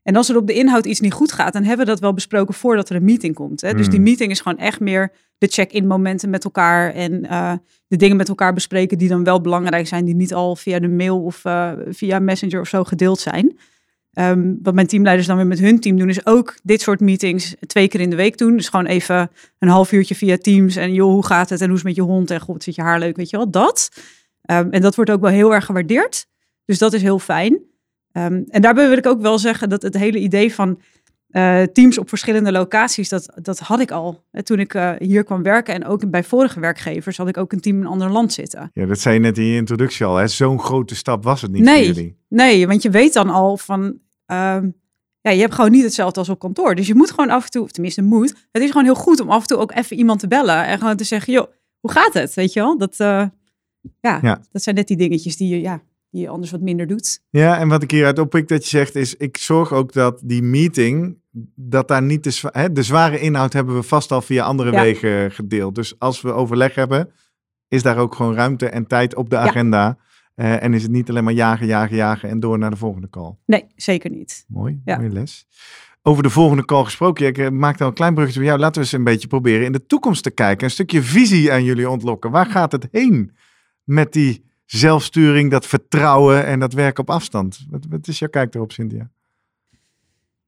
en 0.02 0.16
als 0.16 0.28
er 0.28 0.36
op 0.36 0.46
de 0.46 0.52
inhoud 0.52 0.86
iets 0.86 1.00
niet 1.00 1.12
goed 1.12 1.32
gaat, 1.32 1.52
dan 1.52 1.62
hebben 1.62 1.86
we 1.86 1.92
dat 1.92 2.00
wel 2.00 2.14
besproken 2.14 2.54
voordat 2.54 2.88
er 2.88 2.96
een 2.96 3.04
meeting 3.04 3.34
komt. 3.34 3.60
Hè? 3.60 3.74
Dus 3.74 3.86
die 3.86 3.94
hmm. 3.94 4.04
meeting 4.04 4.30
is 4.30 4.40
gewoon 4.40 4.58
echt 4.58 4.80
meer 4.80 5.12
de 5.38 5.46
check-in 5.46 5.86
momenten 5.86 6.30
met 6.30 6.44
elkaar 6.44 6.94
en 6.94 7.24
uh, 7.24 7.52
de 7.86 7.96
dingen 7.96 8.16
met 8.16 8.28
elkaar 8.28 8.52
bespreken 8.52 8.98
die 8.98 9.08
dan 9.08 9.24
wel 9.24 9.40
belangrijk 9.40 9.86
zijn, 9.86 10.04
die 10.04 10.14
niet 10.14 10.34
al 10.34 10.56
via 10.56 10.78
de 10.78 10.88
mail 10.88 11.22
of 11.22 11.44
uh, 11.44 11.72
via 11.88 12.18
Messenger 12.18 12.60
of 12.60 12.68
zo 12.68 12.84
gedeeld 12.84 13.20
zijn. 13.20 13.58
Um, 14.18 14.58
wat 14.62 14.74
mijn 14.74 14.86
teamleiders 14.86 15.28
dan 15.28 15.36
weer 15.36 15.46
met 15.46 15.58
hun 15.58 15.80
team 15.80 15.98
doen, 15.98 16.08
is 16.08 16.26
ook 16.26 16.58
dit 16.62 16.80
soort 16.80 17.00
meetings 17.00 17.54
twee 17.66 17.88
keer 17.88 18.00
in 18.00 18.10
de 18.10 18.16
week 18.16 18.38
doen. 18.38 18.56
Dus 18.56 18.68
gewoon 18.68 18.86
even 18.86 19.30
een 19.58 19.68
half 19.68 19.92
uurtje 19.92 20.14
via 20.14 20.36
Teams 20.36 20.76
en 20.76 20.92
joh, 20.92 21.12
hoe 21.12 21.26
gaat 21.26 21.50
het 21.50 21.60
en 21.60 21.66
hoe 21.66 21.76
is 21.76 21.82
het 21.82 21.88
met 21.88 22.06
je 22.06 22.12
hond 22.12 22.30
en 22.30 22.40
god, 22.40 22.62
zit 22.62 22.74
je 22.74 22.82
haar 22.82 22.98
leuk, 22.98 23.16
weet 23.16 23.30
je 23.30 23.36
wel, 23.36 23.50
dat. 23.50 23.90
Um, 24.50 24.70
en 24.70 24.80
dat 24.80 24.94
wordt 24.94 25.10
ook 25.10 25.20
wel 25.20 25.30
heel 25.30 25.54
erg 25.54 25.64
gewaardeerd. 25.64 26.26
Dus 26.64 26.78
dat 26.78 26.92
is 26.92 27.02
heel 27.02 27.18
fijn. 27.18 27.60
Um, 28.12 28.44
en 28.48 28.62
daarbij 28.62 28.88
wil 28.88 28.96
ik 28.96 29.06
ook 29.06 29.20
wel 29.20 29.38
zeggen 29.38 29.68
dat 29.68 29.82
het 29.82 29.96
hele 29.96 30.18
idee 30.18 30.54
van 30.54 30.80
uh, 31.30 31.62
teams 31.62 31.98
op 31.98 32.08
verschillende 32.08 32.52
locaties, 32.52 33.08
dat, 33.08 33.32
dat 33.42 33.58
had 33.58 33.80
ik 33.80 33.90
al. 33.90 34.24
Toen 34.42 34.58
ik 34.58 34.74
uh, 34.74 34.92
hier 34.98 35.24
kwam 35.24 35.42
werken 35.42 35.74
en 35.74 35.84
ook 35.84 36.10
bij 36.10 36.24
vorige 36.24 36.60
werkgevers 36.60 37.16
had 37.16 37.28
ik 37.28 37.36
ook 37.36 37.52
een 37.52 37.60
team 37.60 37.76
in 37.76 37.82
een 37.82 37.88
ander 37.88 38.10
land 38.10 38.32
zitten. 38.32 38.70
Ja, 38.74 38.86
dat 38.86 38.98
zei 38.98 39.14
je 39.14 39.20
net 39.20 39.38
in 39.38 39.44
je 39.44 39.56
introductie 39.56 40.06
al. 40.06 40.28
Zo'n 40.28 40.60
grote 40.60 40.94
stap 40.94 41.24
was 41.24 41.42
het 41.42 41.52
niet 41.52 41.62
nee, 41.62 41.84
voor 41.84 41.94
jullie. 41.94 42.16
Nee, 42.28 42.66
want 42.66 42.82
je 42.82 42.90
weet 42.90 43.12
dan 43.12 43.30
al 43.30 43.56
van, 43.56 43.82
um, 44.26 44.74
ja, 45.20 45.30
je 45.30 45.40
hebt 45.40 45.54
gewoon 45.54 45.70
niet 45.70 45.84
hetzelfde 45.84 46.18
als 46.18 46.28
op 46.28 46.38
kantoor. 46.38 46.74
Dus 46.74 46.86
je 46.86 46.94
moet 46.94 47.10
gewoon 47.10 47.30
af 47.30 47.44
en 47.44 47.50
toe, 47.50 47.62
of 47.62 47.70
tenminste 47.70 48.02
moet, 48.02 48.34
het 48.50 48.62
is 48.62 48.70
gewoon 48.70 48.84
heel 48.84 48.94
goed 48.94 49.20
om 49.20 49.30
af 49.30 49.40
en 49.40 49.46
toe 49.46 49.58
ook 49.58 49.72
even 49.72 49.96
iemand 49.96 50.20
te 50.20 50.28
bellen 50.28 50.66
en 50.66 50.78
gewoon 50.78 50.96
te 50.96 51.04
zeggen, 51.04 51.32
joh, 51.32 51.46
hoe 51.80 51.90
gaat 51.90 52.12
het? 52.12 52.34
Weet 52.34 52.52
je 52.52 52.60
wel? 52.60 52.78
Dat, 52.78 52.96
ja, 52.96 53.32
ja, 54.00 54.40
dat 54.50 54.62
zijn 54.62 54.74
net 54.74 54.88
die 54.88 54.96
dingetjes 54.96 55.36
die 55.36 55.48
je, 55.48 55.60
ja, 55.60 55.82
die 56.12 56.20
je 56.20 56.28
anders 56.28 56.50
wat 56.50 56.60
minder 56.60 56.86
doet. 56.86 57.22
Ja, 57.30 57.58
en 57.58 57.68
wat 57.68 57.82
ik 57.82 57.90
hieruit 57.90 58.18
oppik 58.18 58.48
dat 58.48 58.62
je 58.62 58.68
zegt 58.68 58.94
is, 58.94 59.16
ik 59.16 59.36
zorg 59.36 59.72
ook 59.72 59.92
dat 59.92 60.20
die 60.24 60.42
meeting, 60.42 61.18
dat 61.54 61.88
daar 61.88 62.02
niet 62.02 62.24
de, 62.24 62.48
hè, 62.52 62.72
de 62.72 62.82
zware 62.82 63.20
inhoud 63.20 63.52
hebben 63.52 63.74
we 63.74 63.82
vast 63.82 64.12
al 64.12 64.22
via 64.22 64.44
andere 64.44 64.70
wegen 64.70 65.30
gedeeld. 65.30 65.74
Dus 65.74 65.98
als 65.98 66.20
we 66.20 66.32
overleg 66.32 66.74
hebben, 66.74 67.10
is 67.68 67.82
daar 67.82 67.98
ook 67.98 68.14
gewoon 68.14 68.34
ruimte 68.34 68.68
en 68.68 68.86
tijd 68.86 69.14
op 69.14 69.30
de 69.30 69.36
agenda. 69.36 69.98
Uh, 70.36 70.62
en 70.62 70.74
is 70.74 70.82
het 70.82 70.90
niet 70.90 71.08
alleen 71.08 71.24
maar 71.24 71.32
jagen, 71.32 71.66
jagen, 71.66 71.96
jagen 71.96 72.28
en 72.28 72.40
door 72.40 72.58
naar 72.58 72.70
de 72.70 72.76
volgende 72.76 73.08
call? 73.10 73.36
Nee, 73.46 73.64
zeker 73.76 74.10
niet. 74.10 74.44
Mooi, 74.48 74.80
mooie 74.84 75.08
les. 75.08 75.46
Over 76.02 76.22
de 76.22 76.30
volgende 76.30 76.64
call 76.64 76.84
gesproken, 76.84 77.26
ik 77.26 77.38
eh, 77.38 77.48
maak 77.48 77.80
al 77.80 77.86
een 77.86 77.94
klein 77.94 78.14
bruggetje 78.14 78.40
bij 78.40 78.48
jou. 78.48 78.60
Laten 78.60 78.74
we 78.74 78.80
eens 78.80 78.92
een 78.92 79.04
beetje 79.04 79.28
proberen 79.28 79.66
in 79.66 79.72
de 79.72 79.86
toekomst 79.86 80.22
te 80.22 80.30
kijken. 80.30 80.64
Een 80.64 80.70
stukje 80.70 81.02
visie 81.02 81.52
aan 81.52 81.64
jullie 81.64 81.90
ontlokken. 81.90 82.30
Waar 82.30 82.46
gaat 82.46 82.72
het 82.72 82.88
heen 82.90 83.36
met 83.84 84.12
die 84.12 84.44
zelfsturing, 84.78 85.50
dat 85.50 85.66
vertrouwen 85.66 86.46
en 86.46 86.60
dat 86.60 86.72
werk 86.72 86.98
op 86.98 87.10
afstand. 87.10 87.66
Wat, 87.88 88.08
is 88.08 88.18
jouw 88.18 88.28
kijk 88.28 88.54
erop, 88.54 88.72
Cynthia? 88.72 89.10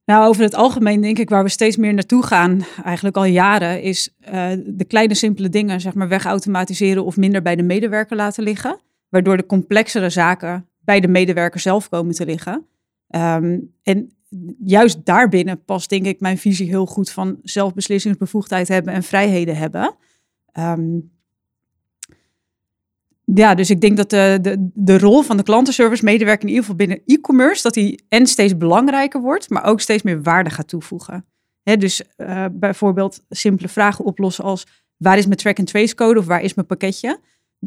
Nou, 0.04 0.28
over 0.28 0.42
het 0.42 0.54
algemeen 0.54 1.00
denk 1.00 1.18
ik 1.18 1.28
waar 1.28 1.42
we 1.42 1.48
steeds 1.48 1.76
meer 1.76 1.94
naartoe 1.94 2.22
gaan, 2.22 2.64
eigenlijk 2.84 3.16
al 3.16 3.24
jaren, 3.24 3.82
is 3.82 4.14
uh, 4.20 4.50
de 4.66 4.84
kleine 4.84 5.14
simpele 5.14 5.48
dingen, 5.48 5.80
zeg 5.80 5.94
maar, 5.94 6.08
wegautomatiseren 6.08 7.04
of 7.04 7.16
minder 7.16 7.42
bij 7.42 7.56
de 7.56 7.62
medewerker 7.62 8.16
laten 8.16 8.44
liggen. 8.44 8.80
Waardoor 9.08 9.36
de 9.36 9.46
complexere 9.46 10.10
zaken 10.10 10.68
bij 10.80 11.00
de 11.00 11.08
medewerker 11.08 11.60
zelf 11.60 11.88
komen 11.88 12.14
te 12.14 12.24
liggen. 12.24 12.66
Um, 13.08 13.74
en 13.82 14.12
juist 14.64 15.04
daarbinnen 15.04 15.64
past, 15.64 15.90
denk 15.90 16.06
ik, 16.06 16.20
mijn 16.20 16.38
visie 16.38 16.68
heel 16.68 16.86
goed 16.86 17.10
van 17.10 17.38
zelfbeslissingsbevoegdheid 17.42 18.68
hebben 18.68 18.94
en 18.94 19.02
vrijheden 19.02 19.56
hebben. 19.56 19.96
Um, 20.58 21.12
ja, 23.24 23.54
dus 23.54 23.70
ik 23.70 23.80
denk 23.80 23.96
dat 23.96 24.10
de, 24.10 24.38
de, 24.42 24.70
de 24.74 24.98
rol 24.98 25.22
van 25.22 25.36
de 25.36 25.42
klantenservice 25.42 26.04
medewerker 26.04 26.42
in 26.42 26.48
ieder 26.48 26.62
geval 26.62 26.76
binnen 26.78 27.02
e-commerce, 27.06 27.62
dat 27.62 27.74
die 27.74 28.04
en 28.08 28.26
steeds 28.26 28.56
belangrijker 28.56 29.20
wordt, 29.20 29.50
maar 29.50 29.64
ook 29.64 29.80
steeds 29.80 30.02
meer 30.02 30.22
waarde 30.22 30.50
gaat 30.50 30.68
toevoegen. 30.68 31.24
dus 31.62 32.02
uh, 32.16 32.44
bijvoorbeeld 32.52 33.24
simpele 33.28 33.68
vragen 33.68 34.04
oplossen 34.04 34.44
als 34.44 34.66
waar 34.96 35.18
is 35.18 35.26
mijn 35.26 35.38
track 35.38 35.58
and 35.58 35.66
trace 35.66 35.94
code 35.94 36.18
of 36.18 36.26
waar 36.26 36.42
is 36.42 36.54
mijn 36.54 36.66
pakketje? 36.66 37.18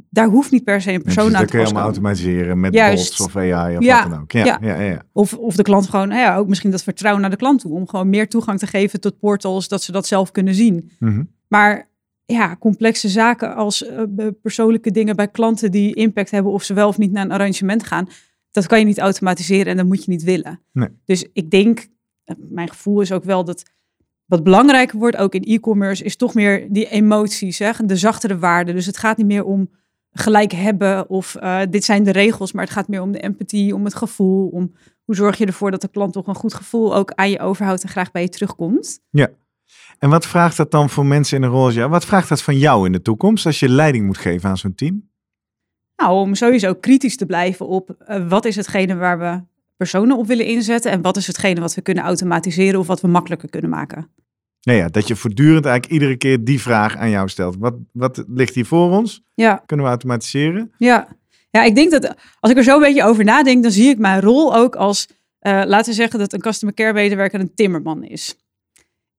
daar 0.09 0.27
hoeft 0.27 0.51
niet 0.51 0.63
per 0.63 0.81
se 0.81 0.91
een 0.91 1.01
persoon 1.01 1.25
aan 1.25 1.31
dat 1.31 1.41
te 1.41 1.47
kun 1.47 1.59
je 1.59 1.65
allemaal 1.65 1.83
komen. 1.83 1.99
automatiseren 2.03 2.59
met 2.59 2.73
Juist. 2.73 3.17
bots 3.17 3.35
of 3.35 3.35
AI 3.35 3.77
of 3.77 3.83
Ja, 3.83 4.01
wat 4.01 4.11
dan 4.11 4.21
ook. 4.21 4.31
Ja, 4.31 4.45
ja. 4.45 4.57
ja. 4.61 4.81
Ja, 4.81 5.01
Of, 5.11 5.33
of 5.33 5.55
de 5.55 5.63
klant 5.63 5.89
gewoon, 5.89 6.07
nou 6.07 6.19
ja, 6.21 6.37
ook 6.37 6.47
misschien 6.47 6.71
dat 6.71 6.83
vertrouwen 6.83 7.21
naar 7.21 7.31
de 7.31 7.37
klant 7.37 7.59
toe. 7.59 7.73
Om 7.73 7.87
gewoon 7.87 8.09
meer 8.09 8.27
toegang 8.29 8.59
te 8.59 8.67
geven 8.67 8.99
tot 9.01 9.19
portals, 9.19 9.67
dat 9.67 9.83
ze 9.83 9.91
dat 9.91 10.07
zelf 10.07 10.31
kunnen 10.31 10.55
zien. 10.55 10.91
Mhm. 10.99 11.23
Maar 11.47 11.89
ja, 12.33 12.55
complexe 12.55 13.09
zaken 13.09 13.55
als 13.55 13.85
eh, 13.85 14.03
persoonlijke 14.41 14.91
dingen 14.91 15.15
bij 15.15 15.27
klanten 15.27 15.71
die 15.71 15.95
impact 15.95 16.31
hebben 16.31 16.51
of 16.51 16.63
ze 16.63 16.73
wel 16.73 16.87
of 16.87 16.97
niet 16.97 17.11
naar 17.11 17.25
een 17.25 17.31
arrangement 17.31 17.83
gaan, 17.83 18.07
dat 18.51 18.67
kan 18.67 18.79
je 18.79 18.85
niet 18.85 18.99
automatiseren 18.99 19.65
en 19.65 19.77
dat 19.77 19.85
moet 19.85 20.03
je 20.03 20.11
niet 20.11 20.23
willen. 20.23 20.61
Nee. 20.71 20.89
Dus 21.05 21.27
ik 21.33 21.51
denk, 21.51 21.87
eh, 22.23 22.35
mijn 22.49 22.69
gevoel 22.69 23.01
is 23.01 23.11
ook 23.11 23.23
wel 23.23 23.43
dat 23.43 23.63
wat 24.25 24.43
belangrijker 24.43 24.99
wordt, 24.99 25.17
ook 25.17 25.33
in 25.33 25.43
e-commerce, 25.43 26.03
is 26.03 26.15
toch 26.15 26.33
meer 26.33 26.67
die 26.69 26.89
emoties, 26.89 27.59
hè? 27.59 27.71
de 27.85 27.95
zachtere 27.95 28.37
waarden. 28.37 28.75
Dus 28.75 28.85
het 28.85 28.97
gaat 28.97 29.17
niet 29.17 29.27
meer 29.27 29.43
om 29.43 29.69
gelijk 30.11 30.51
hebben 30.51 31.09
of 31.09 31.35
eh, 31.35 31.61
dit 31.69 31.83
zijn 31.83 32.03
de 32.03 32.11
regels, 32.11 32.51
maar 32.51 32.63
het 32.63 32.73
gaat 32.73 32.87
meer 32.87 33.01
om 33.01 33.11
de 33.11 33.19
empathie, 33.19 33.75
om 33.75 33.83
het 33.83 33.95
gevoel, 33.95 34.47
om 34.47 34.73
hoe 35.03 35.15
zorg 35.15 35.37
je 35.37 35.45
ervoor 35.45 35.71
dat 35.71 35.81
de 35.81 35.87
klant 35.87 36.13
toch 36.13 36.27
een 36.27 36.35
goed 36.35 36.53
gevoel 36.53 36.95
ook 36.95 37.11
aan 37.11 37.29
je 37.29 37.39
overhoudt 37.39 37.83
en 37.83 37.89
graag 37.89 38.11
bij 38.11 38.21
je 38.21 38.29
terugkomt. 38.29 38.99
En 39.99 40.09
wat 40.09 40.25
vraagt 40.25 40.57
dat 40.57 40.71
dan 40.71 40.89
voor 40.89 41.05
mensen 41.05 41.37
in 41.37 41.43
een 41.43 41.71
jou? 41.71 41.89
Wat 41.89 42.05
vraagt 42.05 42.29
dat 42.29 42.41
van 42.41 42.57
jou 42.57 42.85
in 42.85 42.91
de 42.91 43.01
toekomst 43.01 43.45
als 43.45 43.59
je 43.59 43.69
leiding 43.69 44.05
moet 44.05 44.17
geven 44.17 44.49
aan 44.49 44.57
zo'n 44.57 44.75
team? 44.75 45.09
Nou, 45.95 46.11
om 46.13 46.35
sowieso 46.35 46.73
kritisch 46.73 47.17
te 47.17 47.25
blijven 47.25 47.67
op 47.67 47.89
eh, 47.89 48.27
wat 48.27 48.45
is 48.45 48.55
hetgene 48.55 48.95
waar 48.95 49.19
we 49.19 49.41
personen 49.77 50.17
op 50.17 50.27
willen 50.27 50.45
inzetten 50.45 50.91
en 50.91 51.01
wat 51.01 51.17
is 51.17 51.27
hetgene 51.27 51.59
wat 51.59 51.73
we 51.75 51.81
kunnen 51.81 52.03
automatiseren 52.03 52.79
of 52.79 52.87
wat 52.87 53.01
we 53.01 53.07
makkelijker 53.07 53.49
kunnen 53.49 53.69
maken. 53.69 54.09
Nou 54.61 54.77
ja, 54.79 54.87
dat 54.87 55.07
je 55.07 55.15
voortdurend 55.15 55.65
eigenlijk 55.65 55.93
iedere 55.93 56.17
keer 56.17 56.43
die 56.43 56.61
vraag 56.61 56.95
aan 56.95 57.09
jou 57.09 57.29
stelt. 57.29 57.55
Wat, 57.59 57.73
wat 57.91 58.23
ligt 58.27 58.55
hier 58.55 58.65
voor 58.65 58.91
ons? 58.91 59.23
Ja, 59.33 59.63
Kunnen 59.65 59.85
we 59.85 59.91
automatiseren? 59.91 60.71
ja. 60.77 61.07
Ja, 61.49 61.63
ik 61.63 61.75
denk 61.75 61.91
dat 61.91 62.15
als 62.39 62.51
ik 62.51 62.57
er 62.57 62.63
zo 62.63 62.75
een 62.75 62.81
beetje 62.81 63.03
over 63.03 63.23
nadenk, 63.23 63.63
dan 63.63 63.71
zie 63.71 63.89
ik 63.89 63.97
mijn 63.97 64.21
rol 64.21 64.55
ook 64.55 64.75
als, 64.75 65.07
eh, 65.39 65.61
laten 65.65 65.89
we 65.89 65.93
zeggen 65.95 66.19
dat 66.19 66.33
een 66.33 66.39
customer 66.39 66.75
care 66.75 66.93
medewerker 66.93 67.39
een 67.39 67.53
timmerman 67.53 68.03
is. 68.03 68.35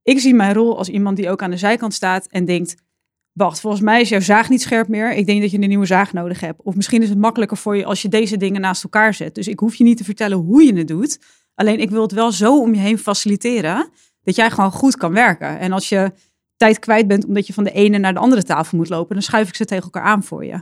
Ik 0.08 0.18
zie 0.20 0.34
mijn 0.34 0.54
rol 0.54 0.78
als 0.78 0.88
iemand 0.88 1.16
die 1.16 1.30
ook 1.30 1.42
aan 1.42 1.50
de 1.50 1.56
zijkant 1.56 1.94
staat 1.94 2.26
en 2.26 2.44
denkt, 2.44 2.74
wacht, 3.32 3.60
volgens 3.60 3.82
mij 3.82 4.00
is 4.00 4.08
jouw 4.08 4.20
zaag 4.20 4.48
niet 4.48 4.62
scherp 4.62 4.88
meer. 4.88 5.12
Ik 5.14 5.26
denk 5.26 5.40
dat 5.40 5.50
je 5.50 5.60
een 5.60 5.68
nieuwe 5.68 5.86
zaag 5.86 6.12
nodig 6.12 6.40
hebt. 6.40 6.62
Of 6.62 6.74
misschien 6.74 7.02
is 7.02 7.08
het 7.08 7.18
makkelijker 7.18 7.56
voor 7.56 7.76
je 7.76 7.84
als 7.84 8.02
je 8.02 8.08
deze 8.08 8.36
dingen 8.36 8.60
naast 8.60 8.82
elkaar 8.84 9.14
zet. 9.14 9.34
Dus 9.34 9.48
ik 9.48 9.58
hoef 9.58 9.74
je 9.74 9.84
niet 9.84 9.96
te 9.96 10.04
vertellen 10.04 10.38
hoe 10.38 10.62
je 10.64 10.74
het 10.74 10.88
doet. 10.88 11.18
Alleen 11.54 11.80
ik 11.80 11.90
wil 11.90 12.02
het 12.02 12.12
wel 12.12 12.32
zo 12.32 12.60
om 12.60 12.74
je 12.74 12.80
heen 12.80 12.98
faciliteren 12.98 13.88
dat 14.22 14.36
jij 14.36 14.50
gewoon 14.50 14.72
goed 14.72 14.96
kan 14.96 15.12
werken. 15.12 15.58
En 15.58 15.72
als 15.72 15.88
je 15.88 16.12
tijd 16.56 16.78
kwijt 16.78 17.06
bent 17.08 17.24
omdat 17.26 17.46
je 17.46 17.52
van 17.52 17.64
de 17.64 17.72
ene 17.72 17.98
naar 17.98 18.12
de 18.14 18.20
andere 18.20 18.42
tafel 18.42 18.76
moet 18.78 18.88
lopen, 18.88 19.14
dan 19.14 19.22
schuif 19.22 19.48
ik 19.48 19.54
ze 19.54 19.64
tegen 19.64 19.84
elkaar 19.84 20.02
aan 20.02 20.22
voor 20.22 20.44
je. 20.44 20.60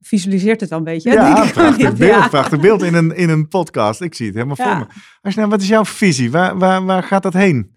Visualiseert 0.00 0.60
het 0.60 0.68
dan 0.68 0.78
een 0.78 0.84
beetje? 0.84 1.10
Denk 1.10 1.22
Ja, 1.22 1.44
ik 1.44 1.52
prachtig 1.52 1.88
niet. 1.88 1.98
beeld, 1.98 2.10
Ja. 2.22 2.28
prachtig 2.28 2.60
beeld 2.60 2.82
in 2.82 2.94
een, 2.94 3.16
in 3.16 3.28
een 3.28 3.48
podcast. 3.48 4.00
Ik 4.00 4.14
zie 4.14 4.26
het 4.26 4.34
helemaal 4.34 4.56
Ja. 4.58 4.76
voor 4.78 4.88
me. 5.22 5.32
Nou, 5.34 5.48
wat 5.48 5.60
is 5.60 5.68
jouw 5.68 5.84
visie? 5.84 6.30
Waar, 6.30 6.58
waar, 6.58 6.84
waar 6.84 7.02
gaat 7.02 7.22
dat 7.22 7.32
heen? 7.32 7.72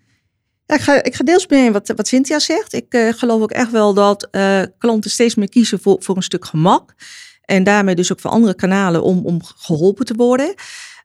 Ja, 0.68 0.76
ik, 0.76 0.82
ga, 0.82 1.04
ik 1.04 1.16
ga 1.16 1.24
deels 1.24 1.48
mee 1.48 1.72
wat, 1.72 1.94
wat 1.96 2.08
Cynthia 2.08 2.40
zegt. 2.40 2.74
Ik 2.74 2.86
eh, 2.90 3.14
geloof 3.14 3.42
ook 3.42 3.52
echt 3.52 3.72
wel 3.72 3.94
dat 3.94 4.28
eh, 4.32 4.62
klanten 4.78 5.12
steeds 5.12 5.36
meer 5.36 5.50
kiezen 5.50 5.80
voor, 5.80 5.98
voor 6.00 6.16
een 6.16 6.24
stuk 6.24 6.46
gemak. 6.46 6.94
En 7.42 7.64
daarmee 7.64 7.96
dus 7.96 8.12
ook 8.12 8.20
voor 8.20 8.32
andere 8.32 8.56
kanalen 8.56 9.04
om, 9.04 9.26
om 9.26 9.42
geholpen 9.44 10.06
te 10.06 10.14
worden. 10.14 10.54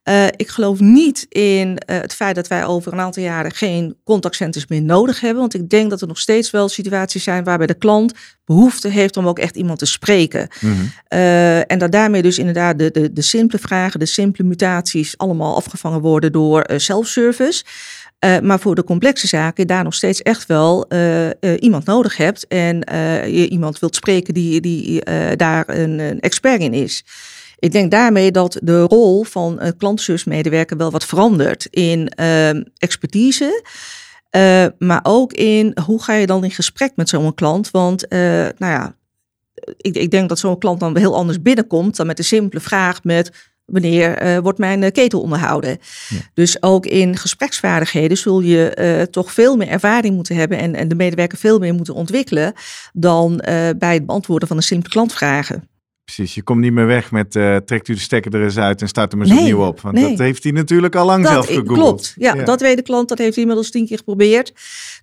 Eh, 0.02 0.26
ik 0.26 0.48
geloof 0.48 0.80
niet 0.80 1.26
in 1.28 1.78
het 1.86 2.14
feit 2.14 2.34
dat 2.34 2.48
wij 2.48 2.64
over 2.64 2.92
een 2.92 3.00
aantal 3.00 3.22
jaren 3.22 3.52
geen 3.52 3.96
contactcenters 4.04 4.66
meer 4.66 4.82
nodig 4.82 5.20
hebben. 5.20 5.40
Want 5.40 5.54
ik 5.54 5.68
denk 5.68 5.90
dat 5.90 6.00
er 6.00 6.06
nog 6.06 6.18
steeds 6.18 6.50
wel 6.50 6.68
situaties 6.68 7.24
zijn 7.24 7.44
waarbij 7.44 7.66
de 7.66 7.74
klant 7.74 8.12
behoefte 8.44 8.88
heeft 8.88 9.16
om 9.16 9.28
ook 9.28 9.38
echt 9.38 9.56
iemand 9.56 9.78
te 9.78 9.86
spreken. 9.86 10.48
Mhm. 10.60 10.74
En 11.66 11.78
dat 11.78 11.92
daarmee 11.92 12.22
dus 12.22 12.38
inderdaad 12.38 12.78
de, 12.78 12.90
de, 12.90 13.12
de 13.12 13.22
simpele 13.22 13.60
vragen, 13.60 14.00
de 14.00 14.06
simpele 14.06 14.48
mutaties 14.48 15.18
allemaal 15.18 15.56
afgevangen 15.56 16.00
worden 16.00 16.32
door 16.32 16.60
eh, 16.60 16.78
Eh, 18.22 18.38
maar 18.38 18.60
voor 18.60 18.74
de 18.74 18.84
complexe 18.84 19.26
zaken 19.26 19.66
daar 19.66 19.84
nog 19.84 19.94
steeds 19.94 20.22
echt 20.22 20.46
wel 20.46 20.88
eh, 20.88 21.30
eh, 21.30 21.34
iemand 21.58 21.84
nodig 21.84 22.16
hebt. 22.16 22.46
En 22.46 22.78
je 23.32 23.48
iemand 23.48 23.78
wilt 23.78 23.94
spreken 23.94 24.34
die, 24.34 24.60
die 24.60 25.04
daar 25.36 25.68
een, 25.68 25.98
een 25.98 26.20
expert 26.20 26.60
in 26.60 26.74
is. 26.74 27.04
Ik 27.58 27.72
denk 27.72 27.90
daarmee 27.90 28.30
dat 28.30 28.58
de 28.62 28.80
rol 28.80 29.24
van 29.24 29.58
uh, 29.62 29.68
klantenservice-medewerker 29.78 30.76
wel 30.76 30.90
wat 30.90 31.04
verandert 31.04 31.66
in 31.70 32.08
ehm, 32.08 32.62
expertise. 32.76 33.64
maar 34.78 35.00
ook 35.02 35.32
in 35.32 35.76
hoe 35.84 36.02
ga 36.02 36.14
je 36.14 36.26
dan 36.26 36.44
in 36.44 36.50
gesprek 36.50 36.92
met 36.96 37.08
zo'n 37.08 37.34
klant. 37.34 37.70
Want 37.70 38.10
nou 38.10 38.54
ja, 38.58 38.96
ik, 39.76 39.96
ik 39.96 40.10
denk 40.10 40.28
dat 40.28 40.38
zo'n 40.38 40.58
klant 40.58 40.80
dan 40.80 40.96
heel 40.96 41.16
anders 41.16 41.42
binnenkomt 41.42 41.96
dan 41.96 42.06
met 42.06 42.18
een 42.18 42.24
simpele 42.24 42.60
vraag 42.60 43.04
met 43.04 43.51
wanneer 43.64 44.16
eh, 44.16 44.38
wordt 44.38 44.58
mijn 44.58 44.82
eh, 44.82 44.90
ketel 44.92 45.20
onderhouden. 45.20 45.78
Ja. 46.08 46.16
Dus 46.34 46.62
ook 46.62 46.86
in 46.86 47.16
gespreksvaardigheden 47.16 48.16
zul 48.18 48.40
je 48.40 48.68
eh, 48.74 49.02
toch 49.02 49.32
veel 49.32 49.56
meer 49.56 49.68
ervaring 49.68 50.14
moeten 50.14 50.36
hebben 50.36 50.58
en, 50.58 50.74
en 50.74 50.88
de 50.88 50.94
medewerker 50.94 51.38
veel 51.38 51.58
meer 51.58 51.74
moeten 51.74 51.94
ontwikkelen 51.94 52.52
dan 52.92 53.36
bij 53.78 53.94
het 53.94 54.06
beantwoorden 54.06 54.48
van 54.48 54.56
een 54.56 54.62
simpele 54.62 54.92
klantvragen. 54.92 55.66
Precies, 56.04 56.34
je 56.34 56.42
komt 56.42 56.60
niet 56.60 56.72
meer 56.72 56.86
weg 56.86 57.10
met 57.10 57.30
trekt 57.66 57.88
u 57.88 57.94
de 57.94 58.00
stekker 58.00 58.34
er 58.34 58.42
eens 58.44 58.58
uit 58.58 58.80
en 58.80 58.88
start 58.88 59.12
hem 59.12 59.20
eens 59.20 59.30
Nee, 59.30 59.38
opnieuw 59.38 59.66
op. 59.66 59.80
Want 59.80 59.94
nee. 59.94 60.08
dat 60.08 60.18
heeft 60.18 60.42
hij 60.42 60.52
natuurlijk 60.52 60.94
al 60.96 61.06
lang 61.06 61.26
zelf 61.26 61.46
Dat, 61.46 61.54
gegoogeld. 61.54 61.78
klopt, 61.78 62.14
ja, 62.16 62.34
dat 62.34 62.60
weet 62.60 62.76
de 62.76 62.82
klant, 62.82 63.08
dat 63.08 63.18
heeft 63.18 63.32
hij 63.32 63.40
inmiddels 63.42 63.70
tien 63.70 63.86
keer 63.86 63.96
geprobeerd. 63.96 64.52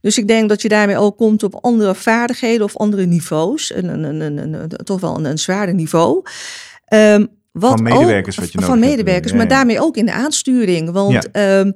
Dus 0.01 0.17
ik 0.17 0.27
denk 0.27 0.49
dat 0.49 0.61
je 0.61 0.67
daarmee 0.69 0.97
ook 0.97 1.17
komt 1.17 1.43
op 1.43 1.55
andere 1.61 1.95
vaardigheden 1.95 2.63
of 2.65 2.77
andere 2.77 3.05
niveaus. 3.05 3.73
Een, 3.75 3.87
een, 3.87 4.03
een, 4.03 4.21
een, 4.21 4.37
een- 4.37 4.53
een- 4.53 4.69
toch 4.69 4.99
wel 4.99 5.17
een, 5.17 5.25
een 5.25 5.37
zwaarder 5.37 5.75
niveau. 5.75 6.21
Ehm, 6.85 7.25
wat 7.51 7.71
Van 7.71 7.83
medewerkers 7.83 8.35
ook, 8.35 8.43
wat 8.43 8.51
je 8.51 8.61
Van 8.61 8.79
medewerkers, 8.79 9.33
maar 9.33 9.47
daarmee 9.47 9.81
ook 9.81 9.97
in 9.97 10.05
de 10.05 10.11
aansturing. 10.11 10.91
Want 10.91 11.31
ehm, 11.31 11.71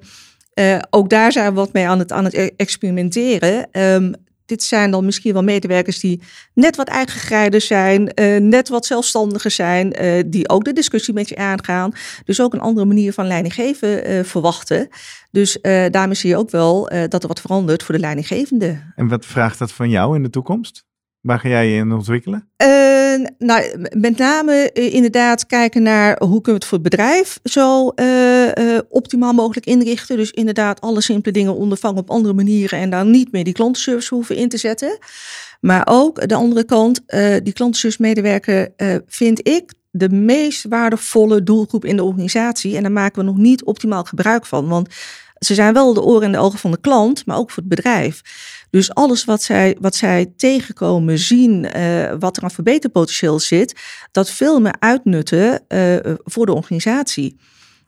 eh, 0.53 0.79
ook 0.89 1.09
daar 1.09 1.31
zijn 1.31 1.49
we 1.49 1.53
wat 1.53 1.73
mee 1.73 1.87
aan 1.87 1.99
het, 1.99 2.11
aan 2.11 2.23
het 2.23 2.33
e- 2.33 2.49
experimenteren. 2.57 3.71
Ehm, 3.71 4.11
dit 4.45 4.63
zijn 4.63 4.91
dan 4.91 5.05
misschien 5.05 5.33
wel 5.33 5.43
medewerkers 5.43 5.99
die 5.99 6.21
net 6.53 6.75
wat 6.75 6.87
eigengrijder 6.87 7.61
zijn, 7.61 8.13
eh, 8.13 8.41
net 8.41 8.69
wat 8.69 8.85
zelfstandiger 8.85 9.51
zijn, 9.51 9.93
eh, 9.93 10.23
die 10.25 10.49
ook 10.49 10.63
de 10.63 10.73
discussie 10.73 11.13
met 11.13 11.29
je 11.29 11.35
aangaan. 11.35 11.91
Dus 12.25 12.41
ook 12.41 12.53
een 12.53 12.59
andere 12.59 12.85
manier 12.85 13.13
van 13.13 13.27
leidinggeven 13.27 14.03
eh, 14.05 14.23
verwachten. 14.23 14.87
Dus 15.31 15.57
daarmee 15.89 16.15
zie 16.15 16.29
je 16.29 16.37
ook 16.37 16.49
wel 16.49 16.89
dat 17.07 17.21
er 17.21 17.27
wat 17.27 17.41
verandert 17.41 17.83
voor 17.83 17.95
de 17.95 18.01
leidinggevende. 18.01 18.79
En 18.95 19.07
wat 19.07 19.25
vraagt 19.25 19.59
dat 19.59 19.71
van 19.71 19.89
jou 19.89 20.15
in 20.15 20.23
de 20.23 20.29
toekomst? 20.29 20.85
Waar 21.23 21.39
ga 21.39 21.49
jij 21.49 21.67
je 21.67 21.75
in 21.75 21.91
ontwikkelen? 21.91 22.49
Eh, 22.55 22.67
nou, 23.37 23.87
met 23.97 24.17
name 24.17 24.71
eh, 24.71 24.93
inderdaad 24.93 25.45
kijken 25.45 25.83
naar 25.83 26.15
hoe 26.19 26.41
kunnen 26.41 26.43
we 26.43 26.51
het 26.51 26.65
voor 26.65 26.77
het 26.77 26.89
bedrijf 26.89 27.39
zo 27.43 27.89
eh, 27.89 28.75
eh, 28.75 28.81
optimaal 28.89 29.33
mogelijk 29.33 29.65
inrichten. 29.65 30.17
Dus 30.17 30.31
inderdaad 30.31 30.81
alle 30.81 31.01
simpele 31.01 31.33
dingen 31.33 31.55
ondervangen 31.55 31.99
op 31.99 32.09
andere 32.09 32.33
manieren 32.33 32.79
en 32.79 32.89
daar 32.89 33.05
niet 33.05 33.31
meer 33.31 33.43
die 33.43 33.53
klantenservice 33.53 34.13
hoeven 34.13 34.35
in 34.35 34.49
te 34.49 34.57
zetten. 34.57 34.97
Maar 35.61 35.87
ook 35.89 36.27
de 36.27 36.35
andere 36.35 36.63
kant, 36.63 37.01
die 37.43 37.53
klantenservice 37.53 38.01
medewerker 38.01 38.69
vind 39.07 39.47
ik 39.47 39.73
de 39.91 40.09
meest 40.09 40.65
waardevolle 40.69 41.43
doelgroep 41.43 41.85
in 41.85 41.95
de 41.95 42.03
organisatie. 42.03 42.75
En 42.75 42.81
daar 42.81 42.91
maken 42.91 43.19
we 43.19 43.25
nog 43.25 43.37
niet 43.37 43.63
optimaal 43.63 44.03
gebruik 44.03 44.45
van. 44.45 44.67
Want 44.67 44.89
ze 45.39 45.53
zijn 45.53 45.73
wel 45.73 45.93
de 45.93 46.01
oren 46.01 46.23
en 46.23 46.31
de 46.31 46.37
ogen 46.37 46.59
van 46.59 46.71
de 46.71 46.79
klant, 46.81 47.25
maar 47.25 47.37
ook 47.37 47.51
voor 47.51 47.63
het 47.63 47.75
bedrijf. 47.75 48.21
Dus 48.73 48.93
alles 48.93 49.25
wat 49.25 49.43
zij, 49.43 49.77
wat 49.79 49.95
zij 49.95 50.33
tegenkomen, 50.37 51.17
zien, 51.19 51.65
eh, 51.65 52.13
wat 52.19 52.37
er 52.37 52.43
aan 52.43 52.51
verbeterpotentieel 52.51 53.39
zit, 53.39 53.81
dat 54.11 54.29
veel 54.29 54.59
meer 54.61 54.75
uitnutten 54.79 55.67
eh, 55.67 55.95
voor 56.23 56.45
de 56.45 56.53
organisatie. 56.53 57.39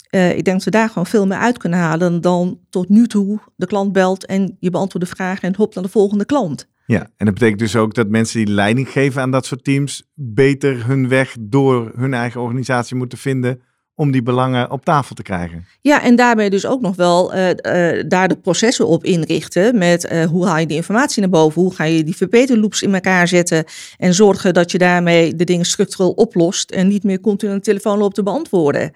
Eh, 0.10 0.38
ik 0.38 0.44
denk 0.44 0.56
dat 0.56 0.64
we 0.64 0.72
daar 0.72 0.88
gewoon 0.88 1.06
veel 1.06 1.28
meer 1.28 1.38
uit 1.38 1.58
kunnen 1.58 1.80
halen 1.80 2.22
dan 2.22 2.60
tot 2.70 2.90
nu 2.90 3.08
toe 3.08 3.40
de 3.56 3.66
klant 3.66 3.92
belt 3.92 4.26
en 4.26 4.58
je 4.60 4.70
beantwoordt 4.70 5.10
de 5.10 5.16
vraag 5.16 5.42
en 5.42 5.56
hop 5.56 5.74
naar 5.74 5.84
de 5.84 5.90
volgende 5.90 6.26
klant. 6.26 6.68
Ja, 6.86 7.10
en 7.18 7.26
dat 7.26 7.34
betekent 7.34 7.60
dus 7.60 7.76
ook 7.76 7.94
dat 7.94 8.10
mensen 8.10 8.46
die 8.46 8.54
leiding 8.54 8.90
geven 8.90 9.22
aan 9.22 9.32
dat 9.32 9.46
soort 9.46 9.64
teams 9.64 10.10
beter 10.14 10.86
hun 10.86 11.08
weg 11.08 11.36
door 11.40 11.92
hun 11.96 12.14
eigen 12.14 12.42
organisatie 12.42 12.96
moeten 12.96 13.18
vinden 13.18 13.62
om 13.96 14.12
die 14.12 14.24
belangen 14.24 14.72
op 14.72 14.86
tafel 14.86 15.16
te 15.16 15.22
krijgen. 15.22 15.66
Ja, 15.82 16.04
en 16.04 16.16
daarbij 16.16 16.50
dus 16.50 16.66
ook 16.66 16.82
nog 16.82 16.96
wel 16.96 17.36
uh, 17.36 17.50
uh, 17.50 18.04
daar 18.08 18.28
de 18.28 18.38
processen 18.38 18.88
op 18.88 19.04
inrichten 19.04 19.78
met 19.78 20.12
uh, 20.12 20.26
hoe 20.26 20.46
haal 20.46 20.58
je 20.58 20.66
die 20.66 20.76
informatie 20.76 21.22
naar 21.22 21.30
boven, 21.30 21.62
hoe 21.62 21.74
ga 21.74 21.84
je 21.84 22.04
die 22.04 22.16
verbeterloops 22.16 22.82
in 22.82 22.94
elkaar 22.94 23.28
zetten 23.28 23.64
en 23.98 24.14
zorgen 24.14 24.54
dat 24.54 24.72
je 24.72 24.78
daarmee 24.78 25.36
de 25.36 25.44
dingen 25.44 25.66
structureel 25.66 26.12
oplost 26.12 26.72
en 26.72 26.88
niet 26.88 27.04
meer 27.04 27.20
continu 27.20 27.52
een 27.52 27.62
telefoon 27.62 27.98
loopt 27.98 28.16
te 28.16 28.24
beantwoorden. 28.24 28.94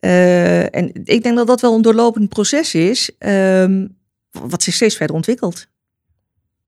En 0.00 0.90
ik 1.04 1.22
denk 1.22 1.36
dat 1.36 1.46
dat 1.46 1.60
wel 1.60 1.74
een 1.74 1.82
doorlopend 1.82 2.28
proces 2.28 2.74
is, 2.74 3.10
um, 3.18 3.96
wat 4.30 4.62
zich 4.62 4.74
steeds 4.74 4.96
verder 4.96 5.16
ontwikkelt. 5.16 5.66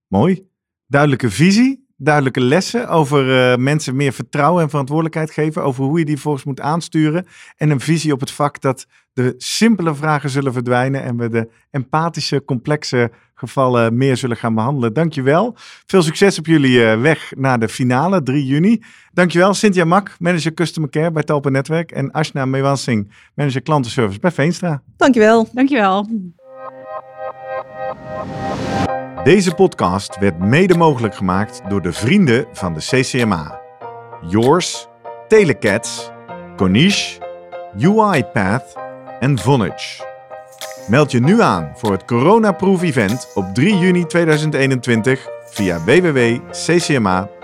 Mooi. 0.09 0.47
Duidelijke 0.87 1.31
visie. 1.31 1.84
Duidelijke 1.97 2.41
lessen 2.41 2.89
over 2.89 3.51
uh, 3.53 3.57
mensen 3.57 3.97
meer 3.97 4.13
vertrouwen 4.13 4.63
en 4.63 4.71
verantwoordelijkheid 4.71 5.31
geven. 5.31 5.63
Over 5.63 5.85
hoe 5.85 5.99
je 5.99 6.05
die 6.05 6.21
volgens 6.21 6.45
moet 6.45 6.61
aansturen. 6.61 7.27
En 7.57 7.71
een 7.71 7.81
visie 7.81 8.13
op 8.13 8.21
het 8.21 8.31
vak 8.31 8.61
dat 8.61 8.87
de 9.13 9.35
simpele 9.37 9.95
vragen 9.95 10.31
zullen 10.31 10.53
verdwijnen. 10.53 11.03
En 11.03 11.17
we 11.17 11.29
de 11.29 11.49
empathische, 11.71 12.45
complexe 12.45 13.11
gevallen 13.35 13.97
meer 13.97 14.17
zullen 14.17 14.37
gaan 14.37 14.55
behandelen. 14.55 14.93
Dankjewel. 14.93 15.57
Veel 15.87 16.03
succes 16.03 16.39
op 16.39 16.47
jullie 16.47 16.79
uh, 16.79 17.01
weg 17.01 17.33
naar 17.37 17.59
de 17.59 17.69
finale 17.69 18.23
3 18.23 18.47
juni. 18.47 18.83
Dankjewel 19.13 19.55
Cynthia 19.55 19.85
Mak, 19.85 20.17
manager 20.19 20.55
Customer 20.55 20.91
Care 20.91 21.11
bij 21.11 21.23
Talpa 21.23 21.49
Netwerk. 21.49 21.91
En 21.91 22.11
Ashna 22.11 22.45
Mewansing, 22.45 23.13
manager 23.35 23.63
klantenservice 23.63 24.21
bij 24.21 24.33
Veenstra. 24.33 24.83
Dankjewel. 24.97 25.49
Dankjewel. 25.53 26.09
Deze 29.25 29.55
podcast 29.55 30.19
werd 30.19 30.39
mede 30.39 30.77
mogelijk 30.77 31.15
gemaakt 31.15 31.61
door 31.69 31.83
de 31.83 31.93
vrienden 31.93 32.47
van 32.53 32.75
de 32.75 32.81
CCMA. 32.81 33.61
Yours, 34.21 34.89
Telecats, 35.29 36.11
Konish, 36.57 37.19
UiPath 37.81 38.75
en 39.21 39.39
Vonage. 39.39 40.05
Meld 40.89 41.11
je 41.11 41.21
nu 41.21 41.41
aan 41.41 41.73
voor 41.77 41.93
het 41.93 42.05
Coronaproof 42.05 42.83
Event 42.83 43.31
op 43.35 43.55
3 43.55 43.79
juni 43.79 44.07
2021 44.07 45.29
via 45.45 45.85
www.ccma.nl. 45.85 47.35